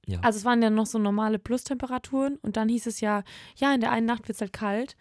Ja. 0.08 0.20
Also 0.22 0.39
es 0.39 0.46
waren 0.46 0.62
ja 0.62 0.70
noch 0.70 0.86
so 0.86 0.98
normale 0.98 1.38
Plustemperaturen 1.38 2.38
und 2.38 2.58
dann 2.58 2.70
hieß 2.70 2.88
es 2.88 3.02
ja, 3.02 3.24
ja, 3.58 3.74
in 3.74 3.82
der 3.82 3.91
einen 3.91 4.06
Nacht 4.06 4.28
wird 4.28 4.36
es 4.36 4.41
halt 4.41 4.54
kalt. 4.54 4.96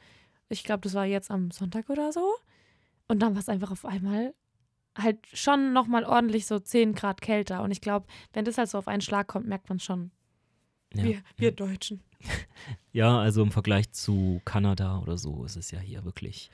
Ich 0.48 0.64
glaube, 0.64 0.80
das 0.82 0.94
war 0.94 1.04
jetzt 1.06 1.30
am 1.30 1.50
Sonntag 1.50 1.88
oder 1.88 2.12
so. 2.12 2.34
Und 3.08 3.20
dann 3.20 3.34
war 3.34 3.40
es 3.40 3.48
einfach 3.48 3.70
auf 3.70 3.84
einmal 3.84 4.34
halt 4.98 5.18
schon 5.32 5.72
nochmal 5.72 6.04
ordentlich 6.04 6.46
so 6.46 6.58
10 6.58 6.94
Grad 6.94 7.20
kälter. 7.20 7.62
Und 7.62 7.70
ich 7.70 7.80
glaube, 7.80 8.06
wenn 8.32 8.44
das 8.44 8.58
halt 8.58 8.68
so 8.68 8.78
auf 8.78 8.88
einen 8.88 9.00
Schlag 9.00 9.28
kommt, 9.28 9.46
merkt 9.46 9.68
man 9.68 9.78
schon. 9.78 10.10
ja. 10.94 11.04
Wir, 11.04 11.22
wir 11.36 11.52
Deutschen. 11.52 12.02
ja, 12.92 13.18
also 13.18 13.42
im 13.42 13.52
Vergleich 13.52 13.92
zu 13.92 14.40
Kanada 14.44 14.98
oder 14.98 15.18
so 15.18 15.44
ist 15.44 15.56
es 15.56 15.70
ja 15.70 15.78
hier 15.78 16.04
wirklich 16.04 16.50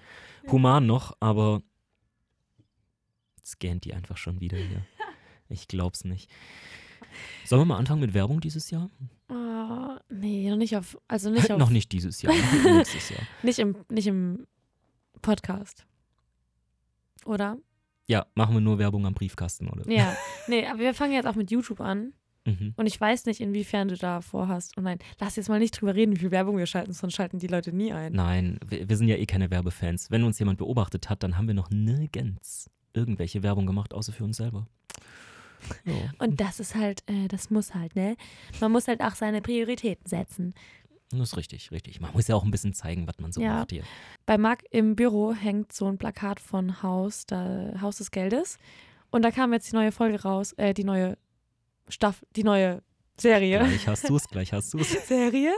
human 0.51 0.87
noch, 0.87 1.17
aber 1.21 1.63
scannt 3.45 3.85
die 3.85 3.95
einfach 3.95 4.17
schon 4.17 4.41
wieder 4.41 4.59
hier. 4.59 4.85
Ich 5.49 5.69
glaub's 5.69 6.05
nicht. 6.05 6.31
Sollen 7.45 7.63
wir 7.63 7.67
mal 7.67 7.79
anfangen 7.79 8.01
mit 8.01 8.15
Werbung 8.15 8.41
dieses 8.41 8.71
Jahr? 8.71 8.91
Oh, 9.29 9.97
nee, 10.09 10.51
noch 10.51 10.57
nicht 10.57 10.77
auf, 10.77 10.99
also 11.09 11.31
nicht 11.31 11.51
auf, 11.51 11.59
noch 11.59 11.71
nicht 11.71 11.93
dieses 11.93 12.23
Jahr, 12.23 12.35
nächstes 12.65 13.11
Jahr. 13.11 13.21
nicht 13.43 13.59
im, 13.59 13.77
nicht 13.91 14.07
im 14.07 14.47
Podcast. 15.21 15.87
Oder? 17.25 17.57
Ja, 18.09 18.27
machen 18.35 18.55
wir 18.55 18.61
nur 18.61 18.79
Werbung 18.79 19.07
am 19.07 19.15
Briefkasten, 19.15 19.69
oder? 19.69 19.89
Ja. 19.91 20.17
Nee, 20.49 20.67
aber 20.67 20.81
wir 20.81 20.93
fangen 20.93 21.13
jetzt 21.13 21.27
auch 21.27 21.37
mit 21.37 21.53
YouTube 21.53 21.81
an. 21.81 22.15
Mhm. 22.45 22.75
Und 22.77 22.87
ich 22.87 23.01
weiß 23.01 23.27
nicht, 23.27 23.41
inwiefern 23.41 23.87
du 23.87 23.97
da 23.97 24.21
vorhast. 24.21 24.77
Und 24.77 24.83
nein, 24.83 24.99
lass 25.21 25.37
jetzt 25.37 25.49
mal 25.49 25.61
nicht 25.61 25.81
drüber 25.81 25.95
reden, 25.95 26.17
wie 26.17 26.19
viel 26.19 26.33
Werbung 26.33 26.59
wir 26.59 26.67
schalten, 26.67 26.93
sonst 26.93 27.15
schalten 27.15 27.39
die 27.39 27.47
Leute 27.47 27.73
nie 27.73 27.93
ein. 27.93 28.13
Nein, 28.13 28.59
wir, 28.67 28.89
wir 28.89 28.97
sind 28.97 29.07
ja 29.07 29.17
eh 29.17 29.27
keine 29.27 29.51
Werbefans. 29.51 30.11
Wenn 30.11 30.25
uns 30.25 30.41
jemand 30.41 30.59
beobachtet 30.59 31.09
hat, 31.09 31.23
dann 31.23 31.39
haben 31.39 31.47
wir 31.47 31.55
noch 31.55 31.71
nirgends 31.71 32.69
irgendwelche 32.93 33.43
Werbung 33.43 33.67
gemacht, 33.67 33.95
außer 33.95 34.13
für 34.13 34.25
uns 34.25 34.37
selber. 34.37 34.67
Ja. 35.85 35.95
Und 36.19 36.41
das 36.41 36.61
ist 36.61 36.75
halt, 36.75 37.03
äh, 37.09 37.29
das 37.29 37.51
muss 37.51 37.75
halt, 37.75 37.95
ne? 37.97 38.17
Man 38.61 38.73
muss 38.73 38.89
halt 38.89 39.01
auch 39.01 39.15
seine 39.15 39.41
Prioritäten 39.43 40.07
setzen. 40.07 40.55
Das 41.11 41.33
ist 41.33 41.37
richtig, 41.37 41.71
richtig. 41.73 42.01
Man 42.01 42.13
muss 42.13 42.27
ja 42.29 42.35
auch 42.37 42.45
ein 42.45 42.51
bisschen 42.51 42.73
zeigen, 42.73 43.07
was 43.07 43.19
man 43.19 43.33
so 43.33 43.41
Ja. 43.43 43.57
macht 43.61 43.71
hier. 43.71 43.83
Bei 44.25 44.39
Marc 44.39 44.65
im 44.71 44.97
Büro 44.97 45.33
hängt 45.35 45.73
so 45.73 45.87
ein 45.87 45.99
Plakat 45.99 46.41
von 46.41 46.83
Haus, 46.83 47.27
da, 47.27 47.73
Haus 47.81 47.99
des 47.99 48.11
Geldes. 48.11 48.59
Und 49.11 49.23
da 49.23 49.31
kam 49.31 49.53
jetzt 49.53 49.71
die 49.71 49.77
neue 49.77 49.93
Folge 49.93 50.23
raus, 50.23 50.53
äh, 50.55 50.73
die 50.73 50.85
neue 50.85 51.19
Staffel, 51.89 52.27
die 52.35 52.45
neue 52.45 52.83
Serie. 53.21 53.59
Gleich 53.59 53.87
hast 53.89 54.09
du 54.09 54.17
es, 54.17 54.27
gleich 54.27 54.53
hast 54.55 54.73
du 54.73 54.79
es. 54.79 54.91
Serie. 55.07 55.53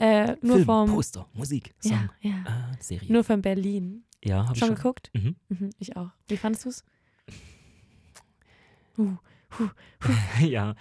Äh, 0.00 0.34
nur 0.42 0.56
Film, 0.56 0.64
vom. 0.66 0.90
Poster, 0.90 1.28
Musik, 1.32 1.74
Song, 1.78 2.10
ja, 2.20 2.30
ja. 2.30 2.44
ah, 2.46 2.72
Serie. 2.80 3.12
Nur 3.12 3.22
von 3.22 3.40
Berlin. 3.40 4.02
ja, 4.24 4.42
habe 4.44 4.54
ich 4.54 4.58
Schon 4.58 4.68
schon. 4.68 4.74
geguckt? 4.76 5.10
Mhm. 5.14 5.36
Mhm, 5.48 5.70
ich 5.78 5.96
auch. 5.96 6.10
Wie 6.26 6.36
fandest 6.36 6.64
du 6.64 6.68
es? 6.70 6.84
Uh, 8.98 9.16
ja, 10.40 10.74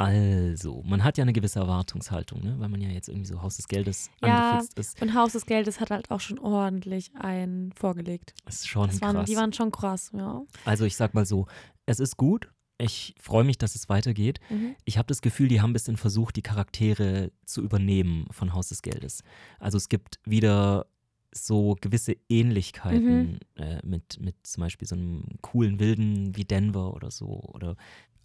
also, 0.00 0.82
man 0.84 1.02
hat 1.02 1.18
ja 1.18 1.22
eine 1.22 1.32
gewisse 1.32 1.58
Erwartungshaltung, 1.58 2.40
ne? 2.44 2.54
weil 2.60 2.68
man 2.68 2.80
ja 2.80 2.88
jetzt 2.88 3.08
irgendwie 3.08 3.26
so 3.26 3.42
Haus 3.42 3.56
des 3.56 3.66
Geldes 3.66 4.10
Ja. 4.22 4.52
angefixt 4.52 4.78
ist. 4.78 5.02
und 5.02 5.14
Haus 5.14 5.32
des 5.32 5.44
Geldes 5.44 5.80
hat 5.80 5.90
halt 5.90 6.10
auch 6.12 6.20
schon 6.20 6.38
ordentlich 6.38 7.10
einen 7.16 7.72
vorgelegt. 7.72 8.32
Das 8.44 8.56
ist 8.56 8.68
schon 8.68 8.88
Das 8.88 9.00
waren, 9.00 9.16
krass. 9.16 9.28
die 9.28 9.36
waren 9.36 9.52
schon 9.52 9.72
krass, 9.72 10.12
ja. 10.14 10.42
also 10.64 10.84
ich 10.84 10.94
sag 10.96 11.14
mal 11.14 11.26
so, 11.26 11.46
es 11.86 11.98
ist 11.98 12.16
gut. 12.16 12.48
Ich 12.80 13.16
freue 13.20 13.42
mich, 13.42 13.58
dass 13.58 13.74
es 13.74 13.88
weitergeht. 13.88 14.38
Mhm. 14.50 14.76
Ich 14.84 14.98
habe 14.98 15.08
das 15.08 15.20
Gefühl, 15.20 15.48
die 15.48 15.60
haben 15.60 15.70
ein 15.70 15.72
bisschen 15.72 15.96
versucht, 15.96 16.36
die 16.36 16.42
Charaktere 16.42 17.32
zu 17.44 17.60
übernehmen 17.60 18.28
von 18.30 18.52
Haus 18.54 18.68
des 18.68 18.82
Geldes. 18.82 19.24
Also 19.58 19.78
es 19.78 19.88
gibt 19.88 20.20
wieder 20.24 20.86
so 21.32 21.76
gewisse 21.80 22.16
Ähnlichkeiten 22.28 23.38
Mhm. 23.56 23.62
äh, 23.62 23.80
mit, 23.84 24.20
mit 24.20 24.34
zum 24.44 24.62
Beispiel 24.62 24.86
so 24.88 24.94
einem 24.96 25.24
coolen 25.42 25.78
Wilden 25.80 26.36
wie 26.36 26.44
Denver 26.44 26.94
oder 26.94 27.10
so. 27.10 27.26
Oder 27.26 27.76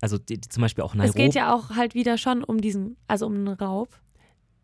also 0.02 0.18
die, 0.18 0.40
die, 0.40 0.50
zum 0.50 0.62
Beispiel 0.62 0.84
auch 0.84 0.94
Es 0.94 0.98
Nairobi. 0.98 1.24
geht 1.24 1.34
ja 1.36 1.54
auch 1.54 1.72
halt 1.72 1.96
wieder 1.96 2.18
schon 2.18 2.44
um 2.44 2.60
diesen, 2.62 2.98
also 3.08 3.26
um 3.26 3.34
einen 3.36 3.48
Raub. 3.50 3.90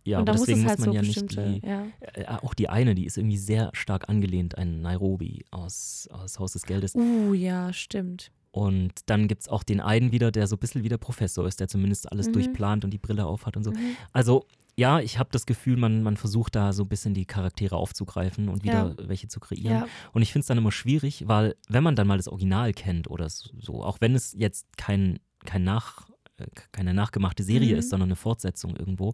ja, 0.06 0.20
und 0.20 0.28
aber 0.30 0.38
muss 0.38 0.48
deswegen 0.48 0.64
es 0.66 0.70
halt 0.70 0.80
muss 0.80 0.88
man 0.88 0.96
so 0.96 1.02
ja 1.02 1.08
nicht 1.08 1.32
die, 1.64 1.68
ja. 1.68 1.86
äh, 2.14 2.26
auch 2.42 2.54
die 2.54 2.70
eine, 2.70 2.96
die 2.96 3.06
ist 3.06 3.18
irgendwie 3.18 3.38
sehr 3.38 3.70
stark 3.74 4.10
angelehnt 4.10 4.58
an 4.58 4.82
Nairobi 4.82 5.46
aus, 5.52 6.08
aus 6.12 6.40
Haus 6.40 6.54
des 6.54 6.64
Geldes. 6.64 6.96
Uh, 6.96 7.34
ja, 7.34 7.72
stimmt. 7.74 8.32
Und 8.52 8.94
dann 9.06 9.28
gibt 9.28 9.42
es 9.44 9.48
auch 9.48 9.64
den 9.64 9.80
einen 9.80 10.12
wieder, 10.12 10.32
der 10.32 10.48
so 10.48 10.56
ein 10.56 10.60
bisschen 10.60 10.84
wie 10.84 10.90
der 10.90 10.98
Professor 10.98 11.48
ist, 11.48 11.60
der 11.60 11.68
zumindest 11.68 12.12
alles 12.12 12.28
Mhm. 12.28 12.34
durchplant 12.34 12.84
und 12.86 12.92
die 12.92 12.98
Brille 12.98 13.26
aufhat 13.26 13.56
und 13.58 13.64
so. 13.64 13.72
Mhm. 13.72 13.96
Also 14.12 14.46
ja, 14.76 15.00
ich 15.02 15.20
habe 15.20 15.30
das 15.32 15.46
Gefühl, 15.46 15.76
man, 15.76 16.04
man 16.04 16.16
versucht 16.16 16.56
da 16.56 16.72
so 16.72 16.84
ein 16.84 16.88
bisschen 16.88 17.14
die 17.14 17.26
Charaktere 17.26 17.76
aufzugreifen 17.76 18.48
und 18.48 18.64
wieder 18.64 18.96
welche 18.98 19.28
zu 19.28 19.40
kreieren. 19.42 19.80
Ja. 19.80 19.88
Und 20.14 20.22
ich 20.22 20.32
finde 20.32 20.42
es 20.44 20.48
dann 20.48 20.58
immer 20.58 20.72
schwierig, 20.72 21.28
weil 21.28 21.56
wenn 21.68 21.84
man 21.84 21.98
dann 21.98 22.08
mal 22.08 22.16
das 22.18 22.30
Original 22.30 22.72
kennt 22.74 23.10
oder 23.10 23.30
so, 23.30 23.84
auch 23.84 24.00
wenn 24.00 24.16
es 24.16 24.34
jetzt 24.38 24.66
kein, 24.78 25.20
kein 25.46 25.64
Nach, 25.66 26.08
äh, 26.38 26.46
keine 26.72 26.94
nachgemachte 26.94 27.44
Serie 27.44 27.74
Mhm. 27.74 27.80
ist, 27.80 27.90
sondern 27.90 28.08
eine 28.08 28.16
Fortsetzung 28.16 28.76
irgendwo, 28.78 29.14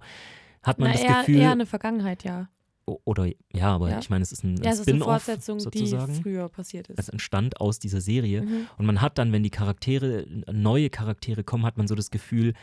hat 0.61 0.77
man 0.79 0.89
Na, 0.89 0.93
das 0.93 1.01
eher, 1.01 1.19
Gefühl, 1.19 1.37
eher 1.37 1.51
eine 1.51 1.65
Vergangenheit, 1.65 2.23
ja. 2.23 2.47
Oder 2.85 3.25
ja, 3.53 3.73
aber 3.75 3.89
Ja. 3.89 3.99
ich 3.99 4.09
meine, 4.09 4.21
es 4.23 4.31
ist 4.31 4.43
ein, 4.43 4.57
Ja, 4.57 4.65
ein 4.65 4.73
es 4.73 4.79
ist 4.79 4.87
eine 4.87 4.97
Spin-off 4.97 5.23
Fortsetzung, 5.23 5.59
sozusagen. 5.59 6.13
die 6.15 6.21
früher 6.21 6.49
passiert 6.49 6.87
ist. 6.89 6.99
Es 6.99 7.09
entstand 7.09 7.59
aus 7.59 7.79
dieser 7.79 8.01
Serie. 8.01 8.43
Mhm. 8.43 8.67
Und 8.77 8.85
man 8.85 9.01
hat 9.01 9.17
dann, 9.17 9.31
wenn 9.31 9.43
die 9.43 9.49
Charaktere, 9.49 10.25
neue 10.51 10.89
Charaktere 10.89 11.43
kommen, 11.43 11.65
hat 11.65 11.77
man 11.77 11.87
so 11.87 11.95
das 11.95 12.11
Gefühl, 12.11 12.53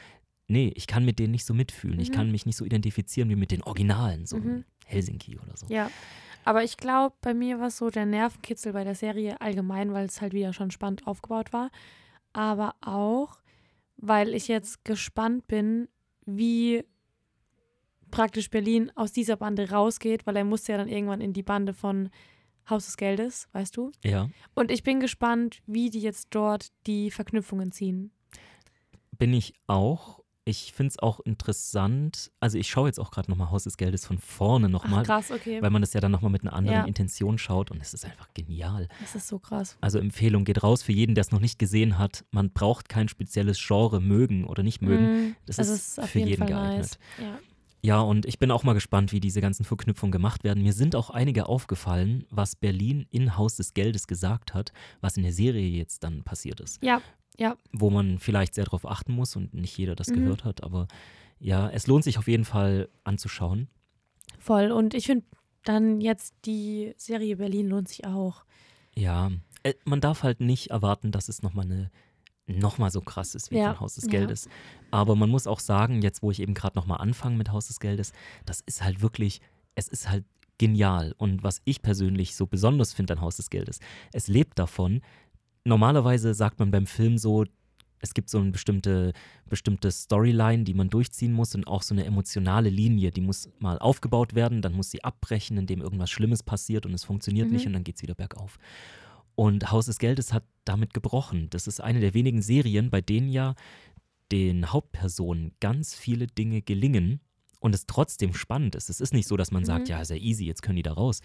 nee, 0.48 0.72
ich 0.76 0.86
kann 0.86 1.04
mit 1.04 1.18
denen 1.18 1.32
nicht 1.32 1.44
so 1.44 1.54
mitfühlen. 1.54 1.98
Ich 1.98 2.10
Mhm. 2.10 2.14
kann 2.14 2.30
mich 2.30 2.46
nicht 2.46 2.56
so 2.56 2.64
identifizieren 2.64 3.28
wie 3.30 3.36
mit 3.36 3.50
den 3.50 3.62
Originalen, 3.62 4.26
so 4.26 4.36
Mhm. 4.36 4.64
Helsinki 4.86 5.38
oder 5.38 5.56
so. 5.56 5.66
Ja, 5.68 5.90
aber 6.44 6.62
ich 6.62 6.76
glaube, 6.76 7.16
bei 7.20 7.34
mir 7.34 7.58
war 7.58 7.68
es 7.68 7.78
so 7.78 7.90
der 7.90 8.04
Nervenkitzel 8.06 8.72
bei 8.72 8.84
der 8.84 8.94
Serie 8.94 9.40
allgemein, 9.40 9.92
weil 9.92 10.06
es 10.06 10.20
halt 10.20 10.32
wieder 10.34 10.52
schon 10.52 10.70
spannend 10.70 11.06
aufgebaut 11.06 11.52
war. 11.52 11.70
Aber 12.32 12.74
auch, 12.80 13.38
weil 13.96 14.34
ich 14.34 14.48
jetzt 14.48 14.84
gespannt 14.84 15.46
bin, 15.48 15.88
wie 16.26 16.84
praktisch 18.12 18.48
Berlin 18.50 18.92
aus 18.94 19.10
dieser 19.10 19.34
Bande 19.36 19.68
rausgeht, 19.70 20.24
weil 20.26 20.36
er 20.36 20.44
musste 20.44 20.70
ja 20.72 20.78
dann 20.78 20.88
irgendwann 20.88 21.20
in 21.20 21.32
die 21.32 21.42
Bande 21.42 21.74
von 21.74 22.10
Haus 22.70 22.86
des 22.86 22.96
Geldes, 22.96 23.48
weißt 23.52 23.76
du? 23.76 23.90
Ja, 24.04 24.28
Und 24.54 24.70
ich 24.70 24.84
bin 24.84 25.00
gespannt, 25.00 25.62
wie 25.66 25.90
die 25.90 26.00
jetzt 26.00 26.28
dort 26.30 26.68
die 26.86 27.10
Verknüpfungen 27.10 27.72
ziehen. 27.72 28.12
bin 29.18 29.32
ich 29.34 29.54
auch. 29.66 30.20
Ich 30.44 30.72
finde 30.72 30.88
es 30.90 30.98
auch 30.98 31.20
interessant. 31.20 32.32
Also 32.40 32.58
ich 32.58 32.68
schaue 32.68 32.88
jetzt 32.88 32.98
auch 32.98 33.12
gerade 33.12 33.30
nochmal 33.30 33.50
Haus 33.52 33.62
des 33.62 33.76
Geldes 33.76 34.04
von 34.06 34.18
vorne 34.18 34.68
nochmal, 34.68 35.04
krass, 35.04 35.30
okay. 35.30 35.62
weil 35.62 35.70
man 35.70 35.82
das 35.82 35.92
ja 35.92 36.00
dann 36.00 36.10
nochmal 36.10 36.32
mit 36.32 36.42
einer 36.42 36.52
anderen 36.52 36.78
Ja. 36.80 36.84
Intention 36.84 37.38
schaut 37.38 37.70
und 37.70 37.80
es 37.80 37.94
ist 37.94 38.04
einfach 38.04 38.28
genial. 38.34 38.88
Das 39.00 39.14
ist 39.14 39.28
so 39.28 39.38
krass. 39.38 39.76
Also 39.80 40.00
Empfehlung 40.00 40.44
geht 40.44 40.64
raus 40.64 40.82
für 40.82 40.90
jeden, 40.92 41.14
der 41.14 41.22
es 41.22 41.30
noch 41.30 41.38
nicht 41.38 41.60
gesehen 41.60 41.96
hat. 41.96 42.24
Man 42.32 42.50
braucht 42.50 42.88
kein 42.88 43.08
spezielles 43.08 43.64
Genre 43.64 44.00
mögen 44.00 44.44
oder 44.44 44.64
nicht 44.64 44.82
mögen. 44.82 45.28
Mm, 45.28 45.36
Das 45.46 45.60
also 45.60 45.74
ist 45.74 45.98
ist 45.98 46.08
für 46.08 46.18
jeden 46.18 46.30
jeden 46.30 46.46
geeignet. 46.46 46.78
nice. 46.78 46.98
Ja. 47.20 47.38
Ja, 47.84 48.00
und 48.00 48.26
ich 48.26 48.38
bin 48.38 48.52
auch 48.52 48.62
mal 48.62 48.74
gespannt, 48.74 49.10
wie 49.12 49.18
diese 49.18 49.40
ganzen 49.40 49.64
Verknüpfungen 49.64 50.12
gemacht 50.12 50.44
werden. 50.44 50.62
Mir 50.62 50.72
sind 50.72 50.94
auch 50.94 51.10
einige 51.10 51.46
aufgefallen, 51.46 52.24
was 52.30 52.54
Berlin 52.54 53.06
in 53.10 53.36
Haus 53.36 53.56
des 53.56 53.74
Geldes 53.74 54.06
gesagt 54.06 54.54
hat, 54.54 54.72
was 55.00 55.16
in 55.16 55.24
der 55.24 55.32
Serie 55.32 55.66
jetzt 55.68 56.04
dann 56.04 56.22
passiert 56.22 56.60
ist. 56.60 56.80
ja, 56.82 57.02
Wo 57.72 57.90
man 57.90 58.18
vielleicht 58.18 58.54
sehr 58.54 58.64
darauf 58.66 58.86
achten 58.86 59.12
muss 59.12 59.34
und 59.34 59.52
nicht 59.54 59.76
jeder 59.76 59.96
das 59.96 60.08
Mhm. 60.08 60.14
gehört 60.14 60.44
hat. 60.44 60.62
Aber 60.62 60.86
ja, 61.40 61.68
es 61.70 61.88
lohnt 61.88 62.04
sich 62.04 62.18
auf 62.18 62.28
jeden 62.28 62.44
Fall 62.44 62.88
anzuschauen. 63.02 63.66
Voll. 64.38 64.70
Und 64.70 64.94
ich 64.94 65.06
finde 65.06 65.24
dann 65.64 66.00
jetzt 66.00 66.34
die 66.44 66.92
Serie 66.96 67.36
Berlin 67.36 67.68
lohnt 67.68 67.88
sich 67.88 68.04
auch. 68.04 68.44
Ja, 68.94 69.30
äh, 69.64 69.74
man 69.84 70.00
darf 70.00 70.22
halt 70.22 70.40
nicht 70.40 70.70
erwarten, 70.70 71.10
dass 71.10 71.28
es 71.28 71.42
nochmal 71.42 71.64
eine 71.64 71.90
nochmal 72.46 72.90
so 72.90 73.00
krass 73.00 73.34
ist 73.34 73.50
wie 73.50 73.58
Ja, 73.58 73.72
von 73.72 73.80
Haus 73.80 73.94
des 73.94 74.04
ja. 74.04 74.10
Geldes. 74.10 74.48
Aber 74.90 75.14
man 75.16 75.30
muss 75.30 75.46
auch 75.46 75.60
sagen, 75.60 76.02
jetzt 76.02 76.22
wo 76.22 76.30
ich 76.30 76.40
eben 76.40 76.54
gerade 76.54 76.76
nochmal 76.78 76.98
anfange 77.00 77.36
mit 77.36 77.50
Haus 77.50 77.68
des 77.68 77.80
Geldes, 77.80 78.12
das 78.44 78.60
ist 78.66 78.82
halt 78.82 79.00
wirklich, 79.00 79.40
es 79.74 79.88
ist 79.88 80.08
halt 80.10 80.24
genial. 80.58 81.14
Und 81.18 81.42
was 81.42 81.60
ich 81.64 81.82
persönlich 81.82 82.36
so 82.36 82.46
besonders 82.46 82.92
finde 82.92 83.14
an 83.14 83.20
Haus 83.20 83.36
des 83.36 83.50
Geldes, 83.50 83.80
es 84.12 84.28
lebt 84.28 84.58
davon. 84.58 85.00
Normalerweise 85.64 86.34
sagt 86.34 86.58
man 86.58 86.70
beim 86.70 86.86
Film 86.86 87.18
so, 87.18 87.44
es 88.00 88.14
gibt 88.14 88.28
so 88.28 88.38
eine 88.38 88.50
bestimmte, 88.50 89.12
bestimmte 89.48 89.92
Storyline, 89.92 90.64
die 90.64 90.74
man 90.74 90.90
durchziehen 90.90 91.32
muss 91.32 91.54
und 91.54 91.68
auch 91.68 91.82
so 91.82 91.94
eine 91.94 92.04
emotionale 92.04 92.68
Linie, 92.68 93.12
die 93.12 93.20
muss 93.20 93.48
mal 93.60 93.78
aufgebaut 93.78 94.34
werden, 94.34 94.60
dann 94.60 94.72
muss 94.72 94.90
sie 94.90 95.04
abbrechen, 95.04 95.56
indem 95.56 95.80
irgendwas 95.80 96.10
Schlimmes 96.10 96.42
passiert 96.42 96.84
und 96.84 96.94
es 96.94 97.04
funktioniert 97.04 97.46
Mhm. 97.46 97.52
nicht 97.54 97.66
und 97.68 97.74
dann 97.74 97.84
geht 97.84 97.96
es 97.96 98.02
wieder 98.02 98.16
bergauf. 98.16 98.58
Und 99.34 99.70
Haus 99.70 99.86
des 99.86 99.98
Geldes 99.98 100.32
hat 100.32 100.44
damit 100.64 100.94
gebrochen. 100.94 101.48
Das 101.50 101.66
ist 101.66 101.80
eine 101.80 102.00
der 102.00 102.14
wenigen 102.14 102.42
Serien, 102.42 102.90
bei 102.90 103.00
denen 103.00 103.28
ja 103.28 103.54
den 104.30 104.72
Hauptpersonen 104.72 105.52
ganz 105.60 105.94
viele 105.94 106.26
Dinge 106.26 106.62
gelingen 106.62 107.20
und 107.60 107.74
es 107.74 107.86
trotzdem 107.86 108.34
spannend 108.34 108.74
ist. 108.74 108.90
Es 108.90 109.00
ist 109.00 109.12
nicht 109.14 109.28
so, 109.28 109.36
dass 109.36 109.50
man 109.50 109.64
sagt, 109.64 109.84
Mhm. 109.84 109.90
ja, 109.90 110.00
ist 110.00 110.10
ja 110.10 110.16
easy, 110.16 110.44
jetzt 110.46 110.62
können 110.62 110.76
die 110.76 110.82
da 110.82 110.92
raus. 110.92 111.20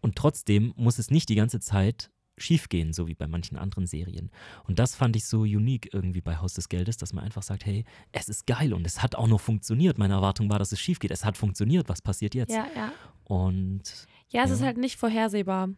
Und 0.00 0.16
trotzdem 0.16 0.72
muss 0.76 0.98
es 0.98 1.10
nicht 1.10 1.28
die 1.28 1.34
ganze 1.34 1.60
Zeit 1.60 2.10
schiefgehen, 2.38 2.92
so 2.92 3.08
wie 3.08 3.14
bei 3.14 3.26
manchen 3.26 3.56
anderen 3.56 3.86
Serien. 3.86 4.30
Und 4.64 4.78
das 4.78 4.94
fand 4.94 5.16
ich 5.16 5.24
so 5.24 5.40
unique 5.40 5.88
irgendwie 5.94 6.20
bei 6.20 6.36
Haus 6.36 6.52
des 6.52 6.68
Geldes, 6.68 6.98
dass 6.98 7.14
man 7.14 7.24
einfach 7.24 7.42
sagt, 7.42 7.64
hey, 7.64 7.84
es 8.12 8.28
ist 8.28 8.46
geil 8.46 8.74
und 8.74 8.86
es 8.86 9.02
hat 9.02 9.14
auch 9.14 9.26
noch 9.26 9.40
funktioniert. 9.40 9.96
Meine 9.96 10.14
Erwartung 10.14 10.50
war, 10.50 10.58
dass 10.58 10.70
es 10.72 10.78
schief 10.80 10.98
geht. 10.98 11.10
Es 11.12 11.24
hat 11.24 11.38
funktioniert. 11.38 11.88
Was 11.88 12.02
passiert 12.02 12.34
jetzt? 12.34 12.52
Ja, 12.52 12.66
ja. 12.74 12.92
Und 13.24 14.06
Ja, 14.28 14.42
es 14.42 14.50
Ja. 14.50 14.56
ist 14.56 14.62
halt 14.62 14.76
nicht 14.76 14.96
vorhersehbar. 14.96 15.70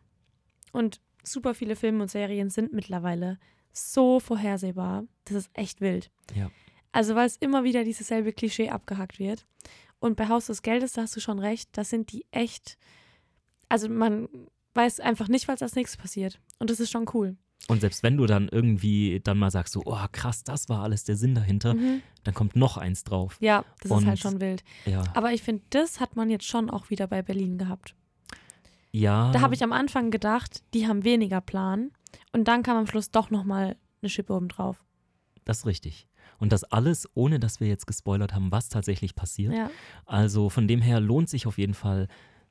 Und 0.72 1.00
super 1.32 1.54
viele 1.54 1.76
Filme 1.76 2.02
und 2.02 2.10
Serien 2.10 2.50
sind 2.50 2.72
mittlerweile 2.72 3.38
so 3.72 4.18
vorhersehbar. 4.20 5.04
Das 5.24 5.36
ist 5.36 5.50
echt 5.54 5.80
wild. 5.80 6.10
Ja. 6.34 6.50
Also, 6.92 7.14
weil 7.14 7.26
es 7.26 7.36
immer 7.36 7.64
wieder 7.64 7.84
dieses 7.84 8.08
selbe 8.08 8.32
Klischee 8.32 8.70
abgehackt 8.70 9.18
wird. 9.18 9.46
Und 10.00 10.16
bei 10.16 10.28
Haus 10.28 10.46
des 10.46 10.62
Geldes, 10.62 10.92
da 10.92 11.02
hast 11.02 11.14
du 11.16 11.20
schon 11.20 11.38
recht, 11.38 11.68
da 11.72 11.84
sind 11.84 12.12
die 12.12 12.24
echt. 12.30 12.78
Also, 13.68 13.88
man 13.88 14.28
weiß 14.74 15.00
einfach 15.00 15.28
nicht, 15.28 15.48
was 15.48 15.62
als 15.62 15.74
nächstes 15.74 16.00
passiert. 16.00 16.40
Und 16.58 16.70
das 16.70 16.80
ist 16.80 16.90
schon 16.90 17.06
cool. 17.14 17.36
Und 17.66 17.80
selbst 17.80 18.02
wenn 18.04 18.16
du 18.16 18.24
dann 18.26 18.48
irgendwie 18.48 19.20
dann 19.22 19.36
mal 19.36 19.50
sagst, 19.50 19.72
so, 19.74 19.82
oh 19.84 19.98
krass, 20.12 20.44
das 20.44 20.68
war 20.68 20.82
alles 20.84 21.04
der 21.04 21.16
Sinn 21.16 21.34
dahinter, 21.34 21.74
Mhm. 21.74 22.00
dann 22.22 22.32
kommt 22.32 22.54
noch 22.56 22.76
eins 22.76 23.02
drauf. 23.04 23.36
Ja, 23.40 23.64
das 23.80 23.90
ist 23.90 23.96
Und- 23.96 24.06
halt 24.06 24.18
schon 24.20 24.40
wild. 24.40 24.62
Ja. 24.86 25.02
Aber 25.14 25.32
ich 25.32 25.42
finde, 25.42 25.62
das 25.70 25.98
hat 26.00 26.14
man 26.16 26.30
jetzt 26.30 26.46
schon 26.46 26.70
auch 26.70 26.88
wieder 26.88 27.06
bei 27.08 27.20
Berlin 27.20 27.58
gehabt. 27.58 27.94
Ja. 28.92 29.30
Da 29.32 29.40
habe 29.40 29.54
ich 29.54 29.62
am 29.62 29.72
Anfang 29.72 30.10
gedacht, 30.10 30.62
die 30.74 30.86
haben 30.86 31.04
weniger 31.04 31.40
Plan. 31.40 31.90
Und 32.32 32.48
dann 32.48 32.62
kam 32.62 32.76
am 32.76 32.86
Schluss 32.86 33.10
doch 33.10 33.30
nochmal 33.30 33.76
eine 34.00 34.08
Schippe 34.08 34.32
oben 34.34 34.48
drauf. 34.48 34.84
Das 35.44 35.58
ist 35.58 35.66
richtig. 35.66 36.08
Und 36.38 36.52
das 36.52 36.64
alles, 36.64 37.08
ohne 37.14 37.40
dass 37.40 37.60
wir 37.60 37.68
jetzt 37.68 37.86
gespoilert 37.86 38.34
haben, 38.34 38.52
was 38.52 38.68
tatsächlich 38.68 39.14
passiert. 39.14 39.54
Ja. 39.54 39.70
Also 40.06 40.50
von 40.50 40.68
dem 40.68 40.80
her 40.80 41.00
lohnt 41.00 41.28
sich 41.28 41.46
auf 41.46 41.58
jeden 41.58 41.74
Fall 41.74 42.08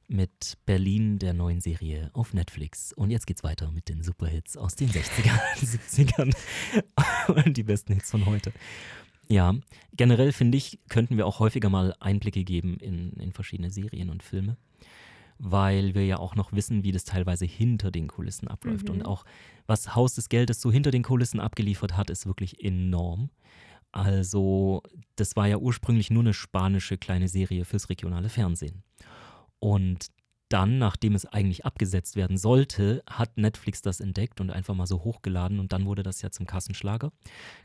mit 0.08 0.58
Berlin, 0.66 1.20
der 1.20 1.34
neuen 1.34 1.60
Serie 1.60 2.10
auf 2.14 2.34
Netflix. 2.34 2.94
Und 2.94 3.10
jetzt 3.10 3.28
geht's 3.28 3.44
weiter 3.44 3.72
mit 3.72 3.90
den 3.90 4.04
Superhits 4.04 4.58
aus 4.58 4.76
den 4.76 4.90
60ern, 4.90 5.40
70ern 5.58 6.36
und 7.46 7.58
die 7.58 7.64
besten 7.64 7.94
Hits 7.94 8.12
von 8.12 8.26
heute. 8.26 8.54
Ja, 9.30 9.56
generell 9.94 10.32
finde 10.32 10.58
ich, 10.58 10.80
könnten 10.88 11.18
wir 11.18 11.28
auch 11.28 11.40
häufiger 11.40 11.70
mal 11.70 11.94
Einblicke 12.00 12.46
geben 12.46 12.78
in, 12.80 13.12
in 13.14 13.34
verschiedene 13.34 13.70
Serien 13.70 14.10
und 14.10 14.24
Filme, 14.24 14.58
weil 15.40 15.96
wir 15.96 16.06
ja 16.06 16.18
auch 16.18 16.36
noch 16.36 16.52
wissen, 16.54 16.84
wie 16.84 16.92
das 16.92 17.04
teilweise 17.04 17.46
hinter 17.46 17.92
den 17.92 18.08
Kulissen 18.08 18.48
abläuft. 18.48 18.90
Mhm. 18.90 18.96
Und 18.96 19.06
auch 19.06 19.26
was 19.66 19.96
Haus 19.96 20.16
des 20.16 20.30
Geldes 20.30 20.62
so 20.62 20.72
hinter 20.72 20.92
den 20.92 21.04
Kulissen 21.04 21.40
abgeliefert 21.40 21.98
hat, 21.98 22.10
ist 22.10 22.26
wirklich 22.26 22.64
enorm. 22.64 23.30
Also, 23.92 24.84
das 25.16 25.36
war 25.36 25.48
ja 25.48 25.58
ursprünglich 25.58 26.12
nur 26.12 26.24
eine 26.24 26.34
spanische 26.34 26.98
kleine 26.98 27.28
Serie 27.28 27.66
fürs 27.66 27.90
regionale 27.90 28.30
Fernsehen. 28.30 28.84
Und 29.60 30.08
dann, 30.50 30.78
nachdem 30.78 31.16
es 31.16 31.26
eigentlich 31.26 31.66
abgesetzt 31.66 32.16
werden 32.16 32.38
sollte, 32.38 33.04
hat 33.10 33.38
Netflix 33.38 33.82
das 33.82 34.00
entdeckt 34.00 34.40
und 34.40 34.50
einfach 34.50 34.76
mal 34.76 34.88
so 34.88 35.04
hochgeladen 35.04 35.60
und 35.60 35.74
dann 35.74 35.86
wurde 35.86 36.04
das 36.04 36.22
ja 36.22 36.32
zum 36.32 36.46
Kassenschlager. 36.46 37.12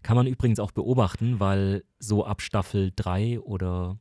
Kann 0.02 0.16
man 0.16 0.26
übrigens 0.26 0.58
auch 0.58 0.72
beobachten, 0.72 1.38
weil 1.38 1.84
so 1.98 2.24
ab 2.24 2.42
Staffel 2.42 2.92
3 2.96 3.40
oder 3.40 3.98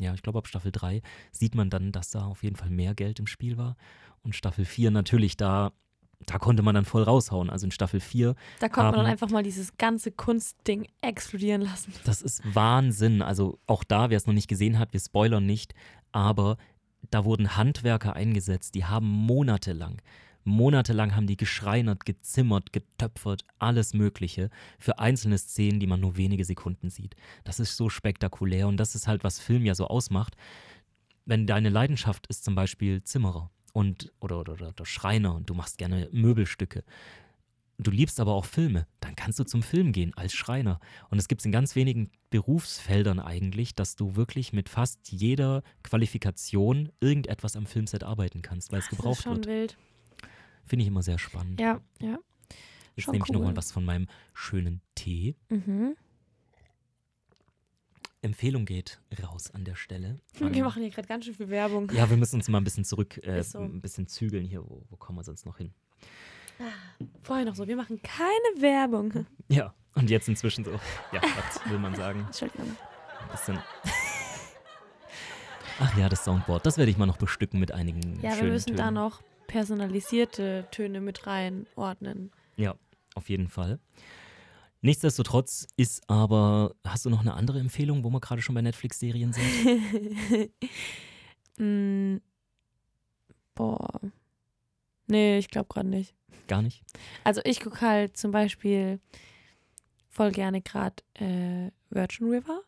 ja, 0.00 0.14
ich 0.14 0.22
glaube 0.22 0.38
ab 0.38 0.46
Staffel 0.46 0.72
3 0.72 1.02
sieht 1.32 1.54
man 1.54 1.70
dann, 1.70 1.92
dass 1.92 2.10
da 2.10 2.24
auf 2.26 2.42
jeden 2.42 2.56
Fall 2.56 2.70
mehr 2.70 2.94
Geld 2.94 3.18
im 3.18 3.26
Spiel 3.26 3.56
war. 3.56 3.76
Und 4.22 4.34
Staffel 4.34 4.64
4 4.64 4.90
natürlich, 4.90 5.36
da, 5.36 5.72
da 6.26 6.38
konnte 6.38 6.62
man 6.62 6.74
dann 6.74 6.84
voll 6.84 7.02
raushauen. 7.02 7.50
Also 7.50 7.66
in 7.66 7.70
Staffel 7.70 8.00
4 8.00 8.34
Da 8.60 8.68
konnte 8.68 8.82
man 8.86 8.92
dann 8.92 9.00
Haben- 9.06 9.10
einfach 9.12 9.30
mal 9.30 9.42
dieses 9.42 9.76
ganze 9.76 10.10
Kunstding 10.12 10.86
explodieren 11.00 11.62
lassen. 11.62 11.92
Das 12.04 12.22
ist 12.22 12.42
Wahnsinn. 12.54 13.22
Also 13.22 13.58
auch 13.66 13.84
da, 13.84 14.10
wer 14.10 14.16
es 14.16 14.26
noch 14.26 14.34
nicht 14.34 14.48
gesehen 14.48 14.78
hat, 14.78 14.92
wir 14.92 15.00
spoilern 15.00 15.46
nicht, 15.46 15.74
aber 16.12 16.56
da 17.10 17.24
wurden 17.24 17.56
Handwerker 17.56 18.14
eingesetzt, 18.14 18.74
die 18.74 18.84
haben 18.84 19.06
monatelang, 19.06 20.00
monatelang 20.48 21.14
haben 21.14 21.26
die 21.26 21.36
geschreinert, 21.36 22.04
gezimmert, 22.04 22.72
getöpfert, 22.72 23.44
alles 23.58 23.94
Mögliche 23.94 24.50
für 24.78 24.98
einzelne 24.98 25.38
Szenen, 25.38 25.80
die 25.80 25.86
man 25.86 26.00
nur 26.00 26.16
wenige 26.16 26.44
Sekunden 26.44 26.90
sieht. 26.90 27.14
Das 27.44 27.60
ist 27.60 27.76
so 27.76 27.88
spektakulär 27.88 28.66
und 28.68 28.76
das 28.78 28.94
ist 28.94 29.06
halt, 29.06 29.24
was 29.24 29.38
Film 29.38 29.64
ja 29.64 29.74
so 29.74 29.86
ausmacht. 29.86 30.36
Wenn 31.24 31.46
deine 31.46 31.68
Leidenschaft 31.68 32.26
ist 32.28 32.44
zum 32.44 32.54
Beispiel 32.54 33.02
Zimmerer 33.02 33.50
und 33.72 34.12
oder, 34.20 34.40
oder, 34.40 34.54
oder, 34.54 34.68
oder 34.68 34.86
Schreiner 34.86 35.34
und 35.34 35.48
du 35.48 35.54
machst 35.54 35.78
gerne 35.78 36.08
Möbelstücke, 36.10 36.82
du 37.78 37.90
liebst 37.90 38.18
aber 38.20 38.32
auch 38.34 38.44
Filme, 38.44 38.86
dann 39.00 39.14
kannst 39.14 39.38
du 39.38 39.44
zum 39.44 39.62
Film 39.62 39.92
gehen 39.92 40.12
als 40.16 40.32
Schreiner. 40.32 40.80
Und 41.10 41.18
es 41.18 41.28
gibt 41.28 41.42
es 41.42 41.46
in 41.46 41.52
ganz 41.52 41.76
wenigen 41.76 42.10
Berufsfeldern 42.30 43.20
eigentlich, 43.20 43.74
dass 43.74 43.96
du 43.96 44.16
wirklich 44.16 44.52
mit 44.52 44.68
fast 44.68 45.10
jeder 45.10 45.62
Qualifikation 45.82 46.90
irgendetwas 47.00 47.56
am 47.56 47.66
Filmset 47.66 48.02
arbeiten 48.04 48.42
kannst, 48.42 48.72
weil 48.72 48.80
es 48.80 48.86
Das 48.86 48.92
ist 48.92 48.98
gebraucht 48.98 49.22
schon 49.22 49.36
wird. 49.36 49.46
wild. 49.46 49.78
Finde 50.68 50.82
ich 50.82 50.88
immer 50.88 51.02
sehr 51.02 51.18
spannend. 51.18 51.60
Ja, 51.60 51.80
ja. 52.00 52.18
Jetzt 52.96 53.04
Schon 53.04 53.12
nehme 53.12 53.24
ich 53.26 53.32
nochmal 53.32 53.50
cool. 53.52 53.56
was 53.56 53.72
von 53.72 53.84
meinem 53.84 54.08
schönen 54.34 54.80
Tee. 54.94 55.36
Mhm. 55.48 55.96
Empfehlung 58.20 58.64
geht 58.64 59.00
raus 59.22 59.50
an 59.52 59.64
der 59.64 59.76
Stelle. 59.76 60.18
Wir 60.38 60.48
An- 60.48 60.58
machen 60.60 60.82
hier 60.82 60.90
gerade 60.90 61.06
ganz 61.06 61.24
schön 61.24 61.34
viel 61.34 61.48
Werbung. 61.48 61.90
ja, 61.92 62.10
wir 62.10 62.16
müssen 62.16 62.36
uns 62.36 62.48
mal 62.48 62.58
ein 62.58 62.64
bisschen 62.64 62.84
zurück, 62.84 63.18
äh, 63.24 63.42
so. 63.42 63.60
ein 63.60 63.80
bisschen 63.80 64.08
zügeln 64.08 64.44
hier. 64.44 64.62
Wo, 64.68 64.82
wo 64.90 64.96
kommen 64.96 65.18
wir 65.18 65.24
sonst 65.24 65.46
noch 65.46 65.56
hin? 65.58 65.72
Vorher 67.22 67.44
noch 67.44 67.54
so, 67.54 67.68
wir 67.68 67.76
machen 67.76 68.00
keine 68.02 68.60
Werbung. 68.60 69.26
Ja, 69.48 69.72
und 69.94 70.10
jetzt 70.10 70.28
inzwischen 70.28 70.64
so, 70.64 70.72
ja, 71.12 71.22
was 71.22 71.70
will 71.70 71.78
man 71.78 71.94
sagen? 71.94 72.24
Entschuldigung. 72.26 72.76
Ein 73.22 73.28
bisschen. 73.30 73.58
Ach 75.80 75.96
ja, 75.96 76.08
das 76.08 76.24
Soundboard, 76.24 76.66
das 76.66 76.76
werde 76.76 76.90
ich 76.90 76.98
mal 76.98 77.06
noch 77.06 77.16
bestücken 77.18 77.60
mit 77.60 77.70
einigen 77.72 78.20
Ja, 78.20 78.36
wir 78.36 78.44
müssen 78.44 78.66
Tönen. 78.66 78.78
da 78.78 78.90
noch 78.90 79.22
personalisierte 79.48 80.68
Töne 80.70 81.00
mit 81.00 81.26
reinordnen. 81.26 82.30
Ja, 82.56 82.76
auf 83.14 83.28
jeden 83.28 83.48
Fall. 83.48 83.80
Nichtsdestotrotz 84.80 85.66
ist 85.76 86.08
aber, 86.08 86.76
hast 86.86 87.04
du 87.04 87.10
noch 87.10 87.20
eine 87.20 87.34
andere 87.34 87.58
Empfehlung, 87.58 88.04
wo 88.04 88.10
wir 88.10 88.20
gerade 88.20 88.42
schon 88.42 88.54
bei 88.54 88.62
Netflix-Serien 88.62 89.32
sind? 89.32 90.52
mm, 91.58 92.18
boah. 93.56 94.00
Nee, 95.08 95.38
ich 95.38 95.48
glaube 95.48 95.66
gerade 95.68 95.88
nicht. 95.88 96.14
Gar 96.46 96.62
nicht? 96.62 96.84
Also 97.24 97.40
ich 97.44 97.60
gucke 97.60 97.80
halt 97.80 98.16
zum 98.16 98.30
Beispiel 98.30 99.00
voll 100.08 100.30
gerne 100.30 100.62
gerade 100.62 101.02
äh, 101.14 101.72
Virgin 101.90 102.28
River. 102.30 102.60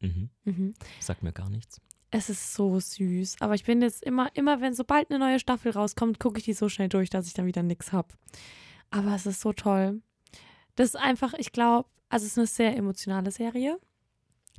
Mhm. 0.00 0.30
Mhm. 0.44 0.74
Sagt 0.98 1.22
mir 1.22 1.32
gar 1.32 1.48
nichts. 1.48 1.80
Es 2.14 2.28
ist 2.28 2.52
so 2.52 2.78
süß. 2.78 3.36
Aber 3.40 3.54
ich 3.54 3.64
bin 3.64 3.80
jetzt 3.80 4.04
immer, 4.04 4.30
immer 4.34 4.60
wenn 4.60 4.74
sobald 4.74 5.10
eine 5.10 5.18
neue 5.18 5.40
Staffel 5.40 5.72
rauskommt, 5.72 6.20
gucke 6.20 6.38
ich 6.38 6.44
die 6.44 6.52
so 6.52 6.68
schnell 6.68 6.90
durch, 6.90 7.08
dass 7.08 7.26
ich 7.26 7.32
dann 7.32 7.46
wieder 7.46 7.62
nichts 7.62 7.90
habe. 7.90 8.08
Aber 8.90 9.14
es 9.14 9.24
ist 9.24 9.40
so 9.40 9.54
toll. 9.54 10.02
Das 10.76 10.88
ist 10.88 10.96
einfach, 10.96 11.32
ich 11.32 11.52
glaube, 11.52 11.88
also 12.10 12.26
es 12.26 12.32
ist 12.32 12.38
eine 12.38 12.46
sehr 12.46 12.76
emotionale 12.76 13.30
Serie. 13.30 13.78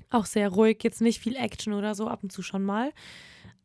Auch 0.09 0.25
sehr 0.25 0.49
ruhig, 0.49 0.79
jetzt 0.83 0.99
nicht 0.99 1.19
viel 1.19 1.35
Action 1.35 1.73
oder 1.73 1.93
so, 1.93 2.07
ab 2.07 2.23
und 2.23 2.31
zu 2.31 2.41
schon 2.41 2.63
mal. 2.63 2.91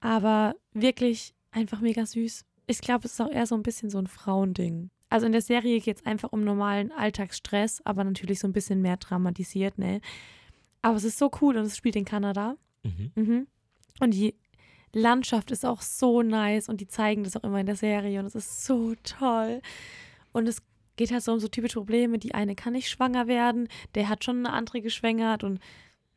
Aber 0.00 0.54
wirklich 0.74 1.34
einfach 1.50 1.80
mega 1.80 2.04
süß. 2.04 2.44
Ich 2.66 2.80
glaube, 2.82 3.06
es 3.06 3.14
ist 3.14 3.20
auch 3.22 3.30
eher 3.30 3.46
so 3.46 3.54
ein 3.54 3.62
bisschen 3.62 3.88
so 3.88 3.98
ein 3.98 4.06
Frauending. 4.06 4.90
Also 5.08 5.24
in 5.24 5.32
der 5.32 5.40
Serie 5.40 5.80
geht 5.80 5.96
es 5.96 6.06
einfach 6.06 6.32
um 6.32 6.42
normalen 6.42 6.92
Alltagsstress, 6.92 7.80
aber 7.86 8.04
natürlich 8.04 8.40
so 8.40 8.46
ein 8.46 8.52
bisschen 8.52 8.82
mehr 8.82 8.98
dramatisiert, 8.98 9.78
ne? 9.78 10.02
Aber 10.82 10.96
es 10.96 11.04
ist 11.04 11.18
so 11.18 11.30
cool 11.40 11.56
und 11.56 11.64
es 11.64 11.78
spielt 11.78 11.96
in 11.96 12.04
Kanada. 12.04 12.56
Mhm. 12.82 13.12
Mhm. 13.14 13.46
Und 14.00 14.12
die 14.14 14.34
Landschaft 14.92 15.50
ist 15.50 15.66
auch 15.66 15.82
so 15.82 16.22
nice 16.22 16.68
und 16.68 16.80
die 16.80 16.88
zeigen 16.88 17.24
das 17.24 17.36
auch 17.36 17.44
immer 17.44 17.60
in 17.60 17.66
der 17.66 17.76
Serie 17.76 18.20
und 18.20 18.26
es 18.26 18.34
ist 18.34 18.64
so 18.64 18.94
toll. 19.02 19.60
Und 20.32 20.48
es 20.48 20.62
geht 20.96 21.10
halt 21.12 21.22
so 21.22 21.32
um 21.32 21.40
so 21.40 21.48
typische 21.48 21.78
Probleme. 21.78 22.18
Die 22.18 22.34
eine 22.34 22.54
kann 22.54 22.72
nicht 22.72 22.88
schwanger 22.88 23.26
werden, 23.26 23.68
der 23.94 24.08
hat 24.08 24.24
schon 24.24 24.38
eine 24.38 24.52
andere 24.52 24.80
geschwängert 24.80 25.44
und 25.44 25.60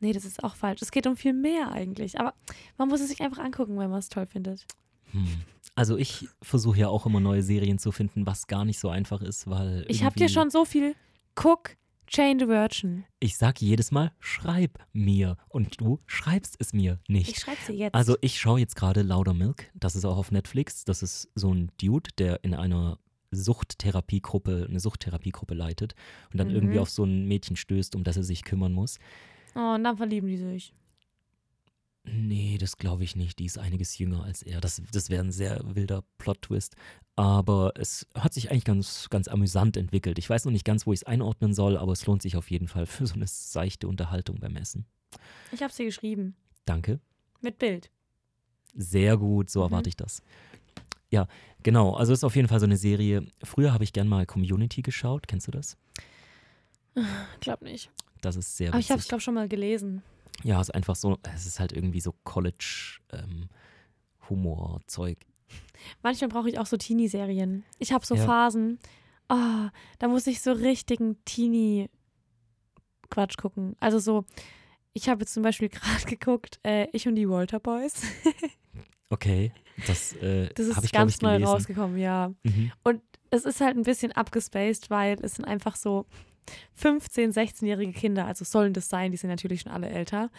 nee, 0.00 0.12
das 0.12 0.24
ist 0.24 0.42
auch 0.42 0.56
falsch. 0.56 0.82
Es 0.82 0.90
geht 0.90 1.06
um 1.06 1.16
viel 1.16 1.32
mehr 1.32 1.72
eigentlich. 1.72 2.18
Aber 2.18 2.34
man 2.76 2.88
muss 2.88 3.00
es 3.00 3.08
sich 3.08 3.20
einfach 3.20 3.42
angucken, 3.42 3.78
wenn 3.78 3.90
man 3.90 4.00
es 4.00 4.08
toll 4.08 4.26
findet. 4.26 4.66
Hm. 5.12 5.42
Also 5.74 5.96
ich 5.96 6.28
versuche 6.42 6.80
ja 6.80 6.88
auch 6.88 7.06
immer 7.06 7.20
neue 7.20 7.42
Serien 7.42 7.78
zu 7.78 7.92
finden, 7.92 8.26
was 8.26 8.46
gar 8.46 8.64
nicht 8.64 8.78
so 8.78 8.90
einfach 8.90 9.22
ist, 9.22 9.48
weil 9.48 9.86
Ich 9.88 10.04
habe 10.04 10.16
dir 10.16 10.28
schon 10.28 10.50
so 10.50 10.64
viel. 10.66 10.94
Guck, 11.34 11.76
Chain 12.14 12.38
the 12.38 12.46
Virgin. 12.46 13.04
Ich 13.20 13.38
sag 13.38 13.62
jedes 13.62 13.90
Mal, 13.90 14.12
schreib 14.18 14.78
mir 14.92 15.38
und 15.48 15.80
du 15.80 15.98
schreibst 16.06 16.56
es 16.58 16.74
mir 16.74 16.98
nicht. 17.08 17.30
Ich 17.30 17.38
schreibe 17.38 17.58
sie 17.66 17.72
jetzt. 17.72 17.94
Also 17.94 18.16
ich 18.20 18.38
schaue 18.38 18.60
jetzt 18.60 18.76
gerade 18.76 19.00
Lauder 19.00 19.32
Milk, 19.32 19.70
das 19.74 19.96
ist 19.96 20.04
auch 20.04 20.18
auf 20.18 20.30
Netflix. 20.30 20.84
Das 20.84 21.02
ist 21.02 21.30
so 21.34 21.52
ein 21.54 21.70
Dude, 21.80 22.10
der 22.18 22.44
in 22.44 22.54
einer 22.54 22.98
Suchttherapiegruppe, 23.30 24.66
eine 24.68 24.78
Suchttherapiegruppe 24.80 25.54
leitet 25.54 25.94
und 26.32 26.38
dann 26.38 26.48
Mhm. 26.48 26.54
irgendwie 26.54 26.78
auf 26.80 26.90
so 26.90 27.04
ein 27.04 27.26
Mädchen 27.26 27.56
stößt, 27.56 27.96
um 27.96 28.04
das 28.04 28.16
er 28.18 28.24
sich 28.24 28.44
kümmern 28.44 28.72
muss. 28.72 28.98
oh, 29.54 29.74
und 29.74 29.84
dann 29.84 29.96
verlieben 29.96 30.28
die 30.28 30.36
sich. 30.36 30.74
Nee, 32.04 32.58
das 32.58 32.76
glaube 32.78 33.04
ich 33.04 33.14
nicht. 33.14 33.38
Die 33.38 33.44
ist 33.44 33.58
einiges 33.58 33.96
jünger 33.96 34.24
als 34.24 34.42
er. 34.42 34.60
Das, 34.60 34.82
das 34.92 35.08
wäre 35.08 35.22
ein 35.22 35.30
sehr 35.30 35.60
wilder 35.74 36.02
Plot-Twist. 36.18 36.74
Aber 37.14 37.72
es 37.76 38.06
hat 38.16 38.34
sich 38.34 38.50
eigentlich 38.50 38.64
ganz, 38.64 39.08
ganz 39.10 39.28
amüsant 39.28 39.76
entwickelt. 39.76 40.18
Ich 40.18 40.28
weiß 40.28 40.44
noch 40.44 40.52
nicht 40.52 40.64
ganz, 40.64 40.86
wo 40.86 40.92
ich 40.92 41.00
es 41.00 41.04
einordnen 41.04 41.54
soll, 41.54 41.76
aber 41.76 41.92
es 41.92 42.04
lohnt 42.06 42.22
sich 42.22 42.36
auf 42.36 42.50
jeden 42.50 42.66
Fall 42.66 42.86
für 42.86 43.06
so 43.06 43.14
eine 43.14 43.26
seichte 43.28 43.86
Unterhaltung 43.86 44.40
beim 44.40 44.56
Essen. 44.56 44.84
Ich 45.52 45.62
habe 45.62 45.72
sie 45.72 45.84
geschrieben. 45.84 46.34
Danke. 46.64 46.98
Mit 47.40 47.58
Bild. 47.58 47.90
Sehr 48.74 49.16
gut, 49.16 49.50
so 49.50 49.60
Mhm. 49.60 49.66
erwarte 49.66 49.88
ich 49.90 49.96
das. 49.96 50.22
Ja, 51.10 51.28
genau. 51.62 51.92
Also 51.94 52.12
ist 52.14 52.24
auf 52.24 52.34
jeden 52.34 52.48
Fall 52.48 52.58
so 52.58 52.64
eine 52.66 52.78
Serie. 52.78 53.26
Früher 53.44 53.72
habe 53.74 53.84
ich 53.84 53.92
gern 53.92 54.08
mal 54.08 54.24
Community 54.26 54.80
geschaut. 54.82 55.28
Kennst 55.28 55.46
du 55.46 55.50
das? 55.52 55.76
Glaub 57.40 57.62
nicht. 57.62 57.90
Das 58.22 58.36
ist 58.36 58.56
sehr 58.56 58.70
Aber 58.70 58.78
ich 58.78 58.90
habe 58.90 58.98
es, 58.98 59.02
witzig. 59.04 59.08
glaube 59.10 59.20
schon 59.22 59.34
mal 59.34 59.48
gelesen. 59.48 60.02
Ja, 60.44 60.60
ist 60.60 60.74
einfach 60.74 60.96
so, 60.96 61.18
es 61.34 61.46
ist 61.46 61.60
halt 61.60 61.72
irgendwie 61.72 62.00
so 62.00 62.14
College-Humor-Zeug. 62.24 65.18
Manchmal 66.02 66.28
brauche 66.28 66.48
ich 66.48 66.58
auch 66.58 66.66
so 66.66 66.76
Teenie-Serien. 66.76 67.64
Ich 67.78 67.92
habe 67.92 68.06
so 68.06 68.14
Ja. 68.14 68.24
Phasen, 68.24 68.78
ah, 69.28 69.70
da 69.98 70.08
muss 70.08 70.26
ich 70.26 70.40
so 70.40 70.52
richtigen 70.52 71.22
Teenie-Quatsch 71.24 73.36
gucken. 73.36 73.76
Also 73.80 73.98
so, 73.98 74.24
ich 74.94 75.08
habe 75.08 75.22
jetzt 75.22 75.34
zum 75.34 75.42
Beispiel 75.42 75.68
gerade 75.74 76.04
geguckt, 76.06 76.60
äh, 76.64 76.86
Ich 76.92 77.06
und 77.08 77.16
die 77.16 77.28
Walter 77.28 77.60
Boys. 77.60 78.02
Okay, 79.10 79.52
das, 79.86 80.14
äh, 80.14 80.48
Das 80.54 80.66
ist 80.68 80.82
ich, 80.84 80.92
ganz 80.92 81.16
ich, 81.16 81.20
neu 81.20 81.32
gelesen. 81.34 81.52
rausgekommen, 81.52 81.98
ja. 81.98 82.32
Mhm. 82.44 82.72
Es 83.28 83.44
ist 83.44 83.60
halt 83.60 83.76
ein 83.76 83.82
bisschen 83.82 84.10
abgespaced, 84.12 84.88
weil 84.88 85.18
es 85.20 85.34
sind 85.34 85.44
einfach 85.44 85.76
so 85.76 86.06
15-, 86.80 87.32
16-jährige 87.32 87.92
Kinder, 87.92 88.26
also 88.26 88.44
sollen 88.44 88.72
das 88.72 88.88
sein, 88.88 89.10
die 89.10 89.16
sind 89.16 89.30
natürlich 89.30 89.62
schon 89.62 89.72
alle 89.72 89.88
älter. 89.88 90.30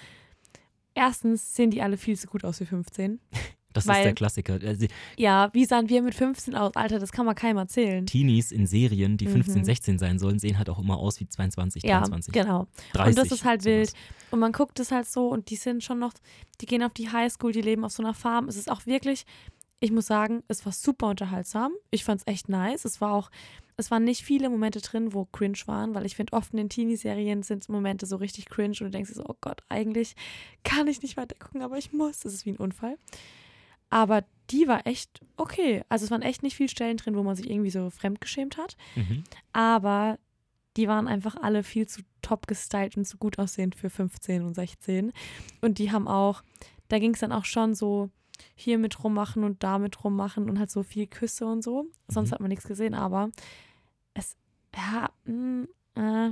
Erstens 0.96 1.56
sehen 1.56 1.72
die 1.72 1.82
alle 1.82 1.98
viel 1.98 2.18
zu 2.18 2.28
gut 2.28 2.44
aus 2.46 2.58
für 2.60 2.66
15. 2.66 3.20
Das 3.76 3.86
ist 3.86 3.90
Weil- 3.90 4.04
der 4.04 4.14
Klassiker. 4.14 4.60
Also, 4.64 4.86
Ja, 5.18 5.50
wie 5.54 5.66
sahen 5.66 5.90
wir 5.90 6.04
mit 6.04 6.14
15 6.14 6.54
aus? 6.54 6.76
Alter, 6.76 7.00
das 7.00 7.12
kann 7.12 7.26
man 7.26 7.34
keinem 7.34 7.58
erzählen. 7.58 8.06
Teenies 8.06 8.52
in 8.52 8.68
Serien, 8.68 9.18
die 9.18 9.26
15, 9.26 9.62
Mhm. 9.62 9.66
16 9.66 9.98
sein 9.98 10.20
sollen, 10.20 10.38
sehen 10.38 10.60
halt 10.60 10.70
auch 10.70 10.78
immer 10.78 11.00
aus 11.00 11.20
wie 11.20 11.28
22, 11.28 11.82
Ja, 11.82 11.98
23, 12.02 12.32
genau. 12.32 12.68
30. 12.94 13.08
und 13.10 13.18
das 13.18 13.32
ist 13.36 13.46
halt 13.46 13.64
sowas. 13.64 13.76
wild. 13.76 13.94
Und 14.30 14.38
man 14.42 14.52
guckt 14.52 14.80
es 14.80 14.92
halt 14.92 15.08
so 15.08 15.28
und 15.30 15.50
die 15.50 15.56
sind 15.56 15.84
schon 15.84 15.98
noch, 15.98 16.14
die 16.62 16.68
gehen 16.68 16.84
auf 16.84 16.94
die 16.94 17.10
Highschool, 17.12 17.52
die 17.52 17.62
leben 17.62 17.84
auf 17.84 17.94
so 17.94 18.04
einer 18.04 18.14
Farm. 18.14 18.48
Es 18.48 18.58
ist 18.58 18.70
auch 18.70 18.86
wirklich, 18.86 19.26
ich 19.80 19.92
muss 19.92 20.06
sagen, 20.06 20.44
es 20.48 20.64
war 20.68 20.72
super 20.72 21.08
unterhaltsam. 21.08 21.72
Ich 21.90 22.04
fand 22.04 22.22
es 22.22 22.28
echt 22.28 22.50
nice. 22.50 22.86
Es 22.86 23.02
war 23.02 23.12
auch, 23.12 23.32
es 23.78 23.90
waren 23.92 24.04
nicht 24.04 24.24
viele 24.24 24.50
Momente 24.50 24.82
drin, 24.82 25.14
wo 25.14 25.26
cringe 25.26 25.58
waren, 25.66 25.94
weil 25.96 26.06
ich 26.06 26.16
finde, 26.16 26.34
oft 26.34 26.52
in 26.54 26.58
den 26.58 26.70
Teenie-Serien 26.70 27.44
sind 27.44 27.68
Momente 27.70 28.06
so 28.06 28.18
richtig 28.18 28.46
cringe 28.46 28.72
und 28.80 28.82
du 28.82 28.90
denkst 28.92 29.12
so, 29.14 29.24
oh 29.28 29.36
Gott, 29.42 29.64
eigentlich 29.70 30.16
kann 30.64 30.88
ich 30.88 31.02
nicht 31.02 31.18
weiter 31.18 31.36
gucken, 31.36 31.62
aber 31.62 31.78
ich 31.78 31.92
muss. 31.94 32.20
Das 32.20 32.34
ist 32.34 32.46
wie 32.46 32.52
ein 32.52 32.58
Unfall. 32.58 32.98
Aber 33.90 34.24
die 34.50 34.68
war 34.68 34.86
echt 34.88 35.22
okay. 35.38 35.84
Also 35.90 36.06
es 36.06 36.12
waren 36.12 36.22
echt 36.24 36.44
nicht 36.44 36.56
viele 36.56 36.70
Stellen 36.70 36.98
drin, 36.98 37.16
wo 37.16 37.24
man 37.24 37.36
sich 37.36 37.50
irgendwie 37.50 37.70
so 37.70 37.90
fremdgeschämt 37.90 38.58
hat 38.58 38.76
Mhm. 38.96 39.24
aber 39.54 40.18
die 40.76 40.88
waren 40.88 41.08
einfach 41.08 41.36
alle 41.36 41.62
viel 41.62 41.86
zu 41.88 42.02
top 42.24 42.48
gestylt 42.48 42.98
und 42.98 43.06
zu 43.06 43.18
gut 43.18 43.38
aussehend 43.38 43.76
für 43.76 43.92
15 43.92 44.44
und 44.44 44.56
16. 44.56 45.14
Und 45.62 45.78
die 45.78 45.92
haben 45.92 46.08
auch, 46.08 46.42
da 46.88 46.98
ging 46.98 47.14
es 47.14 47.20
dann 47.20 47.32
auch 47.32 47.46
schon 47.46 47.76
so 47.76 48.10
hier 48.56 48.78
mit 48.78 49.04
rummachen 49.04 49.44
und 49.44 49.64
da 49.64 49.80
mit 49.80 50.04
rummachen 50.04 50.50
und 50.50 50.60
halt 50.60 50.70
so 50.72 50.84
viel 50.84 51.08
Küsse 51.08 51.46
und 51.46 51.64
so. 51.64 51.86
Sonst 52.08 52.30
Mhm. 52.30 52.34
hat 52.34 52.40
man 52.40 52.50
nichts 52.50 52.66
gesehen, 52.66 52.94
aber 52.94 53.30
es, 54.14 54.36
ja, 54.76 55.10
mm, 55.26 55.64
äh, 55.96 56.30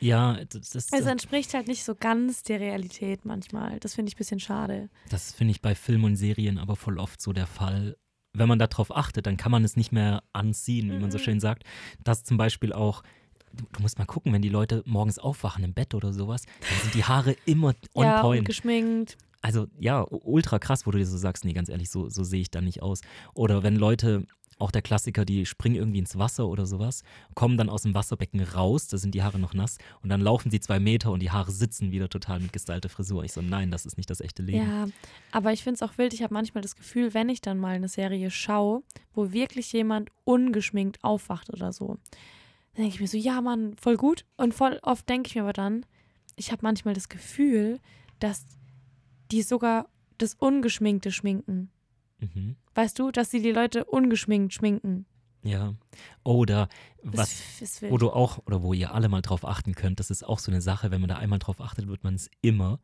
Ja, 0.00 0.34
das, 0.44 0.70
das, 0.70 0.88
es 0.92 1.06
entspricht 1.06 1.54
halt 1.54 1.66
nicht 1.68 1.84
so 1.84 1.94
ganz 1.94 2.42
der 2.42 2.60
Realität 2.60 3.24
manchmal. 3.24 3.78
Das 3.80 3.94
finde 3.94 4.08
ich 4.10 4.16
ein 4.16 4.18
bisschen 4.18 4.40
schade. 4.40 4.90
das 5.08 5.32
finde 5.32 5.52
ich 5.52 5.62
bei 5.62 5.74
Filmen 5.74 6.04
und 6.04 6.16
Serien 6.16 6.58
aber 6.58 6.76
voll 6.76 6.98
oft 6.98 7.20
so 7.20 7.32
der 7.32 7.46
Fall. 7.46 7.96
Wenn 8.36 8.48
man 8.48 8.58
darauf 8.58 8.94
achtet, 8.94 9.26
dann 9.26 9.36
kann 9.36 9.52
man 9.52 9.64
es 9.64 9.76
nicht 9.76 9.92
mehr 9.92 10.24
anziehen, 10.32 10.90
wie 10.90 10.98
man 10.98 11.10
so 11.12 11.18
Mhm. 11.18 11.22
schön 11.22 11.40
sagt. 11.40 11.62
Dass 12.02 12.24
zum 12.24 12.36
Beispiel 12.36 12.72
auch, 12.72 13.04
du, 13.52 13.64
du 13.72 13.80
musst 13.80 13.96
mal 13.98 14.06
gucken, 14.06 14.32
wenn 14.32 14.42
die 14.42 14.48
Leute 14.48 14.82
morgens 14.86 15.20
aufwachen 15.20 15.62
im 15.62 15.72
Bett 15.72 15.94
oder 15.94 16.12
sowas, 16.12 16.42
dann 16.68 16.80
sind 16.82 16.94
die 16.94 17.04
Haare 17.04 17.36
immer 17.46 17.74
on 17.94 18.04
ja, 18.06 18.16
und 18.16 18.22
point. 18.22 18.44
geschminkt. 18.44 19.16
Also 19.44 19.66
ja, 19.78 20.06
ultra 20.08 20.58
krass, 20.58 20.86
wo 20.86 20.90
du 20.90 20.96
dir 20.96 21.04
so 21.04 21.18
sagst, 21.18 21.44
nee, 21.44 21.52
ganz 21.52 21.68
ehrlich, 21.68 21.90
so, 21.90 22.08
so 22.08 22.24
sehe 22.24 22.40
ich 22.40 22.50
da 22.50 22.62
nicht 22.62 22.80
aus. 22.80 23.02
Oder 23.34 23.62
wenn 23.62 23.76
Leute, 23.76 24.24
auch 24.58 24.70
der 24.70 24.80
Klassiker, 24.80 25.26
die 25.26 25.44
springen 25.44 25.74
irgendwie 25.74 25.98
ins 25.98 26.16
Wasser 26.16 26.48
oder 26.48 26.64
sowas, 26.64 27.02
kommen 27.34 27.58
dann 27.58 27.68
aus 27.68 27.82
dem 27.82 27.94
Wasserbecken 27.94 28.40
raus, 28.40 28.88
da 28.88 28.96
sind 28.96 29.14
die 29.14 29.22
Haare 29.22 29.38
noch 29.38 29.52
nass 29.52 29.76
und 30.02 30.08
dann 30.08 30.22
laufen 30.22 30.50
sie 30.50 30.60
zwei 30.60 30.80
Meter 30.80 31.10
und 31.10 31.20
die 31.20 31.30
Haare 31.30 31.52
sitzen 31.52 31.92
wieder 31.92 32.08
total 32.08 32.40
mit 32.40 32.54
gestylter 32.54 32.88
Frisur. 32.88 33.22
Ich 33.22 33.34
so, 33.34 33.42
nein, 33.42 33.70
das 33.70 33.84
ist 33.84 33.98
nicht 33.98 34.08
das 34.08 34.22
echte 34.22 34.42
Leben. 34.42 34.66
Ja, 34.66 34.88
aber 35.30 35.52
ich 35.52 35.62
finde 35.62 35.74
es 35.74 35.82
auch 35.82 35.98
wild. 35.98 36.14
Ich 36.14 36.22
habe 36.22 36.32
manchmal 36.32 36.62
das 36.62 36.74
Gefühl, 36.74 37.12
wenn 37.12 37.28
ich 37.28 37.42
dann 37.42 37.58
mal 37.58 37.74
eine 37.74 37.88
Serie 37.88 38.30
schaue, 38.30 38.82
wo 39.12 39.30
wirklich 39.32 39.70
jemand 39.74 40.08
ungeschminkt 40.24 41.04
aufwacht 41.04 41.52
oder 41.52 41.70
so, 41.70 41.98
dann 42.72 42.84
denke 42.84 42.94
ich 42.94 43.00
mir 43.00 43.08
so, 43.08 43.18
ja, 43.18 43.42
Mann, 43.42 43.76
voll 43.78 43.98
gut. 43.98 44.24
Und 44.38 44.54
voll 44.54 44.78
oft 44.82 45.06
denke 45.06 45.28
ich 45.28 45.34
mir 45.34 45.42
aber 45.42 45.52
dann, 45.52 45.84
ich 46.34 46.50
habe 46.50 46.60
manchmal 46.62 46.94
das 46.94 47.10
Gefühl, 47.10 47.78
dass 48.20 48.46
die 49.30 49.42
sogar 49.42 49.88
das 50.18 50.34
Ungeschminkte 50.34 51.10
schminken. 51.12 51.70
Mhm. 52.20 52.56
Weißt 52.74 52.98
du, 52.98 53.10
dass 53.10 53.30
sie 53.30 53.42
die 53.42 53.52
Leute 53.52 53.84
ungeschminkt 53.84 54.52
schminken. 54.52 55.06
Ja. 55.42 55.74
Oder 56.24 56.68
was, 57.02 57.60
ist 57.60 57.82
wo 57.82 57.98
du 57.98 58.10
auch, 58.10 58.38
oder 58.46 58.62
wo 58.62 58.72
ihr 58.72 58.94
alle 58.94 59.08
mal 59.08 59.20
drauf 59.20 59.44
achten 59.44 59.74
könnt, 59.74 60.00
das 60.00 60.10
ist 60.10 60.24
auch 60.24 60.38
so 60.38 60.50
eine 60.50 60.62
Sache, 60.62 60.90
wenn 60.90 61.00
man 61.00 61.08
da 61.08 61.16
einmal 61.16 61.38
drauf 61.38 61.60
achtet, 61.60 61.86
wird 61.86 62.02
man 62.02 62.14
es 62.14 62.30
immer. 62.40 62.80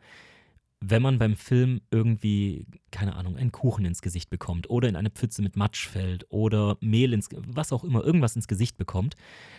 Wenn 0.83 1.03
man 1.03 1.19
beim 1.19 1.37
Film 1.37 1.83
irgendwie, 1.91 2.67
keine 2.91 3.15
Ahnung, 3.15 3.37
einen 3.37 3.53
Kuchen 3.53 3.85
ins 3.85 4.01
Gesicht 4.01 4.31
bekommt 4.31 4.71
oder 4.71 4.89
in 4.89 4.97
eine 4.97 5.11
Pfütze 5.11 5.43
mit 5.43 5.55
Matsch 5.55 5.87
fällt 5.87 6.25
oder 6.31 6.79
Mehl 6.81 7.13
ins, 7.13 7.29
was 7.33 7.71
auch 7.73 7.85
immer, 7.85 8.03
irgendwas 8.03 8.35
ins 8.35 8.49
Gesicht 8.49 8.79
bekommt, 8.79 9.15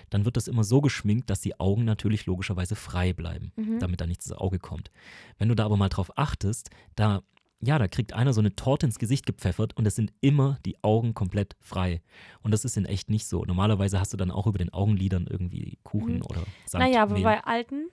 dann 0.09 0.25
wird 0.25 0.35
das 0.35 0.47
immer 0.47 0.63
so 0.63 0.81
geschminkt, 0.81 1.29
dass 1.29 1.39
die 1.41 1.59
Augen 1.59 1.85
natürlich 1.85 2.25
logischerweise 2.25 2.75
frei 2.75 3.13
bleiben, 3.13 3.51
Mhm. 3.55 3.77
damit 3.79 4.01
da 4.01 4.07
nichts 4.07 4.25
ins 4.25 4.35
Auge 4.35 4.57
kommt. 4.57 4.89
Wenn 5.37 5.47
du 5.49 5.55
da 5.55 5.65
aber 5.65 5.77
mal 5.77 5.89
drauf 5.89 6.11
achtest, 6.17 6.71
da, 6.95 7.21
ja, 7.61 7.77
da 7.77 7.87
kriegt 7.87 8.13
einer 8.13 8.33
so 8.33 8.41
eine 8.41 8.55
Torte 8.55 8.87
ins 8.87 8.97
Gesicht 8.97 9.27
gepfeffert 9.27 9.77
und 9.77 9.85
es 9.85 9.95
sind 9.95 10.11
immer 10.21 10.57
die 10.65 10.83
Augen 10.83 11.13
komplett 11.13 11.55
frei. 11.59 12.01
Und 12.41 12.49
das 12.49 12.65
ist 12.65 12.77
in 12.77 12.85
echt 12.85 13.11
nicht 13.11 13.27
so. 13.27 13.45
Normalerweise 13.45 13.99
hast 13.99 14.11
du 14.11 14.17
dann 14.17 14.31
auch 14.31 14.47
über 14.47 14.57
den 14.57 14.73
Augenlidern 14.73 15.27
irgendwie 15.29 15.77
Kuchen 15.83 16.15
Mhm. 16.15 16.23
oder 16.23 16.43
Sand. 16.65 16.83
Naja, 16.83 17.03
aber 17.03 17.13
Mehl. 17.13 17.23
bei 17.23 17.43
alten, 17.43 17.89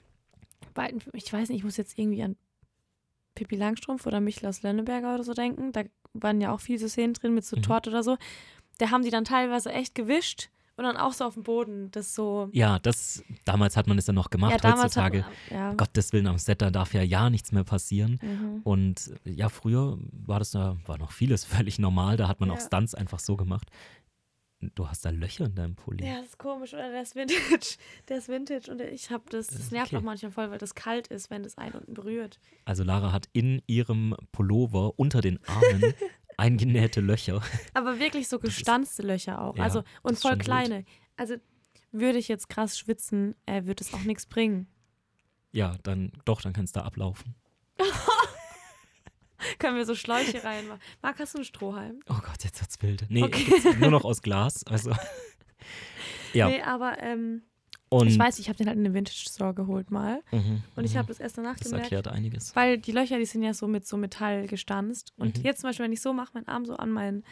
bei 0.73 0.85
alten, 0.85 1.01
ich 1.13 1.31
weiß 1.31 1.51
nicht, 1.51 1.59
ich 1.59 1.65
muss 1.65 1.77
jetzt 1.77 1.99
irgendwie 1.99 2.23
an 2.23 2.35
Pippi 3.39 3.57
Langstrumpf 3.57 4.07
oder 4.07 4.21
Michel 4.21 4.49
aus 4.49 4.63
Lönneberger 4.63 5.15
oder 5.15 5.25
so 5.25 5.33
denken. 5.35 5.73
Da 5.73 5.85
waren 6.15 6.41
ja 6.41 6.53
auch 6.53 6.61
viele 6.61 6.79
so 6.79 6.89
Szenen 6.89 7.15
drin 7.15 7.35
mit 7.35 7.45
so 7.45 7.57
Mhm. 7.57 7.63
Torte 7.63 7.91
oder 7.91 8.03
so. 8.03 8.17
Da 8.79 8.91
haben 8.91 9.03
die 9.05 9.11
dann 9.11 9.25
teilweise 9.25 9.73
echt 9.73 9.95
gewischt 9.95 10.51
und 10.77 10.85
dann 10.85 10.97
auch 10.97 11.13
so 11.13 11.25
auf 11.25 11.35
dem 11.35 11.43
Boden. 11.43 11.91
Das 11.91 12.15
so. 12.15 12.49
Ja, 12.53 12.79
das, 12.79 13.23
damals 13.45 13.77
hat 13.77 13.87
man 13.89 13.99
es 13.99 14.07
ja 14.07 14.13
noch 14.13 14.31
gemacht. 14.31 14.63
ja, 14.63 14.77
Heutzutage, 14.77 15.25
hat 15.25 15.33
ja. 15.51 15.73
Gottes 15.75 16.13
Willen, 16.13 16.27
am 16.29 16.39
Set, 16.39 16.63
da 16.63 16.71
darf 16.71 16.95
ja 16.95 17.03
ja 17.03 17.31
nichts 17.31 17.51
mehr 17.53 17.65
passieren. 17.65 18.19
Mhm. 18.23 18.61
Und 18.65 19.13
ja, 19.25 19.49
früher 19.49 19.99
war 20.13 20.39
das 20.39 20.53
da, 20.53 20.77
war 20.87 20.99
noch 20.99 21.11
vieles 21.13 21.45
völlig 21.67 21.79
normal. 21.79 22.17
Da 22.17 22.29
hat 22.29 22.39
man 22.41 22.51
auch 22.51 22.59
Ja. 22.59 22.67
Stunts 22.67 22.95
einfach 22.95 23.19
so 23.19 23.37
gemacht. 23.37 23.69
Du 24.61 24.89
hast 24.89 25.05
da 25.05 25.11
Löcher 25.11 25.47
in 25.47 25.55
deinem 25.55 25.77
Pulli. 25.77 26.05
Ja, 26.05 26.17
das 26.17 26.31
ist 26.31 26.39
komisch, 26.39 26.75
oder 26.75 26.91
der 26.91 27.03
ist 27.03 27.15
Vintage. 27.15 27.77
Der 28.09 28.19
ist 28.19 28.29
Vintage 28.29 28.71
und 28.71 28.81
ich 28.81 29.11
habe 29.11 29.23
das, 29.31 29.47
das 29.47 29.71
nervt 29.71 29.93
okay. 29.93 29.99
auch 29.99 30.03
manchmal 30.03 30.33
voll, 30.33 30.51
weil 30.51 30.59
das 30.59 30.75
kalt 30.75 31.07
ist, 31.09 31.31
wenn 31.31 31.45
das 31.45 31.57
einen 31.59 31.75
unten 31.75 31.95
berührt. 31.95 32.41
Also 32.65 32.83
Lara 32.83 33.13
hat 33.13 33.29
in 33.33 33.63
ihrem 33.69 34.17
Pullover 34.33 34.99
unter 34.99 35.21
den 35.21 35.39
Armen 35.47 35.95
eingenähte 36.37 37.01
Löcher. 37.01 37.41
Aber 37.75 38.01
wirklich 38.01 38.29
so 38.29 38.41
gestanzte 38.41 39.03
Löcher 39.03 39.41
auch. 39.41 39.57
Ja, 39.57 39.63
also 39.63 39.85
und 40.03 40.19
voll 40.19 40.37
kleine. 40.39 40.85
Also 41.17 41.37
würde 41.93 42.19
ich 42.19 42.27
jetzt 42.27 42.49
krass 42.49 42.77
schwitzen, 42.79 43.37
äh, 43.47 43.65
wird 43.65 43.81
es 43.81 43.95
auch 43.95 44.03
nichts 44.03 44.27
bringen. 44.27 44.67
Ja, 45.53 45.77
dann 45.85 46.13
doch, 46.25 46.41
dann 46.43 46.53
kannst 46.53 46.75
du 46.75 46.81
da 46.81 46.87
ablaufen. 46.87 47.37
Können 49.59 49.77
wir 49.77 49.85
so 49.87 49.95
Schläuche 49.95 50.43
reinmachen. 50.45 50.81
Marc, 51.03 51.19
hast 51.19 51.35
du 51.35 51.39
einen 51.39 51.45
Strohhalm? 51.45 52.01
Oh 52.09 52.15
Gott, 52.15 52.43
jetzt 52.45 52.61
wird's 52.61 52.81
wild. 52.83 53.07
Nee, 53.09 53.23
Okay. 53.23 53.47
nur 53.81 53.91
noch 53.91 54.05
aus 54.05 54.23
Glas. 54.23 54.65
Also. 54.67 54.93
Ja, 56.35 56.49
Nee, 56.49 56.61
aber 56.63 56.99
ähm, 57.03 57.43
und. 57.89 58.07
ich 58.07 58.19
weiß, 58.19 58.39
ich 58.39 58.49
habe 58.49 58.59
den 58.59 58.67
halt 58.69 58.77
in 58.77 58.85
den 58.85 58.93
Vintage 58.95 59.25
Store 59.31 59.55
geholt 59.55 59.91
mal. 59.91 60.23
Mhm, 60.31 60.63
Und 60.77 60.85
ich 60.85 60.93
mhm. 60.93 60.99
habe 60.99 61.09
das 61.09 61.21
erst 61.21 61.39
danach 61.39 61.57
Das 61.57 61.65
gemerkt. 61.71 61.85
erklärt 61.91 62.09
einiges. 62.09 62.55
Weil 62.55 62.77
die 62.79 62.93
Löcher, 62.93 63.19
die 63.19 63.25
sind 63.25 63.43
ja 63.43 63.55
so 63.55 63.67
mit 63.67 63.87
so 63.87 63.97
Metall 63.97 64.47
gestanzt. 64.47 65.13
Und 65.17 65.39
Mhm. 65.39 65.45
jetzt 65.45 65.61
zum 65.63 65.71
Beispiel, 65.71 65.85
wenn 65.85 65.93
ich 65.93 66.03
so 66.03 66.13
mache, 66.13 66.31
meinen 66.35 66.47
Arm 66.49 66.67
so 66.67 66.77
an 66.77 66.91
meinen 66.91 67.25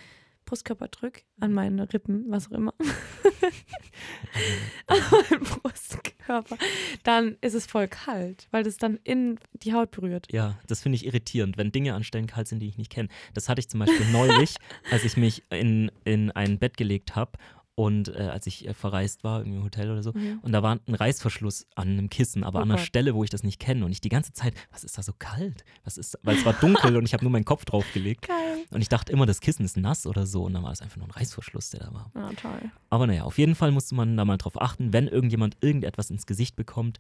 Brustkörper 0.47 0.89
drück, 0.89 1.25
an 1.41 1.53
meine 1.53 1.93
Rippen, 1.93 2.25
was 2.29 2.49
auch 2.49 2.53
immer, 2.53 2.73
an 4.87 4.99
meinen 5.11 5.43
Brustkörper, 5.43 6.57
dann 7.03 7.37
ist 7.43 7.55
es 7.55 7.67
voll 7.67 7.89
kalt, 7.89 8.49
weil 8.53 8.63
das 8.63 8.79
dann 8.79 8.99
in 9.05 9.39
die 9.53 9.75
Haut 9.75 9.91
berührt. 9.91 10.33
Ja, 10.33 10.59
das 10.67 10.83
finde 10.83 10.97
ich 10.97 11.05
irritierend, 11.05 11.59
wenn 11.59 11.73
Dinge 11.73 11.95
an 11.95 12.05
Stellen 12.05 12.27
kalt 12.27 12.49
sind, 12.49 12.61
die 12.61 12.69
ich 12.69 12.79
nicht 12.79 12.91
kenne. 12.91 13.09
Das 13.35 13.49
hatte 13.49 13.61
ich 13.61 13.69
zum 13.69 13.81
Beispiel 13.81 14.07
neulich, 14.11 14.57
als 14.91 15.05
ich 15.05 15.19
mich 15.19 15.43
in, 15.51 15.91
in 16.05 16.31
ein 16.31 16.59
Bett 16.59 16.77
gelegt 16.77 17.17
habe 17.17 17.33
und 17.79 18.09
äh, 18.09 18.31
als 18.33 18.47
ich 18.47 18.67
äh, 18.67 18.73
verreist 18.73 19.23
war, 19.23 19.41
irgendwie 19.41 19.59
im 19.59 19.65
Hotel 19.65 19.91
oder 19.91 20.03
so. 20.03 20.13
Mhm. 20.13 20.41
Und 20.41 20.53
da 20.53 20.63
war 20.63 20.79
ein 20.87 20.95
Reißverschluss 20.95 21.67
an 21.75 21.89
einem 21.89 22.09
Kissen, 22.09 22.43
aber 22.43 22.59
Oh 22.59 22.63
an 22.63 22.71
einer 22.71 22.79
Gott. 22.79 22.87
Stelle, 22.87 23.15
wo 23.15 23.23
ich 23.23 23.29
das 23.29 23.43
nicht 23.43 23.61
kenne. 23.61 23.85
Und 23.85 23.93
ich 23.93 24.01
die 24.01 24.09
ganze 24.09 24.33
Zeit, 24.33 24.55
was 24.73 24.83
ist 24.83 24.97
da 24.97 25.03
so 25.03 25.13
kalt? 25.19 25.63
Was 25.85 25.99
ist, 25.99 26.19
weil 26.23 26.37
es 26.37 26.45
war 26.47 26.55
dunkel 26.55 26.97
und 26.97 27.05
ich 27.05 27.13
habe 27.13 27.23
nur 27.23 27.31
meinen 27.31 27.45
Kopf 27.45 27.67
draufgelegt. 27.67 28.27
Geil. 28.29 28.65
Und 28.71 28.81
ich 28.81 28.89
dachte 28.89 29.13
immer, 29.13 29.27
das 29.27 29.41
Kissen 29.43 29.63
ist 29.63 29.77
nass 29.77 30.07
oder 30.07 30.27
so. 30.27 30.45
Und 30.45 30.55
dann 30.55 30.63
war 30.63 30.73
es 30.73 30.81
einfach 30.81 30.97
nur 30.97 31.07
ein 31.07 31.11
Reißverschluss, 31.11 31.69
der 31.69 31.81
da 31.81 31.93
war. 31.93 32.11
Ja, 32.15 32.31
toll. 32.33 32.71
Aber 32.89 33.07
naja, 33.07 33.25
auf 33.25 33.37
jeden 33.37 33.55
Fall 33.55 33.71
musste 33.73 33.95
man 33.95 34.17
da 34.17 34.25
mal 34.25 34.39
drauf 34.39 34.59
achten, 34.59 34.95
wenn 34.95 35.07
irgendjemand 35.07 35.59
irgendetwas 35.61 36.09
ins 36.09 36.25
Gesicht 36.25 36.57
bekommt 36.57 36.99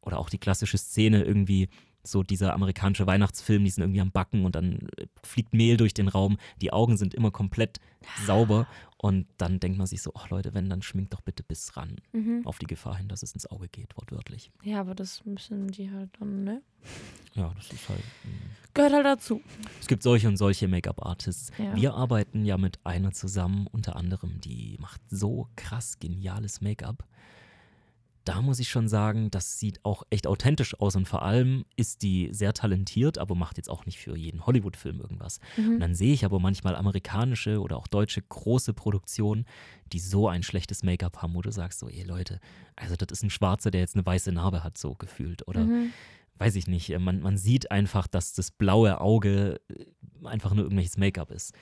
oder 0.00 0.18
auch 0.18 0.28
die 0.28 0.38
klassische 0.38 0.76
Szene 0.76 1.22
irgendwie, 1.22 1.68
so 2.02 2.22
dieser 2.22 2.54
amerikanische 2.54 3.06
Weihnachtsfilm, 3.08 3.64
die 3.64 3.70
sind 3.70 3.82
irgendwie 3.82 4.00
am 4.00 4.12
Backen 4.12 4.44
und 4.44 4.54
dann 4.54 4.88
äh, 4.96 5.06
fliegt 5.24 5.52
Mehl 5.52 5.76
durch 5.76 5.92
den 5.92 6.06
Raum, 6.06 6.38
die 6.60 6.72
Augen 6.72 6.96
sind 6.96 7.14
immer 7.14 7.32
komplett 7.32 7.80
sauber 8.24 8.68
und 8.98 9.26
dann 9.36 9.60
denkt 9.60 9.76
man 9.78 9.86
sich 9.86 10.00
so, 10.02 10.12
ach 10.14 10.30
Leute, 10.30 10.54
wenn, 10.54 10.70
dann 10.70 10.80
schminkt 10.82 11.12
doch 11.12 11.20
bitte 11.20 11.42
bis 11.42 11.76
ran 11.76 11.96
Mhm. 12.12 12.42
auf 12.46 12.58
die 12.58 12.66
Gefahr 12.66 12.96
hin, 12.96 13.08
dass 13.08 13.22
es 13.22 13.32
ins 13.32 13.46
Auge 13.46 13.68
geht, 13.68 13.96
wortwörtlich. 13.96 14.50
Ja, 14.62 14.80
aber 14.80 14.94
das 14.94 15.24
müssen 15.26 15.68
die 15.68 15.90
halt 15.90 16.10
dann, 16.18 16.44
ne? 16.44 16.62
Ja, 17.34 17.52
das 17.56 17.70
ist 17.72 17.88
halt. 17.88 18.00
mm. 18.24 18.28
Gehört 18.72 18.92
halt 18.94 19.04
dazu. 19.06 19.42
Es 19.80 19.86
gibt 19.86 20.02
solche 20.02 20.28
und 20.28 20.36
solche 20.38 20.68
Make-up-Artists. 20.68 21.50
Ja. 21.58 21.74
Wir 21.76 21.94
arbeiten 21.94 22.44
ja 22.46 22.56
mit 22.56 22.78
einer 22.84 23.12
zusammen, 23.12 23.66
unter 23.66 23.96
anderem, 23.96 24.40
die 24.40 24.76
macht 24.80 25.00
so 25.10 25.48
krass 25.56 25.98
geniales 25.98 26.60
Make-up. 26.62 27.04
Da 28.26 28.42
muss 28.42 28.58
ich 28.58 28.68
schon 28.68 28.88
sagen, 28.88 29.30
das 29.30 29.60
sieht 29.60 29.84
auch 29.84 30.02
echt 30.10 30.26
authentisch 30.26 30.78
aus 30.80 30.96
und 30.96 31.06
vor 31.06 31.22
allem 31.22 31.64
ist 31.76 32.02
die 32.02 32.28
sehr 32.32 32.52
talentiert, 32.54 33.18
aber 33.18 33.36
macht 33.36 33.56
jetzt 33.56 33.70
auch 33.70 33.86
nicht 33.86 33.98
für 33.98 34.16
jeden 34.16 34.44
Hollywood-Film 34.44 35.00
irgendwas. 35.00 35.38
Und 35.56 35.74
Mhm. 35.74 35.80
dann 35.80 35.94
sehe 35.94 36.12
ich 36.12 36.24
aber 36.24 36.40
manchmal 36.40 36.74
amerikanische 36.74 37.60
oder 37.60 37.76
auch 37.76 37.86
deutsche 37.86 38.20
große 38.20 38.74
Produktionen, 38.74 39.46
die 39.92 40.00
so 40.00 40.26
ein 40.28 40.42
schlechtes 40.42 40.82
Make-up 40.82 41.22
haben, 41.22 41.34
wo 41.36 41.40
du 41.40 41.52
sagst 41.52 41.78
so, 41.78 41.88
ey 41.88 42.02
Leute, 42.02 42.40
also 42.74 42.96
das 42.96 43.06
ist 43.12 43.22
ein 43.22 43.30
Schwarzer, 43.30 43.70
der 43.70 43.80
jetzt 43.82 43.94
eine 43.94 44.04
weiße 44.04 44.32
Narbe 44.32 44.64
hat, 44.64 44.76
so 44.76 44.94
gefühlt. 44.96 45.46
Oder 45.46 45.60
Mhm. 45.66 45.92
weiß 46.38 46.56
ich 46.56 46.66
nicht, 46.66 46.98
man, 46.98 47.20
man 47.20 47.38
sieht 47.38 47.70
einfach, 47.70 48.08
dass 48.08 48.32
das 48.32 48.50
blaue 48.50 49.00
Auge 49.00 49.60
äh, 49.68 49.84
einfach 50.26 50.52
nur 50.52 50.64
irgendwelches 50.64 50.96
Make-up 50.98 51.30
ist. 51.30 51.54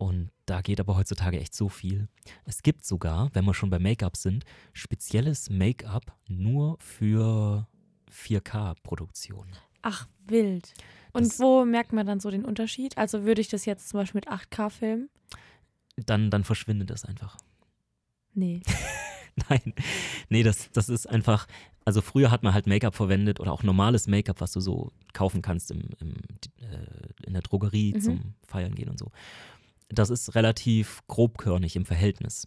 Und 0.00 0.30
da 0.46 0.62
geht 0.62 0.80
aber 0.80 0.96
heutzutage 0.96 1.38
echt 1.38 1.54
so 1.54 1.68
viel. 1.68 2.08
Es 2.46 2.62
gibt 2.62 2.86
sogar, 2.86 3.28
wenn 3.34 3.44
wir 3.44 3.52
schon 3.52 3.68
bei 3.68 3.78
Make-up 3.78 4.16
sind, 4.16 4.46
spezielles 4.72 5.50
Make-up 5.50 6.16
nur 6.26 6.78
für 6.80 7.66
4K-Produktionen. 8.10 9.52
Ach, 9.82 10.08
wild. 10.26 10.72
Und 11.12 11.26
Das- 11.26 11.38
wo 11.38 11.66
merkt 11.66 11.92
man 11.92 12.06
dann 12.06 12.18
so 12.18 12.30
den 12.30 12.46
Unterschied? 12.46 12.96
Also 12.96 13.24
würde 13.24 13.42
ich 13.42 13.48
das 13.48 13.66
jetzt 13.66 13.90
zum 13.90 14.00
Beispiel 14.00 14.20
mit 14.24 14.28
8K 14.28 14.70
filmen? 14.70 15.10
Dann, 15.96 16.30
dann 16.30 16.44
verschwindet 16.44 16.88
das 16.88 17.04
einfach. 17.04 17.36
Nee. 18.32 18.62
Nein, 19.48 19.74
nee, 20.28 20.42
das, 20.42 20.70
das 20.72 20.88
ist 20.88 21.06
einfach, 21.08 21.46
also 21.84 22.00
früher 22.02 22.30
hat 22.30 22.42
man 22.42 22.52
halt 22.54 22.66
Make-up 22.66 22.94
verwendet 22.94 23.38
oder 23.38 23.52
auch 23.52 23.62
normales 23.62 24.06
Make-up, 24.06 24.40
was 24.40 24.52
du 24.52 24.60
so 24.60 24.92
kaufen 25.12 25.40
kannst 25.42 25.70
im, 25.70 25.82
im, 26.00 26.14
äh, 26.60 27.26
in 27.26 27.34
der 27.34 27.42
Drogerie 27.42 27.94
Mhm. 27.94 28.00
zum 28.00 28.34
Feiern 28.46 28.74
gehen 28.74 28.88
und 28.88 28.98
so. 28.98 29.10
Das 29.90 30.10
ist 30.10 30.34
relativ 30.34 31.00
grobkörnig 31.08 31.76
im 31.76 31.84
Verhältnis. 31.84 32.46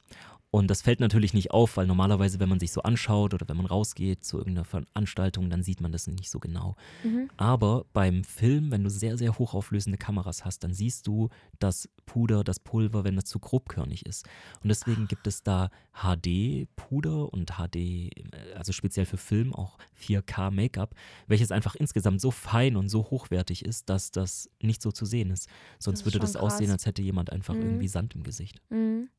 Und 0.53 0.67
das 0.69 0.83
fällt 0.83 0.99
natürlich 0.99 1.33
nicht 1.33 1.49
auf, 1.49 1.77
weil 1.77 1.87
normalerweise, 1.87 2.39
wenn 2.39 2.47
man 2.47 2.59
sich 2.59 2.71
so 2.71 2.83
anschaut 2.83 3.33
oder 3.33 3.49
wenn 3.49 3.57
man 3.57 3.65
rausgeht 3.65 4.23
zu 4.23 4.37
irgendeiner 4.37 4.65
Veranstaltung, 4.65 5.49
dann 5.49 5.63
sieht 5.63 5.81
man 5.81 5.91
das 5.91 6.05
nicht 6.05 6.29
so 6.29 6.39
genau. 6.39 6.75
Mhm. 7.03 7.27
Aber 7.37 7.85
beim 7.91 8.23
Film, 8.23 8.69
wenn 8.69 8.83
du 8.83 8.91
sehr, 8.91 9.17
sehr 9.17 9.39
hochauflösende 9.39 9.97
Kameras 9.97 10.45
hast, 10.45 10.63
dann 10.63 10.71
siehst 10.75 11.07
du 11.07 11.29
das 11.57 11.89
Puder, 12.05 12.43
das 12.43 12.59
Pulver, 12.59 13.03
wenn 13.03 13.15
das 13.15 13.25
zu 13.25 13.39
grobkörnig 13.39 14.05
ist. 14.05 14.27
Und 14.61 14.69
deswegen 14.69 15.07
gibt 15.07 15.25
es 15.25 15.41
da 15.41 15.71
HD-Puder 15.93 17.33
und 17.33 17.53
HD, 17.57 18.11
also 18.55 18.73
speziell 18.73 19.07
für 19.07 19.17
Film 19.17 19.55
auch 19.55 19.79
4K-Make-up, 19.99 20.93
welches 21.25 21.51
einfach 21.51 21.73
insgesamt 21.73 22.21
so 22.21 22.29
fein 22.29 22.75
und 22.75 22.89
so 22.89 23.09
hochwertig 23.09 23.65
ist, 23.65 23.89
dass 23.89 24.11
das 24.11 24.51
nicht 24.61 24.83
so 24.83 24.91
zu 24.91 25.05
sehen 25.05 25.31
ist. 25.31 25.49
Sonst 25.79 26.01
ist 26.01 26.05
würde 26.05 26.19
das 26.19 26.35
aussehen, 26.35 26.67
krass. 26.67 26.73
als 26.73 26.85
hätte 26.85 27.01
jemand 27.01 27.31
einfach 27.31 27.55
Mhm. 27.55 27.61
irgendwie 27.63 27.87
Sand 27.87 28.13
im 28.13 28.21
Gesicht. 28.21 28.61
Mhm. 28.69 29.09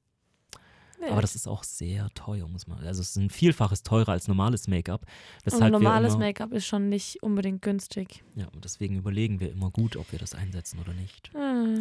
Aber 1.11 1.21
das 1.21 1.35
ist 1.35 1.47
auch 1.47 1.65
sehr 1.65 2.09
teuer, 2.15 2.47
muss 2.49 2.67
man. 2.67 2.79
Also 2.85 3.01
es 3.03 3.11
ist 3.11 3.17
ein 3.17 3.31
Vielfaches 3.31 3.83
teurer 3.83 4.11
als 4.13 4.29
normales 4.29 4.69
Make-up. 4.69 5.05
Und 5.51 5.71
normales 5.71 6.17
Make-up 6.17 6.53
ist 6.53 6.67
schon 6.67 6.89
nicht 6.89 7.23
unbedingt 7.23 7.63
günstig. 7.63 8.23
Ja, 8.37 8.47
und 8.49 8.65
deswegen 8.65 8.97
überlegen 8.97 9.41
wir 9.41 9.51
immer 9.51 9.71
gut, 9.71 9.97
ob 9.97 10.11
wir 10.13 10.19
das 10.19 10.35
einsetzen 10.35 10.79
oder 10.81 10.93
nicht. 10.95 11.31
Ah, 11.35 11.77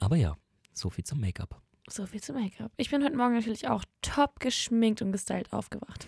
Aber 0.00 0.16
ja, 0.16 0.36
so 0.72 0.90
viel 0.90 1.04
zum 1.04 1.20
Make-up. 1.20 1.60
So 1.88 2.06
viel 2.06 2.22
zum 2.22 2.36
Make-up. 2.36 2.70
Ich 2.76 2.90
bin 2.90 3.02
heute 3.02 3.16
Morgen 3.16 3.34
natürlich 3.34 3.68
auch 3.68 3.84
top 4.02 4.38
geschminkt 4.40 5.02
und 5.02 5.12
gestylt 5.12 5.52
aufgewacht. 5.52 6.06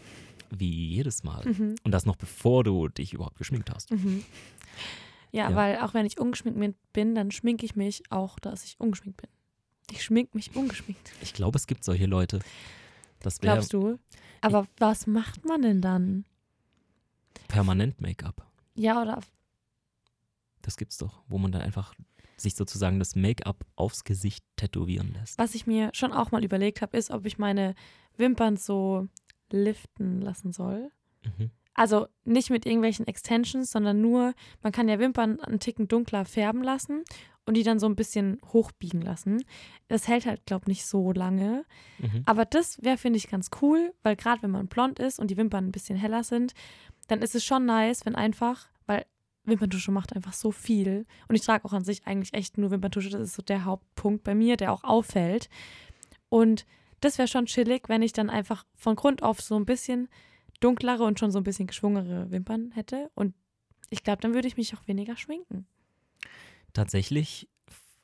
Wie 0.57 0.88
jedes 0.88 1.24
Mal. 1.24 1.45
Mhm. 1.45 1.74
Und 1.82 1.90
das 1.92 2.07
noch 2.07 2.16
bevor 2.16 2.62
du 2.62 2.88
dich 2.88 3.12
überhaupt 3.12 3.36
geschminkt 3.38 3.70
hast. 3.74 3.90
Mhm. 3.90 4.24
Ja, 5.32 5.51
Ja. 5.51 5.57
weil 5.57 5.78
auch 5.80 5.95
wenn 5.95 6.07
ich 6.07 6.20
ungeschminkt 6.20 6.59
min- 6.59 6.76
bin, 6.92 7.16
dann 7.16 7.32
schminke 7.32 7.66
ich 7.66 7.74
mich 7.74 8.05
auch, 8.11 8.38
dass 8.38 8.64
ich 8.64 8.76
ungeschminkt 8.78 9.20
bin. 9.20 9.30
Ich 9.91 10.03
schmink 10.03 10.35
mich 10.35 10.55
ungeschminkt. 10.57 11.12
Ich 11.20 11.35
glaube, 11.35 11.59
es 11.59 11.66
gibt 11.66 11.85
solche 11.85 12.07
Leute. 12.07 12.41
Das 13.20 13.43
wäre 13.43 13.55
Glaubst 13.55 13.72
du? 13.72 13.99
Aber 14.41 14.66
was 14.78 15.07
macht 15.07 15.45
man 15.45 15.62
denn 15.62 15.80
dann? 15.80 16.24
permanent 17.49 18.01
Make-up. 18.01 18.47
Ja, 18.74 19.01
oder 19.01 19.20
Das 20.62 20.76
gibt's 20.76 20.99
doch, 20.99 21.22
wo 21.28 21.39
man 21.39 21.53
dann 21.53 21.62
einfach 21.62 21.95
sich 22.37 22.57
sozusagen 22.57 22.99
das 22.99 23.14
Make-up 23.14 23.64
aufs 23.76 24.03
Gesicht 24.03 24.45
tätowieren 24.57 25.12
lässt. 25.12 25.39
Was 25.39 25.55
ich 25.55 25.66
mir 25.66 25.91
schon 25.93 26.12
auch 26.12 26.32
mal 26.32 26.43
überlegt 26.43 26.82
habe, 26.82 26.97
ist, 26.97 27.11
ob 27.11 27.26
ich 27.26 27.39
meine 27.39 27.74
Wimpern 28.16 28.57
so 28.57 29.09
liften 29.53 30.20
lassen 30.20 30.53
soll. 30.53 30.91
Mhm. 31.22 31.51
Also 31.74 32.09
nicht 32.24 32.51
mit 32.51 32.66
irgendwelchen 32.66 33.07
Extensions, 33.07 33.70
sondern 33.70 34.01
nur, 34.01 34.35
man 34.62 34.72
kann 34.72 34.89
ja 34.89 34.99
Wimpern 34.99 35.41
einen 35.41 35.61
Ticken 35.61 35.87
dunkler 35.87 36.24
färben 36.24 36.62
lassen 36.62 37.05
und 37.47 37.57
die 37.57 37.62
dann 37.62 37.78
so 37.78 37.86
ein 37.86 37.97
bisschen 37.97 38.40
hochbiegen 38.53 39.03
lassen. 39.03 39.45
Das 39.88 40.09
hält 40.09 40.26
halt, 40.26 40.47
glaube 40.47 40.64
ich, 40.64 40.68
nicht 40.68 40.86
so 40.86 41.12
lange. 41.12 41.64
Mhm. 41.99 42.22
Aber 42.24 42.45
das 42.45 42.82
wäre, 42.82 42.97
finde 42.97 43.18
ich, 43.18 43.28
ganz 43.28 43.51
cool, 43.61 43.92
weil 44.03 44.16
gerade 44.16 44.42
wenn 44.42 44.51
man 44.51 44.68
blond 44.68 44.99
ist 44.99 45.18
und 45.18 45.30
die 45.30 45.36
Wimpern 45.36 45.66
ein 45.66 45.72
bisschen 45.72 45.97
heller 45.97 46.24
sind, 46.24 46.55
dann 47.09 47.20
ist 47.20 47.34
es 47.34 47.45
schon 47.45 47.66
nice, 47.66 48.07
wenn 48.07 48.14
einfach, 48.14 48.68
weil 48.86 49.05
Wimperntusche 49.45 49.92
macht 49.92 50.14
einfach 50.14 50.32
so 50.32 50.51
viel. 50.53 51.07
Und 51.28 51.34
ich 51.34 51.42
trage 51.42 51.64
auch 51.64 51.72
an 51.72 51.84
sich 51.84 52.07
eigentlich 52.07 52.32
echt 52.32 52.57
nur 52.57 52.70
Wimperntusche. 52.70 53.11
Das 53.11 53.20
ist 53.20 53.34
so 53.34 53.42
der 53.42 53.64
Hauptpunkt 53.64 54.24
bei 54.24 54.34
mir, 54.34 54.57
der 54.57 54.72
auch 54.72 54.84
auffällt. 54.84 55.49
Und 56.30 56.64
das 57.01 57.18
wäre 57.18 57.28
schon 57.28 57.47
chillig, 57.47 57.88
wenn 57.88 58.03
ich 58.03 58.14
dann 58.14 58.30
einfach 58.30 58.64
von 58.74 58.97
Grund 58.97 59.22
auf 59.22 59.40
so 59.40 59.57
ein 59.57 59.66
bisschen 59.66 60.09
dunklere 60.61 61.05
und 61.05 61.18
schon 61.18 61.30
so 61.30 61.38
ein 61.38 61.45
bisschen 61.45 61.66
geschwungere 61.66 62.30
Wimpern 62.30 62.70
hätte. 62.72 63.11
Und 63.14 63.34
ich 63.90 64.03
glaube, 64.03 64.22
dann 64.22 64.32
würde 64.32 64.49
ich 64.49 64.57
mich 64.57 64.74
auch 64.74 64.88
weniger 64.88 65.16
schminken. 65.16 65.66
Tatsächlich, 66.75 67.49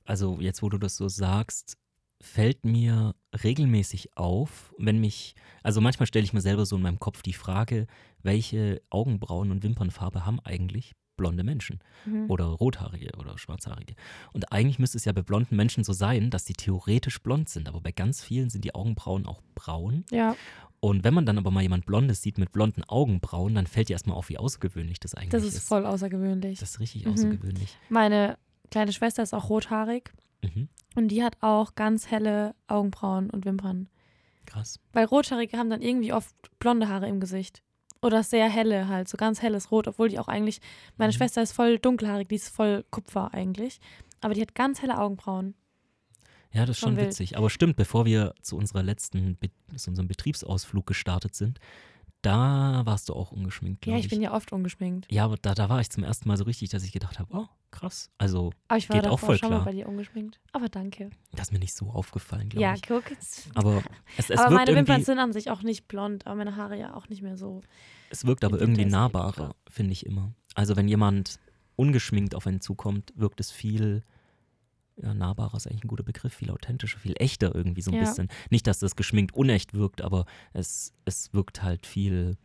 also 0.04 0.38
jetzt 0.40 0.62
wo 0.62 0.68
du 0.70 0.78
das 0.78 0.96
so 0.96 1.08
sagst, 1.08 1.76
fällt 2.22 2.64
mir 2.64 3.14
regelmäßig 3.44 4.16
auf, 4.16 4.72
wenn 4.78 4.98
mich, 5.00 5.34
also 5.62 5.80
manchmal 5.80 6.06
stelle 6.06 6.24
ich 6.24 6.32
mir 6.32 6.40
selber 6.40 6.64
so 6.66 6.76
in 6.76 6.82
meinem 6.82 6.98
Kopf 6.98 7.22
die 7.22 7.32
Frage, 7.32 7.86
welche 8.22 8.80
Augenbrauen 8.90 9.50
und 9.50 9.62
Wimpernfarbe 9.62 10.24
haben 10.24 10.40
eigentlich 10.40 10.92
blonde 11.16 11.42
Menschen 11.44 11.80
Mhm. 12.06 12.30
oder 12.30 12.44
rothaarige 12.46 13.10
oder 13.18 13.36
schwarzhaarige. 13.36 13.94
Und 14.32 14.52
eigentlich 14.52 14.78
müsste 14.78 14.96
es 14.98 15.04
ja 15.04 15.12
bei 15.12 15.22
blonden 15.22 15.54
Menschen 15.56 15.84
so 15.84 15.92
sein, 15.92 16.30
dass 16.30 16.46
sie 16.46 16.54
theoretisch 16.54 17.20
blond 17.22 17.48
sind, 17.50 17.68
aber 17.68 17.80
bei 17.80 17.92
ganz 17.92 18.22
vielen 18.22 18.48
sind 18.50 18.64
die 18.64 18.74
Augenbrauen 18.74 19.26
auch 19.26 19.42
braun. 19.54 20.04
Ja, 20.10 20.34
Und 20.82 21.04
wenn 21.04 21.12
man 21.12 21.26
dann 21.26 21.36
aber 21.36 21.50
mal 21.50 21.60
jemand 21.60 21.84
Blondes 21.84 22.22
sieht 22.22 22.38
mit 22.38 22.52
blonden 22.52 22.84
Augenbrauen, 22.84 23.54
dann 23.54 23.66
fällt 23.66 23.90
dir 23.90 23.94
erstmal 23.94 24.16
auf, 24.16 24.30
wie 24.30 24.38
außergewöhnlich 24.38 24.98
das 24.98 25.14
eigentlich 25.14 25.28
das 25.30 25.44
ist. 25.44 25.54
ist 25.56 25.68
voll 25.68 25.84
außergewöhnlich. 25.84 26.58
Das 26.60 26.70
ist 26.70 26.80
richtig 26.80 27.04
Mhm. 27.04 27.12
außergewöhnlich. 27.12 27.76
Meine 27.90 28.38
kleine 28.70 28.92
Schwester 28.92 29.22
ist 29.22 29.34
auch 29.34 29.48
rothaarig 29.50 30.12
Mhm. 30.42 30.68
und 30.96 31.08
die 31.08 31.22
hat 31.22 31.36
auch 31.40 31.74
ganz 31.74 32.10
helle 32.10 32.54
Augenbrauen 32.66 33.28
und 33.30 33.44
Wimpern. 33.44 33.88
Krass. 34.46 34.80
Weil 34.92 35.04
Rothaarige 35.04 35.56
haben 35.58 35.70
dann 35.70 35.82
irgendwie 35.82 36.12
oft 36.12 36.34
blonde 36.58 36.88
Haare 36.88 37.08
im 37.08 37.20
Gesicht. 37.20 37.62
Oder 38.02 38.22
sehr 38.22 38.48
helle 38.48 38.88
halt, 38.88 39.08
so 39.08 39.18
ganz 39.18 39.42
helles 39.42 39.70
Rot, 39.70 39.86
obwohl 39.86 40.08
die 40.08 40.18
auch 40.18 40.28
eigentlich, 40.28 40.60
meine 40.96 41.12
Mhm. 41.12 41.16
Schwester 41.18 41.42
ist 41.42 41.52
voll 41.52 41.78
dunkelhaarig, 41.78 42.28
die 42.28 42.36
ist 42.36 42.48
voll 42.48 42.84
Kupfer 42.90 43.34
eigentlich. 43.34 43.78
Aber 44.22 44.32
die 44.34 44.40
hat 44.40 44.54
ganz 44.54 44.80
helle 44.80 44.98
Augenbrauen. 44.98 45.54
Ja, 46.52 46.62
das 46.66 46.76
ist 46.76 46.80
Schon 46.80 46.96
schon 46.96 47.06
witzig. 47.06 47.36
Aber 47.36 47.50
stimmt, 47.50 47.76
bevor 47.76 48.06
wir 48.06 48.34
zu 48.42 48.56
unserer 48.56 48.82
letzten, 48.82 49.36
zu 49.76 49.90
unserem 49.90 50.08
Betriebsausflug 50.08 50.86
gestartet 50.86 51.34
sind, 51.34 51.60
da 52.22 52.82
warst 52.84 53.08
du 53.08 53.14
auch 53.14 53.32
ungeschminkt, 53.32 53.84
Ja, 53.86 53.90
glaube 53.92 54.00
ich 54.00 54.06
ich. 54.06 54.10
bin 54.10 54.20
ja 54.22 54.32
oft 54.34 54.52
ungeschminkt. 54.52 55.10
Ja, 55.10 55.24
aber 55.24 55.36
da, 55.40 55.54
da 55.54 55.68
war 55.68 55.80
ich 55.80 55.90
zum 55.90 56.04
ersten 56.04 56.28
Mal 56.28 56.36
so 56.36 56.44
richtig, 56.44 56.68
dass 56.70 56.82
ich 56.84 56.92
gedacht 56.92 57.18
habe, 57.18 57.34
oh, 57.34 57.46
krass. 57.70 58.10
Also, 58.18 58.52
Aber 58.68 58.78
ich 58.78 58.88
war 58.90 58.96
Geht 58.96 59.06
auch 59.06 59.12
davor 59.12 59.26
voll 59.28 59.38
schon 59.38 59.48
mal 59.50 59.56
klar. 59.56 59.64
bei 59.66 59.72
dir 59.72 59.88
ungeschminkt. 59.88 60.38
Aber 60.52 60.68
danke. 60.68 61.10
das 61.32 61.48
ist 61.48 61.52
mir 61.52 61.58
nicht 61.60 61.74
so 61.74 61.90
aufgefallen, 61.90 62.48
glaube 62.50 62.62
Ja, 62.62 62.74
ich. 62.74 62.82
guck. 62.82 63.10
jetzt- 63.10 63.48
Aber 63.54 63.82
es, 64.18 64.28
es 64.30 64.38
aber 64.38 64.54
meine 64.54 64.74
Wimpern 64.74 65.02
sind 65.02 65.18
an 65.18 65.32
sich 65.32 65.50
auch 65.50 65.62
nicht 65.62 65.88
blond, 65.88 66.26
aber 66.26 66.36
meine 66.36 66.56
Haare 66.56 66.78
ja 66.78 66.94
auch 66.94 67.08
nicht 67.08 67.22
mehr 67.22 67.36
so. 67.36 67.62
es 68.10 68.26
wirkt 68.26 68.44
aber 68.44 68.60
irgendwie 68.60 68.84
nahbarer, 68.84 69.54
finde 69.68 69.92
ich 69.92 70.04
immer. 70.04 70.32
Also, 70.54 70.76
wenn 70.76 70.88
jemand 70.88 71.38
ungeschminkt 71.76 72.34
auf 72.34 72.46
einen 72.46 72.60
zukommt, 72.60 73.12
wirkt 73.16 73.40
es 73.40 73.50
viel 73.50 74.02
ja, 75.02 75.14
nahbarer 75.14 75.56
ist 75.56 75.66
eigentlich 75.66 75.84
ein 75.84 75.88
guter 75.88 76.02
Begriff, 76.02 76.34
viel 76.34 76.50
authentischer, 76.50 76.98
viel 76.98 77.14
echter 77.18 77.54
irgendwie 77.54 77.82
so 77.82 77.90
ein 77.90 77.94
Ja. 77.94 78.00
bisschen. 78.00 78.28
Nicht, 78.50 78.66
dass 78.66 78.78
das 78.78 78.96
geschminkt 78.96 79.34
unecht 79.34 79.74
wirkt, 79.74 80.02
aber 80.02 80.26
es, 80.52 80.92
es 81.04 81.32
wirkt 81.32 81.62
halt 81.62 81.86
viel 81.86 82.36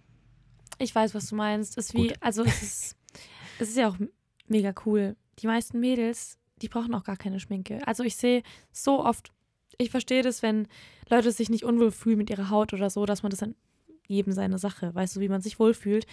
Ich 0.79 0.93
weiß, 0.93 1.13
was 1.15 1.27
du 1.27 1.35
meinst. 1.35 1.77
Ist 1.77 1.93
wie, 1.93 2.07
Gut. 2.07 2.13
also 2.21 2.43
es 2.43 2.61
ist, 2.61 2.95
es 3.59 3.69
ist 3.69 3.77
ja 3.77 3.89
auch 3.89 3.97
mega 4.47 4.73
cool. 4.85 5.15
Die 5.39 5.47
meisten 5.47 5.79
Mädels, 5.79 6.37
die 6.61 6.69
brauchen 6.69 6.93
auch 6.95 7.03
gar 7.03 7.17
keine 7.17 7.39
Schminke. 7.39 7.85
Also 7.87 8.03
ich 8.03 8.15
sehe 8.15 8.41
so 8.71 9.03
oft, 9.03 9.31
ich 9.77 9.89
verstehe 9.91 10.21
das, 10.23 10.41
wenn 10.41 10.67
Leute 11.09 11.31
sich 11.31 11.49
nicht 11.49 11.63
unwohl 11.65 11.91
fühlen 11.91 12.17
mit 12.17 12.29
ihrer 12.29 12.49
Haut 12.49 12.73
oder 12.73 12.89
so, 12.89 13.05
dass 13.05 13.23
man 13.23 13.29
das 13.31 13.39
dann 13.39 13.55
jedem 14.07 14.33
seine 14.33 14.59
Sache, 14.59 14.93
weißt 14.93 15.15
du, 15.15 15.19
wie 15.19 15.29
man 15.29 15.41
sich 15.41 15.59
wohlfühlt. 15.59 16.05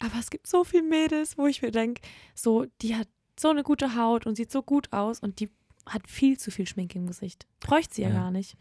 Aber 0.00 0.18
es 0.18 0.30
gibt 0.30 0.46
so 0.46 0.64
viele 0.64 0.82
Mädels, 0.82 1.38
wo 1.38 1.46
ich 1.46 1.62
mir 1.62 1.70
denke, 1.70 2.02
so, 2.34 2.66
die 2.82 2.96
hat 2.96 3.08
so 3.38 3.48
eine 3.50 3.62
gute 3.62 3.94
Haut 3.96 4.26
und 4.26 4.34
sieht 4.36 4.50
so 4.50 4.62
gut 4.62 4.92
aus 4.92 5.20
und 5.20 5.40
die 5.40 5.48
hat 5.86 6.08
viel 6.08 6.38
zu 6.38 6.50
viel 6.50 6.66
Schminke 6.66 6.98
im 6.98 7.06
Gesicht. 7.06 7.46
Bräuchte 7.60 7.94
sie 7.96 8.02
ja, 8.02 8.08
Ja. 8.08 8.14
gar 8.14 8.30
nicht. 8.30 8.56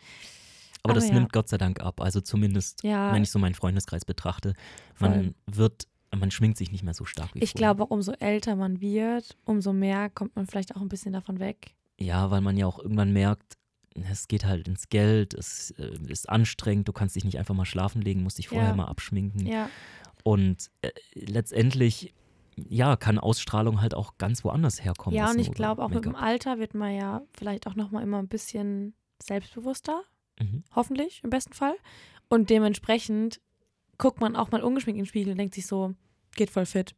Aber, 0.83 0.91
Aber 0.91 0.93
das 0.93 1.07
ja. 1.09 1.15
nimmt 1.15 1.33
Gott 1.33 1.49
sei 1.49 1.57
Dank 1.57 1.79
ab. 1.79 1.99
Also 2.01 2.21
zumindest, 2.21 2.83
Ja, 2.83 3.11
wenn 3.13 3.23
ich 3.23 3.31
so 3.31 3.39
meinen 3.39 3.55
Freundeskreis 3.55 4.05
betrachte, 4.05 4.53
voll. 4.93 5.09
man 5.09 5.35
wird, 5.47 5.87
man 6.15 6.29
schminkt 6.31 6.57
sich 6.57 6.71
nicht 6.71 6.83
mehr 6.83 6.93
so 6.93 7.05
stark 7.05 7.33
wie 7.33 7.39
Ich 7.39 7.51
früher. 7.51 7.57
glaube, 7.59 7.85
umso 7.87 8.11
älter 8.13 8.55
man 8.55 8.81
wird, 8.81 9.35
umso 9.45 9.73
mehr 9.73 10.09
kommt 10.11 10.35
man 10.35 10.45
vielleicht 10.45 10.75
auch 10.75 10.81
ein 10.81 10.89
bisschen 10.89 11.13
davon 11.13 11.39
weg. 11.39 11.73
Ja, 11.99 12.29
weil 12.29 12.41
man 12.41 12.55
ja 12.57 12.67
auch 12.67 12.77
irgendwann 12.79 13.13
merkt, 13.13 13.57
es 14.11 14.27
geht 14.27 14.45
halt 14.45 14.67
ins 14.67 14.89
Geld, 14.89 15.33
es 15.33 15.71
äh, 15.71 15.97
ist 16.07 16.27
anstrengend, 16.29 16.87
du 16.87 16.93
kannst 16.93 17.15
dich 17.15 17.23
nicht 17.23 17.39
einfach 17.39 17.55
mal 17.55 17.65
schlafen 17.65 18.01
legen, 18.01 18.21
musst 18.23 18.37
dich 18.37 18.49
vorher 18.49 18.75
mal 18.75 18.85
abschminken. 18.85 19.45
Ja, 19.47 19.69
Und 20.23 20.69
äh, 20.81 20.91
letztendlich, 21.13 22.13
ja, 22.55 22.95
kann 22.95 23.19
Ausstrahlung 23.19 23.81
halt 23.81 23.93
auch 23.93 24.17
ganz 24.17 24.43
woanders 24.43 24.83
herkommen. 24.83 25.15
ja 25.17 25.29
und 25.29 25.39
ich 25.39 25.51
glaube, 25.51 25.83
auch 25.83 25.89
mit 25.89 26.05
dem. 26.05 26.15
Alter 26.15 26.57
wird 26.59 26.73
man 26.73 26.93
ja 26.95 27.21
vielleicht 27.37 27.67
auch 27.67 27.75
nochmal 27.75 28.03
immer 28.03 28.19
ein 28.19 28.27
bisschen 28.27 28.93
selbstbewusster, 29.21 30.01
Mhm. 30.39 30.63
hoffentlich 30.75 31.21
im 31.23 31.29
besten 31.29 31.53
Fall. 31.53 31.75
Und 32.27 32.49
dementsprechend 32.49 33.39
guckt 33.97 34.19
man 34.19 34.35
auch 34.35 34.51
mal 34.51 34.61
ungeschminkt 34.63 34.97
in 34.97 35.03
den 35.03 35.07
Spiegel 35.09 35.31
und 35.31 35.37
denkt 35.37 35.55
sich 35.55 35.65
so, 35.67 35.93
geht 36.35 36.49
voll 36.49 36.65
fit. 36.65 36.95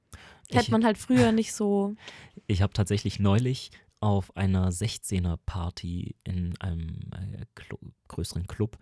Hätte 0.49 0.71
man 0.71 0.83
halt 0.83 0.97
früher 0.97 1.31
nicht 1.31 1.53
so. 1.53 1.93
Ich 2.47 2.61
habe 2.61 2.73
tatsächlich 2.73 3.19
neulich 3.19 3.71
auf 3.99 4.35
einer 4.37 4.71
16er-Party 4.71 6.15
in 6.23 6.55
einem 6.59 6.99
äh, 7.11 7.45
Clu 7.55 7.77
größeren 8.07 8.47
Club 8.47 8.77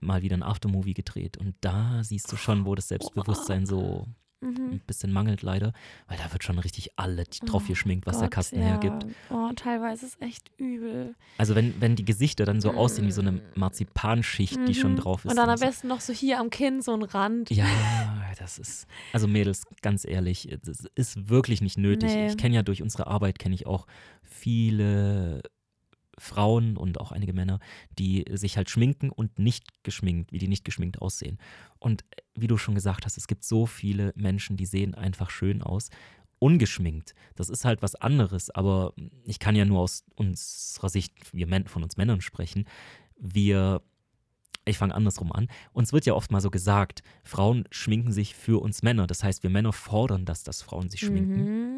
mal 0.00 0.22
wieder 0.22 0.36
ein 0.36 0.42
Aftermovie 0.42 0.94
gedreht. 0.94 1.36
Und 1.38 1.54
da 1.60 2.02
siehst 2.04 2.30
du 2.30 2.36
schon, 2.36 2.66
wo 2.66 2.74
das 2.74 2.88
Selbstbewusstsein 2.88 3.66
so 3.66 4.06
Mhm. 4.42 4.72
ein 4.72 4.82
bisschen 4.86 5.12
mangelt 5.12 5.42
leider, 5.42 5.72
weil 6.08 6.18
da 6.18 6.30
wird 6.32 6.42
schon 6.44 6.58
richtig 6.58 6.90
alle 6.96 7.24
drauf 7.46 7.62
Oh 7.66 7.68
geschminkt, 7.68 8.06
was 8.06 8.18
der 8.18 8.26
Gott, 8.26 8.34
Kasten 8.34 8.58
ja. 8.60 8.64
hergibt. 8.66 9.06
Oh, 9.30 9.50
teilweise 9.54 10.06
ist 10.06 10.20
echt 10.20 10.50
übel. 10.58 11.14
Also 11.38 11.54
wenn, 11.54 11.80
wenn 11.80 11.96
die 11.96 12.04
Gesichter 12.04 12.44
dann 12.44 12.60
so 12.60 12.72
aussehen 12.72 13.06
wie 13.06 13.12
so 13.12 13.20
eine 13.20 13.40
Marzipanschicht, 13.54 14.58
die 14.66 14.74
schon 14.74 14.92
Mhm. 14.92 14.96
drauf 14.96 15.24
ist. 15.24 15.30
Und 15.30 15.36
dann 15.36 15.48
am 15.48 15.56
so. 15.56 15.64
besten 15.64 15.88
noch 15.88 16.00
so 16.00 16.12
hier 16.12 16.40
am 16.40 16.50
Kinn 16.50 16.82
so 16.82 16.92
ein 16.92 17.02
Rand. 17.02 17.50
Ja, 17.50 17.66
das 18.38 18.58
ist, 18.58 18.86
also 19.12 19.28
Mädels, 19.28 19.64
ganz 19.82 20.04
ehrlich, 20.04 20.48
das 20.64 20.84
ist 20.94 21.28
wirklich 21.28 21.60
nicht 21.60 21.78
nötig. 21.78 22.10
Nee. 22.10 22.26
Ich 22.26 22.36
kenne 22.36 22.54
ja 22.56 22.62
durch 22.62 22.82
unsere 22.82 23.06
Arbeit, 23.06 23.38
kenne 23.38 23.54
ich 23.54 23.66
auch 23.66 23.86
viele 24.24 25.42
Frauen 26.22 26.76
und 26.76 27.00
auch 27.00 27.10
einige 27.10 27.32
Männer, 27.32 27.58
die 27.98 28.24
sich 28.30 28.56
halt 28.56 28.70
schminken 28.70 29.10
und 29.10 29.40
nicht 29.40 29.82
geschminkt, 29.82 30.32
wie 30.32 30.38
die 30.38 30.46
nicht 30.46 30.64
geschminkt 30.64 31.02
aussehen. 31.02 31.38
Und 31.80 32.02
äh, 32.02 32.22
wie 32.36 32.46
du 32.46 32.56
schon 32.56 32.76
gesagt 32.76 33.04
hast, 33.04 33.16
es 33.18 33.26
gibt 33.26 33.42
so 33.44 33.66
viele 33.66 34.12
Menschen, 34.14 34.56
die 34.56 34.66
sehen 34.66 34.94
einfach 34.94 35.30
schön 35.30 35.62
aus. 35.62 35.90
Ungeschminkt, 36.38 37.14
das 37.34 37.50
ist 37.50 37.64
halt 37.64 37.82
was 37.82 37.94
anderes, 37.96 38.50
aber 38.50 38.94
ich 39.24 39.38
kann 39.38 39.56
ja 39.56 39.64
nur 39.64 39.80
aus 39.80 40.04
unserer 40.14 40.88
Sicht, 40.88 41.12
wir 41.32 41.48
von 41.66 41.82
uns 41.82 41.96
Männern 41.96 42.20
sprechen. 42.20 42.66
Wir, 43.16 43.82
ich 44.64 44.78
fange 44.78 44.94
andersrum 44.94 45.32
an, 45.32 45.48
uns 45.72 45.92
wird 45.92 46.06
ja 46.06 46.14
oft 46.14 46.32
mal 46.32 46.40
so 46.40 46.50
gesagt, 46.50 47.02
Frauen 47.22 47.64
schminken 47.70 48.12
sich 48.12 48.34
für 48.34 48.60
uns 48.60 48.82
Männer. 48.82 49.06
Das 49.06 49.22
heißt, 49.22 49.42
wir 49.42 49.50
Männer 49.50 49.72
fordern 49.72 50.24
das, 50.24 50.42
dass 50.42 50.62
Frauen 50.62 50.88
sich 50.88 51.00
schminken. 51.00 51.44
Mhm. 51.44 51.71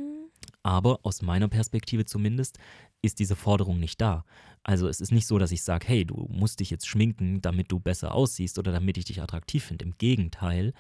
Aber 0.64 1.00
aus 1.02 1.22
meiner 1.22 1.46
Perspektive 1.46 2.06
zumindest 2.06 2.58
ist 3.02 3.18
diese 3.20 3.36
Forderung 3.36 3.78
nicht 3.78 4.00
da. 4.00 4.24
Also 4.62 4.88
es 4.88 5.00
ist 5.00 5.12
nicht 5.12 5.26
so, 5.26 5.38
dass 5.38 5.52
ich 5.52 5.62
sage, 5.62 5.86
hey, 5.86 6.06
du 6.06 6.26
musst 6.30 6.58
dich 6.58 6.70
jetzt 6.70 6.88
schminken, 6.88 7.42
damit 7.42 7.70
du 7.70 7.78
besser 7.78 8.14
aussiehst 8.14 8.58
oder 8.58 8.72
damit 8.72 8.96
ich 8.96 9.04
dich 9.04 9.22
attraktiv 9.22 9.62
finde. 9.62 9.84
Im 9.84 9.98
Gegenteil, 9.98 10.72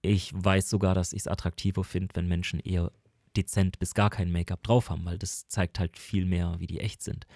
ich 0.00 0.32
weiß 0.34 0.70
sogar, 0.70 0.94
dass 0.94 1.12
ich 1.12 1.20
es 1.20 1.26
attraktiver 1.28 1.84
finde, 1.84 2.16
wenn 2.16 2.26
Menschen 2.26 2.58
eher 2.58 2.90
dezent 3.36 3.78
bis 3.78 3.92
gar 3.92 4.08
kein 4.08 4.32
Make-up 4.32 4.62
drauf 4.62 4.88
haben, 4.88 5.04
weil 5.04 5.18
das 5.18 5.46
zeigt 5.46 5.78
halt 5.78 5.98
viel 5.98 6.24
mehr, 6.24 6.56
wie 6.58 6.66
die 6.66 6.80
echt 6.80 7.02
sind. 7.02 7.26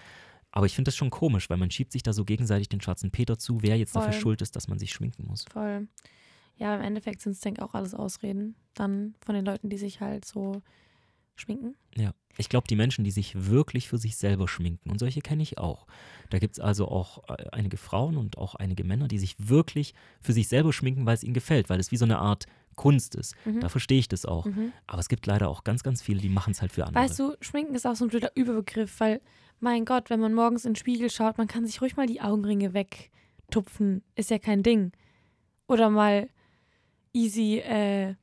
Aber 0.51 0.65
ich 0.65 0.73
finde 0.73 0.89
das 0.89 0.95
schon 0.95 1.11
komisch, 1.11 1.49
weil 1.51 1.57
man 1.57 1.69
schiebt 1.69 1.91
sich 1.91 2.01
da 2.01 2.11
so 2.11 2.25
gegenseitig 2.25 2.69
den 2.69 2.81
schwarzen 2.81 3.11
Peter 3.11 3.37
zu, 3.37 3.61
wer 3.61 3.77
jetzt 3.77 3.95
dafür 3.95 4.13
Voll. 4.13 4.21
schuld 4.21 4.41
ist, 4.41 4.55
dass 4.55 4.67
man 4.67 4.79
sich 4.79 4.91
schminken 4.91 5.27
muss. 5.27 5.45
Voll. 5.45 5.87
Ja, 6.57 6.73
im 6.73 6.81
Endeffekt 6.81 7.21
sind 7.21 7.33
es, 7.33 7.41
denke 7.41 7.61
ich, 7.61 7.63
auch 7.63 7.75
alles 7.75 7.93
Ausreden. 7.93 8.55
Dann 8.73 9.13
von 9.23 9.35
den 9.35 9.45
Leuten, 9.45 9.69
die 9.69 9.77
sich 9.77 10.01
halt 10.01 10.25
so 10.25 10.63
schminken. 11.35 11.75
Ja, 11.95 12.13
ich 12.37 12.49
glaube, 12.49 12.67
die 12.67 12.75
Menschen, 12.75 13.03
die 13.03 13.11
sich 13.11 13.49
wirklich 13.49 13.87
für 13.87 13.97
sich 13.97 14.17
selber 14.17 14.47
schminken, 14.47 14.89
und 14.89 14.99
solche 14.99 15.21
kenne 15.21 15.43
ich 15.43 15.57
auch. 15.57 15.87
Da 16.29 16.39
gibt 16.39 16.53
es 16.55 16.59
also 16.59 16.87
auch 16.87 17.29
äh, 17.29 17.49
einige 17.51 17.77
Frauen 17.77 18.17
und 18.17 18.37
auch 18.37 18.55
einige 18.55 18.83
Männer, 18.83 19.07
die 19.07 19.19
sich 19.19 19.35
wirklich 19.37 19.93
für 20.21 20.33
sich 20.33 20.47
selber 20.47 20.73
schminken, 20.73 21.05
weil 21.05 21.15
es 21.15 21.23
ihnen 21.23 21.33
gefällt, 21.33 21.69
weil 21.69 21.79
es 21.79 21.91
wie 21.91 21.97
so 21.97 22.05
eine 22.05 22.19
Art 22.19 22.45
Kunst 22.75 23.15
ist, 23.15 23.35
Mhm. 23.45 23.61
da 23.61 23.69
verstehe 23.69 23.99
ich 23.99 24.09
das 24.09 24.25
auch. 24.25 24.45
Mhm. 24.45 24.73
Aber 24.85 24.99
es 24.99 25.07
gibt 25.07 25.25
leider 25.27 25.49
auch 25.49 25.63
ganz, 25.63 25.81
ganz 25.81 26.01
viele, 26.01 26.19
die 26.19 26.27
machen 26.27 26.51
es 26.51 26.61
halt 26.61 26.73
für 26.73 26.85
andere. 26.85 27.03
Weißt 27.05 27.17
du, 27.19 27.35
Schminken 27.39 27.73
ist 27.73 27.85
auch 27.87 27.95
so 27.95 28.03
ein 28.05 28.09
blöder 28.09 28.31
Überbegriff, 28.35 28.99
weil, 28.99 29.21
mein 29.61 29.85
Gott, 29.85 30.09
wenn 30.09 30.19
man 30.19 30.33
morgens 30.33 30.65
in 30.65 30.71
den 30.71 30.75
Spiegel 30.75 31.09
schaut, 31.09 31.37
man 31.37 31.47
kann 31.47 31.65
sich 31.65 31.81
ruhig 31.81 31.95
mal 31.95 32.05
die 32.05 32.19
Augenringe 32.19 32.73
wegtupfen. 32.73 34.03
Ist 34.15 34.29
ja 34.29 34.39
kein 34.39 34.61
Ding. 34.61 34.91
Oder 35.67 35.89
mal 35.89 36.29
easy 37.13 37.59
äh, 37.59 38.15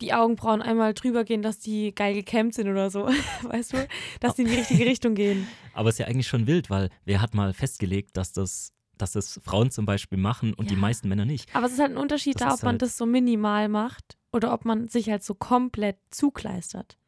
die 0.00 0.12
Augenbrauen 0.12 0.60
einmal 0.62 0.92
drüber 0.94 1.24
gehen, 1.24 1.42
dass 1.42 1.58
die 1.58 1.94
geil 1.94 2.14
gekämmt 2.14 2.54
sind 2.54 2.68
oder 2.68 2.90
so. 2.90 3.06
Weißt 3.42 3.72
du? 3.72 3.88
Dass 4.20 4.34
die 4.36 4.42
in 4.42 4.48
die 4.48 4.54
richtige 4.56 4.84
Richtung 4.86 5.14
gehen. 5.14 5.46
Aber 5.74 5.88
es 5.88 5.94
ist 5.94 5.98
ja 6.00 6.06
eigentlich 6.06 6.28
schon 6.28 6.46
wild, 6.46 6.68
weil 6.70 6.90
wer 7.04 7.20
hat 7.20 7.34
mal 7.34 7.52
festgelegt, 7.52 8.16
dass 8.16 8.32
das, 8.32 8.72
dass 8.98 9.12
das 9.12 9.40
Frauen 9.44 9.70
zum 9.70 9.86
Beispiel 9.86 10.18
machen 10.18 10.54
und 10.54 10.70
die 10.70 10.74
Ja. 10.74 10.80
meisten 10.80 11.08
Männer 11.08 11.24
nicht? 11.24 11.54
Aber 11.54 11.66
es 11.66 11.72
ist 11.72 11.78
halt 11.80 11.92
ein 11.92 11.96
Unterschied 11.98 12.40
Das 12.40 12.48
da, 12.48 12.54
ob 12.54 12.62
man 12.62 12.72
halt- 12.74 12.82
das 12.82 12.96
so 12.96 13.06
minimal 13.06 13.68
macht 13.68 14.16
oder 14.32 14.52
ob 14.52 14.64
man 14.64 14.88
sich 14.88 15.08
halt 15.10 15.22
so 15.24 15.34
komplett 15.34 15.96
zukleistert. 16.10 16.98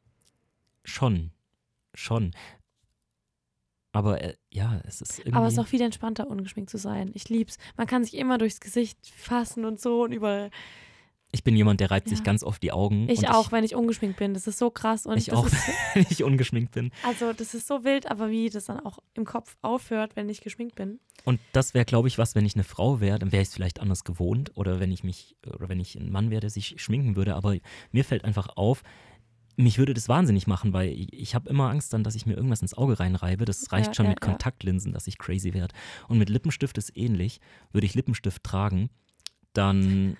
Schon. 0.84 1.30
Schon. 1.94 2.30
Aber 3.92 4.20
äh, 4.22 4.34
ja, 4.50 4.80
es 4.86 5.00
ist 5.00 5.18
irgendwie. 5.20 5.34
Aber 5.36 5.46
es 5.46 5.54
ist 5.54 5.58
auch 5.58 5.66
viel 5.66 5.80
entspannter, 5.80 6.28
ungeschminkt 6.28 6.70
zu 6.70 6.78
sein. 6.78 7.10
Ich 7.14 7.28
lieb's. 7.28 7.56
Man 7.76 7.86
kann 7.86 8.04
sich 8.04 8.16
immer 8.16 8.38
durchs 8.38 8.60
Gesicht 8.60 8.98
fassen 9.16 9.64
und 9.64 9.80
so 9.80 10.02
und 10.04 10.12
über. 10.12 10.50
Ich 11.30 11.44
bin 11.44 11.54
jemand, 11.56 11.80
der 11.80 11.90
reibt 11.90 12.08
sich 12.08 12.18
Ja. 12.20 12.24
ganz 12.24 12.42
oft 12.42 12.62
die 12.62 12.72
Augen. 12.72 13.08
Ich 13.10 13.28
auch, 13.28 13.52
wenn 13.52 13.62
ich 13.62 13.74
ungeschminkt 13.74 14.18
bin. 14.18 14.32
Das 14.34 14.46
ist 14.46 14.58
so 14.58 14.70
krass. 14.70 15.04
Und 15.06 15.18
Ich, 15.18 15.28
ich 15.28 15.34
auch, 15.34 15.46
Ist, 15.46 15.54
wenn 15.94 16.06
ich 16.08 16.24
ungeschminkt 16.24 16.72
bin. 16.72 16.90
also, 17.04 17.32
das 17.32 17.52
ist 17.54 17.66
so 17.66 17.84
wild, 17.84 18.10
aber 18.10 18.30
wie 18.30 18.48
das 18.48 18.64
dann 18.66 18.80
auch 18.80 18.98
im 19.14 19.24
Kopf 19.26 19.56
aufhört, 19.60 20.16
wenn 20.16 20.28
ich 20.28 20.40
geschminkt 20.40 20.74
bin. 20.76 21.00
Und 21.24 21.38
das 21.52 21.74
wäre, 21.74 21.84
glaube 21.84 22.08
ich, 22.08 22.16
was, 22.16 22.34
wenn 22.34 22.46
ich 22.46 22.54
eine 22.54 22.64
Frau 22.64 23.00
wäre, 23.00 23.18
dann 23.18 23.30
wäre 23.32 23.42
ich 23.42 23.48
es 23.48 23.54
vielleicht 23.54 23.80
anders 23.80 24.04
gewohnt. 24.04 24.52
Oder 24.54 24.80
wenn 24.80 24.90
ich 24.90 25.04
mich, 25.04 25.36
oder 25.46 25.68
wenn 25.68 25.80
ich 25.80 25.96
ein 25.96 26.10
Mann 26.10 26.30
wäre, 26.30 26.40
der 26.40 26.50
sich 26.50 26.76
schminken 26.80 27.14
würde. 27.16 27.34
Aber 27.34 27.56
mir 27.92 28.04
fällt 28.04 28.24
einfach 28.24 28.48
auf, 28.56 28.82
mich 29.56 29.76
würde 29.76 29.92
das 29.92 30.08
wahnsinnig 30.08 30.46
machen, 30.46 30.72
weil 30.72 30.88
ich, 30.92 31.12
ich 31.12 31.34
habe 31.34 31.50
immer 31.50 31.68
Angst 31.68 31.92
dann, 31.92 32.04
dass 32.04 32.14
ich 32.14 32.24
mir 32.26 32.34
irgendwas 32.34 32.62
ins 32.62 32.74
Auge 32.74 33.00
reinreibe. 33.00 33.44
Das 33.44 33.70
reicht 33.72 33.88
Ja, 33.88 33.94
schon 33.94 34.06
ja, 34.06 34.10
mit. 34.10 34.20
Kontaktlinsen, 34.20 34.92
dass 34.92 35.06
ich 35.08 35.18
crazy 35.18 35.52
werde. 35.52 35.74
Und 36.06 36.16
mit 36.18 36.30
Lippenstift 36.30 36.78
ist 36.78 36.96
ähnlich. 36.96 37.40
Würde 37.72 37.84
ich 37.86 37.94
Lippenstift 37.94 38.42
tragen, 38.44 38.88
dann. 39.52 40.16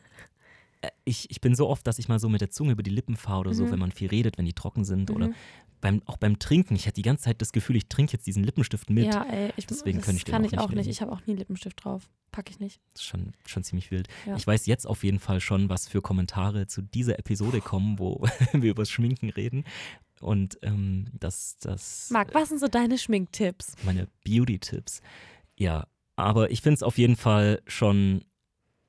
Ich, 1.05 1.31
ich 1.31 1.41
bin 1.41 1.55
so 1.55 1.69
oft, 1.69 1.87
dass 1.87 1.99
ich 1.99 2.09
mal 2.09 2.19
so 2.19 2.29
mit 2.29 2.41
der 2.41 2.51
Zunge 2.51 2.73
über 2.73 2.83
die 2.83 2.91
Lippen 2.91 3.17
fahre 3.17 3.41
oder 3.41 3.55
so, 3.55 3.65
Mhm. 3.65 3.71
wenn 3.73 3.79
man 3.81 3.93
viel 3.93 4.09
redet, 4.09 4.39
wenn 4.39 4.45
die 4.45 4.53
trocken 4.53 4.85
sind. 4.85 5.11
Oder 5.11 5.29
Mhm. 5.29 5.35
beim, 5.81 6.03
auch 6.07 6.17
beim 6.19 6.39
Trinken. 6.39 6.75
Ich 6.77 6.87
hatte 6.87 6.95
die 6.95 7.03
ganze 7.03 7.25
Zeit 7.25 7.41
das 7.43 7.53
Gefühl, 7.53 7.77
ich 7.77 7.89
trinke 7.89 8.13
jetzt 8.13 8.27
diesen 8.27 8.45
Lippenstift 8.45 8.89
mit. 8.91 9.07
Ja, 9.07 9.25
ey, 9.25 9.53
ich, 9.57 9.67
Deswegen 9.67 9.99
das 10.01 10.09
ich 10.15 10.25
kann 10.25 10.43
auch 10.43 10.47
ich 10.47 10.53
nicht 10.53 10.61
auch 10.61 10.69
nicht. 10.69 10.77
nehmen. 10.77 10.89
Ich 10.91 11.01
habe 11.01 11.13
auch 11.13 11.25
nie 11.27 11.35
Lippenstift 11.35 11.85
drauf. 11.85 12.09
Pack 12.31 12.51
ich 12.51 12.61
nicht. 12.61 12.81
Das 12.93 13.03
ist 13.03 13.09
schon, 13.09 13.33
schon 13.47 13.65
ziemlich 13.65 13.91
wild. 13.91 14.07
Ja. 14.27 14.37
Ich 14.37 14.47
weiß 14.47 14.67
jetzt 14.67 14.87
auf 14.87 15.03
jeden 15.03 15.19
Fall 15.19 15.41
schon, 15.41 15.69
was 15.69 15.89
für 15.89 16.03
Kommentare 16.03 16.67
zu 16.67 16.83
dieser 16.83 17.19
Episode 17.19 17.61
kommen, 17.61 17.99
wo 17.99 18.23
wir 18.53 18.71
über 18.71 18.83
das 18.83 18.91
Schminken 18.91 19.31
reden. 19.31 19.65
Und 20.21 20.59
ähm, 20.63 21.07
das, 21.13 21.57
das 21.61 22.11
Marc, 22.11 22.35
was 22.35 22.49
sind 22.51 22.59
so 22.61 22.67
deine 22.69 22.99
Schminktipps? 22.99 23.75
meine 23.85 24.09
Beauty-Tipps. 24.25 25.01
Ja, 25.57 25.87
aber 26.17 26.51
ich 26.51 26.61
finde 26.63 26.75
es 26.75 26.83
auf 26.83 26.99
jeden 26.99 27.17
Fall 27.17 27.63
schon 27.67 28.25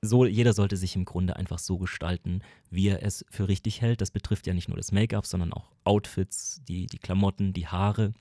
so, 0.02 0.26
jeder 0.26 0.54
sollte 0.54 0.78
sich 0.78 0.96
im 0.96 1.06
Grunde 1.06 1.36
einfach 1.36 1.60
so 1.60 1.78
gestalten, 1.78 2.42
wie 2.70 2.88
er 2.88 3.04
es 3.04 3.26
für 3.30 3.48
richtig 3.48 3.82
hält. 3.82 4.00
Das 4.02 4.12
betrifft 4.12 4.48
ja 4.48 4.54
nicht 4.54 4.70
nur 4.70 4.78
das 4.78 4.92
Make-up, 4.92 5.26
sondern 5.26 5.52
auch 5.54 5.72
Outfits, 5.84 6.62
die, 6.68 6.88
die 6.88 7.00
Klamotten, 7.00 7.52
die 7.54 7.68
Haare. 7.68 8.14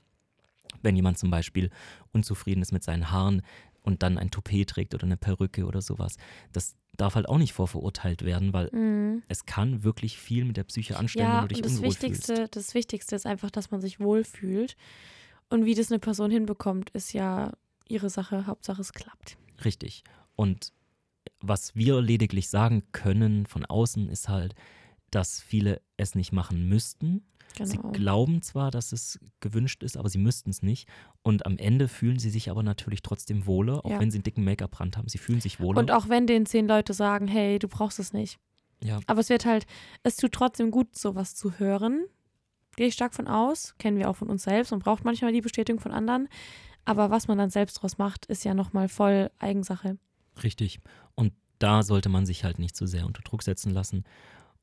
Wenn 0.81 0.95
jemand 0.95 1.17
zum 1.17 1.31
Beispiel 1.31 1.69
unzufrieden 2.11 2.61
ist 2.61 2.71
mit 2.73 2.83
seinen 2.83 3.11
Haaren 3.11 3.41
und 3.81 4.03
dann 4.03 4.17
ein 4.17 4.29
Toupet 4.29 4.69
trägt 4.69 4.93
oder 4.93 5.03
eine 5.05 5.17
Perücke 5.17 5.65
oder 5.65 5.81
sowas, 5.81 6.17
das 6.51 6.75
darf 6.97 7.15
halt 7.15 7.29
auch 7.29 7.37
nicht 7.37 7.53
vorverurteilt 7.53 8.23
werden, 8.25 8.51
weil 8.51 8.69
Mhm. 8.73 9.23
es 9.29 9.45
kann 9.45 9.83
wirklich 9.83 10.17
viel 10.19 10.43
mit 10.43 10.57
der 10.57 10.65
Psyche 10.65 10.97
anstellen, 10.97 11.27
Ja, 11.27 11.33
wenn 11.33 11.39
du 11.39 11.43
und 11.43 11.51
dich 11.51 11.61
das 11.61 11.71
unwohl 11.73 11.87
Wichtigste, 11.89 12.35
fühlst. 12.35 12.55
das 12.57 12.73
Wichtigste 12.73 13.15
ist 13.15 13.25
einfach, 13.25 13.49
dass 13.51 13.71
man 13.71 13.79
sich 13.79 13.99
wohlfühlt. 14.01 14.75
Und 15.49 15.65
wie 15.65 15.75
das 15.75 15.89
eine 15.91 15.99
Person 15.99 16.29
hinbekommt, 16.29 16.89
ist 16.91 17.13
ja 17.13 17.53
ihre 17.87 18.09
Sache. 18.09 18.45
Hauptsache 18.47 18.81
es 18.81 18.91
klappt. 18.93 19.37
Richtig. 19.63 20.03
Und 20.35 20.73
was 21.41 21.75
wir 21.75 22.01
lediglich 22.01 22.49
sagen 22.49 22.83
können 22.91 23.45
von 23.45 23.65
außen 23.65 24.09
ist 24.09 24.29
halt, 24.29 24.55
dass 25.11 25.41
viele 25.41 25.81
es 25.97 26.15
nicht 26.15 26.31
machen 26.31 26.67
müssten. 26.69 27.23
Sie 27.61 27.77
Genau. 27.77 27.91
glauben 27.91 28.41
zwar, 28.43 28.69
dass 28.69 28.91
es 28.91 29.19
gewünscht 29.39 29.81
ist, 29.83 29.97
aber 29.97 30.07
sie 30.09 30.19
müssten 30.19 30.51
es 30.51 30.61
nicht. 30.61 30.87
Und 31.23 31.45
am 31.47 31.57
Ende 31.57 31.87
fühlen 31.87 32.19
sie 32.19 32.29
sich 32.29 32.49
aber 32.51 32.61
natürlich 32.61 33.01
trotzdem 33.01 33.47
wohler, 33.47 33.83
auch 33.83 33.89
Ja. 33.89 33.99
wenn 33.99 34.11
sie 34.11 34.17
einen 34.17 34.23
dicken 34.23 34.43
Make-up-Rand 34.43 34.97
haben. 34.97 35.07
Sie 35.09 35.17
fühlen 35.17 35.41
sich 35.41 35.59
wohler. 35.59 35.79
Und 35.79 35.89
auch 35.91 36.09
wenn 36.09 36.27
den 36.27 36.45
zehn 36.45 36.67
Leute 36.67 36.93
sagen, 36.93 37.27
hey, 37.27 37.57
du 37.57 37.67
brauchst 37.67 37.97
es 37.99 38.13
nicht. 38.13 38.37
ja, 38.83 38.99
Aber 39.07 39.19
es 39.21 39.29
wird 39.29 39.45
halt, 39.45 39.65
es 40.03 40.15
tut 40.15 40.31
trotzdem 40.31 40.69
gut, 40.71 40.95
sowas 40.95 41.35
zu 41.35 41.57
hören. 41.59 42.05
Gehe 42.77 42.87
ich 42.87 42.93
stark 42.93 43.13
von 43.15 43.27
aus. 43.27 43.73
Kennen 43.79 43.97
wir 43.97 44.09
auch 44.09 44.15
von 44.15 44.29
uns 44.29 44.43
selbst. 44.43 44.69
Man 44.71 44.79
braucht 44.79 45.03
manchmal 45.03 45.33
die 45.33 45.41
Bestätigung 45.41 45.81
von 45.81 45.91
anderen. 45.91 46.29
Aber 46.85 47.09
was 47.09 47.27
man 47.27 47.37
dann 47.39 47.49
selbst 47.49 47.73
draus 47.81 47.97
macht, 47.97 48.25
ist 48.27 48.45
ja 48.45 48.53
nochmal 48.53 48.87
voll 48.87 49.31
Eigensache. 49.39 49.97
Richtig. 50.43 50.79
Und 51.15 51.33
da 51.59 51.83
sollte 51.83 52.09
man 52.09 52.25
sich 52.25 52.43
halt 52.43 52.59
nicht 52.59 52.75
zu 52.75 52.87
sehr 52.87 53.05
unter 53.05 53.21
Druck 53.21 53.43
setzen 53.43 53.71
lassen 53.71 54.03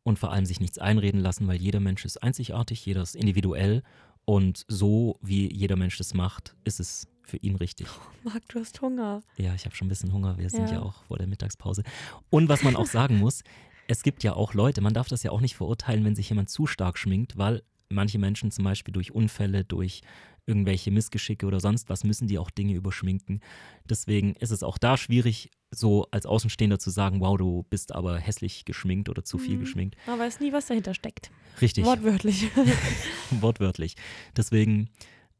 und 0.02 0.18
vor 0.18 0.32
allem 0.32 0.46
sich 0.46 0.60
nichts 0.60 0.78
einreden 0.78 1.20
lassen, 1.20 1.46
weil 1.46 1.56
jeder 1.56 1.80
Mensch 1.80 2.04
ist 2.04 2.22
einzigartig, 2.22 2.84
jeder 2.86 3.02
ist 3.02 3.16
individuell. 3.16 3.82
Und 4.24 4.64
so 4.66 5.18
wie 5.22 5.52
jeder 5.52 5.76
Mensch 5.76 5.98
das 5.98 6.14
macht, 6.14 6.56
ist 6.64 6.80
es 6.80 7.06
für 7.22 7.36
ihn 7.38 7.56
richtig. 7.56 7.86
Marc, 8.24 8.48
du 8.48 8.60
hast 8.60 8.80
Hunger. 8.80 9.22
Ja, 9.36 9.54
ich 9.54 9.64
habe 9.64 9.74
schon 9.74 9.86
ein 9.86 9.88
bisschen 9.88 10.12
Hunger. 10.12 10.38
Wir 10.38 10.50
sind 10.50 10.68
ja. 10.68 10.76
Ja. 10.76 10.82
auch 10.82 11.02
vor 11.04 11.18
der 11.18 11.26
Mittagspause. 11.26 11.82
Und 12.30 12.48
was 12.48 12.62
man 12.62 12.76
auch 12.76 12.86
sagen 12.86 13.18
muss, 13.18 13.42
es 13.88 14.02
gibt 14.02 14.22
ja 14.24 14.34
auch 14.34 14.54
Leute, 14.54 14.80
man 14.80 14.94
darf 14.94 15.08
das 15.08 15.22
ja 15.22 15.30
auch 15.30 15.40
nicht 15.40 15.56
verurteilen, 15.56 16.04
wenn 16.04 16.16
sich 16.16 16.28
jemand 16.28 16.50
zu 16.50 16.66
stark 16.66 16.98
schminkt, 16.98 17.36
weil 17.36 17.62
manche 17.88 18.18
Menschen 18.18 18.50
zum 18.50 18.64
Beispiel 18.64 18.92
durch 18.92 19.12
Unfälle, 19.12 19.64
durch 19.64 20.02
irgendwelche 20.46 20.90
Missgeschicke 20.90 21.44
oder 21.46 21.58
sonst 21.60 21.88
was, 21.90 22.04
müssen 22.04 22.28
die 22.28 22.38
auch 22.38 22.50
Dinge 22.50 22.74
überschminken. 22.74 23.40
Deswegen 23.88 24.34
ist 24.36 24.50
es 24.52 24.62
auch 24.62 24.78
da 24.78 24.96
schwierig, 24.96 25.50
so 25.72 26.06
als 26.12 26.24
Außenstehender 26.24 26.78
zu 26.78 26.90
sagen, 26.90 27.20
wow, 27.20 27.36
du 27.36 27.64
bist 27.68 27.92
aber 27.92 28.18
hässlich 28.18 28.64
geschminkt 28.64 29.08
oder 29.08 29.24
zu 29.24 29.38
viel 29.38 29.56
Mhm. 29.56 29.60
geschminkt. 29.60 29.96
Man 30.06 30.18
weiß 30.18 30.38
nie, 30.40 30.52
was 30.52 30.66
dahinter 30.66 30.94
steckt. 30.94 31.30
Richtig, 31.60 31.84
Wortwörtlich. 31.84 32.48
wortwörtlich. 33.30 33.96
Deswegen 34.36 34.88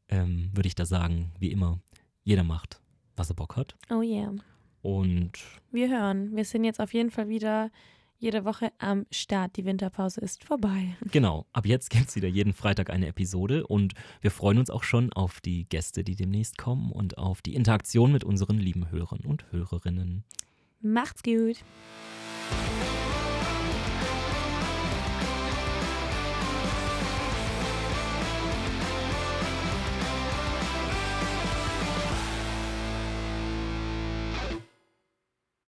ähm, 0.09 0.51
würde 0.55 0.67
ich 0.67 0.75
da 0.75 0.85
sagen, 0.87 1.31
wie 1.39 1.51
immer, 1.53 1.81
jeder 2.25 2.45
macht, 2.45 2.81
was 3.17 3.31
er 3.31 3.35
Bock 3.37 3.57
hat. 3.57 3.77
oh 3.91 4.03
yeah. 4.03 4.33
Und 4.83 5.33
Wir 5.73 5.89
hören. 5.89 6.35
Wir 6.37 6.45
sind 6.45 6.63
jetzt 6.65 6.81
auf 6.81 6.95
jeden 6.95 7.11
Fall 7.11 7.29
wieder 7.29 7.71
jede 8.19 8.45
Woche 8.45 8.73
am 8.79 9.07
Start. 9.11 9.57
Die 9.57 9.65
Winterpause 9.65 10.21
ist 10.21 10.45
vorbei. 10.45 10.97
Genau, 11.11 11.47
ab 11.53 11.67
jetzt 11.67 11.91
gibt 11.91 12.09
es 12.09 12.17
wieder 12.17 12.29
jeden 12.29 12.53
Freitag 12.53 12.91
eine 12.91 13.07
Episode 13.07 13.67
und 13.67 13.95
wir 14.21 14.31
freuen 14.31 14.59
uns 14.59 14.71
auch 14.71 14.83
schon 14.83 15.13
auf 15.13 15.41
die 15.41 15.69
Gäste, 15.69 16.05
die 16.05 16.17
demnächst 16.17 16.59
kommen 16.59 16.93
und 16.93 17.19
auf 17.19 17.43
die 17.43 17.55
Interaktion 17.55 18.13
mit 18.13 18.25
unseren 18.25 18.59
lieben 18.59 18.91
Hörern 18.91 19.21
und 19.21 19.51
Hörerinnen. 19.53 20.25
Macht's 20.81 21.23
gut. 21.23 21.65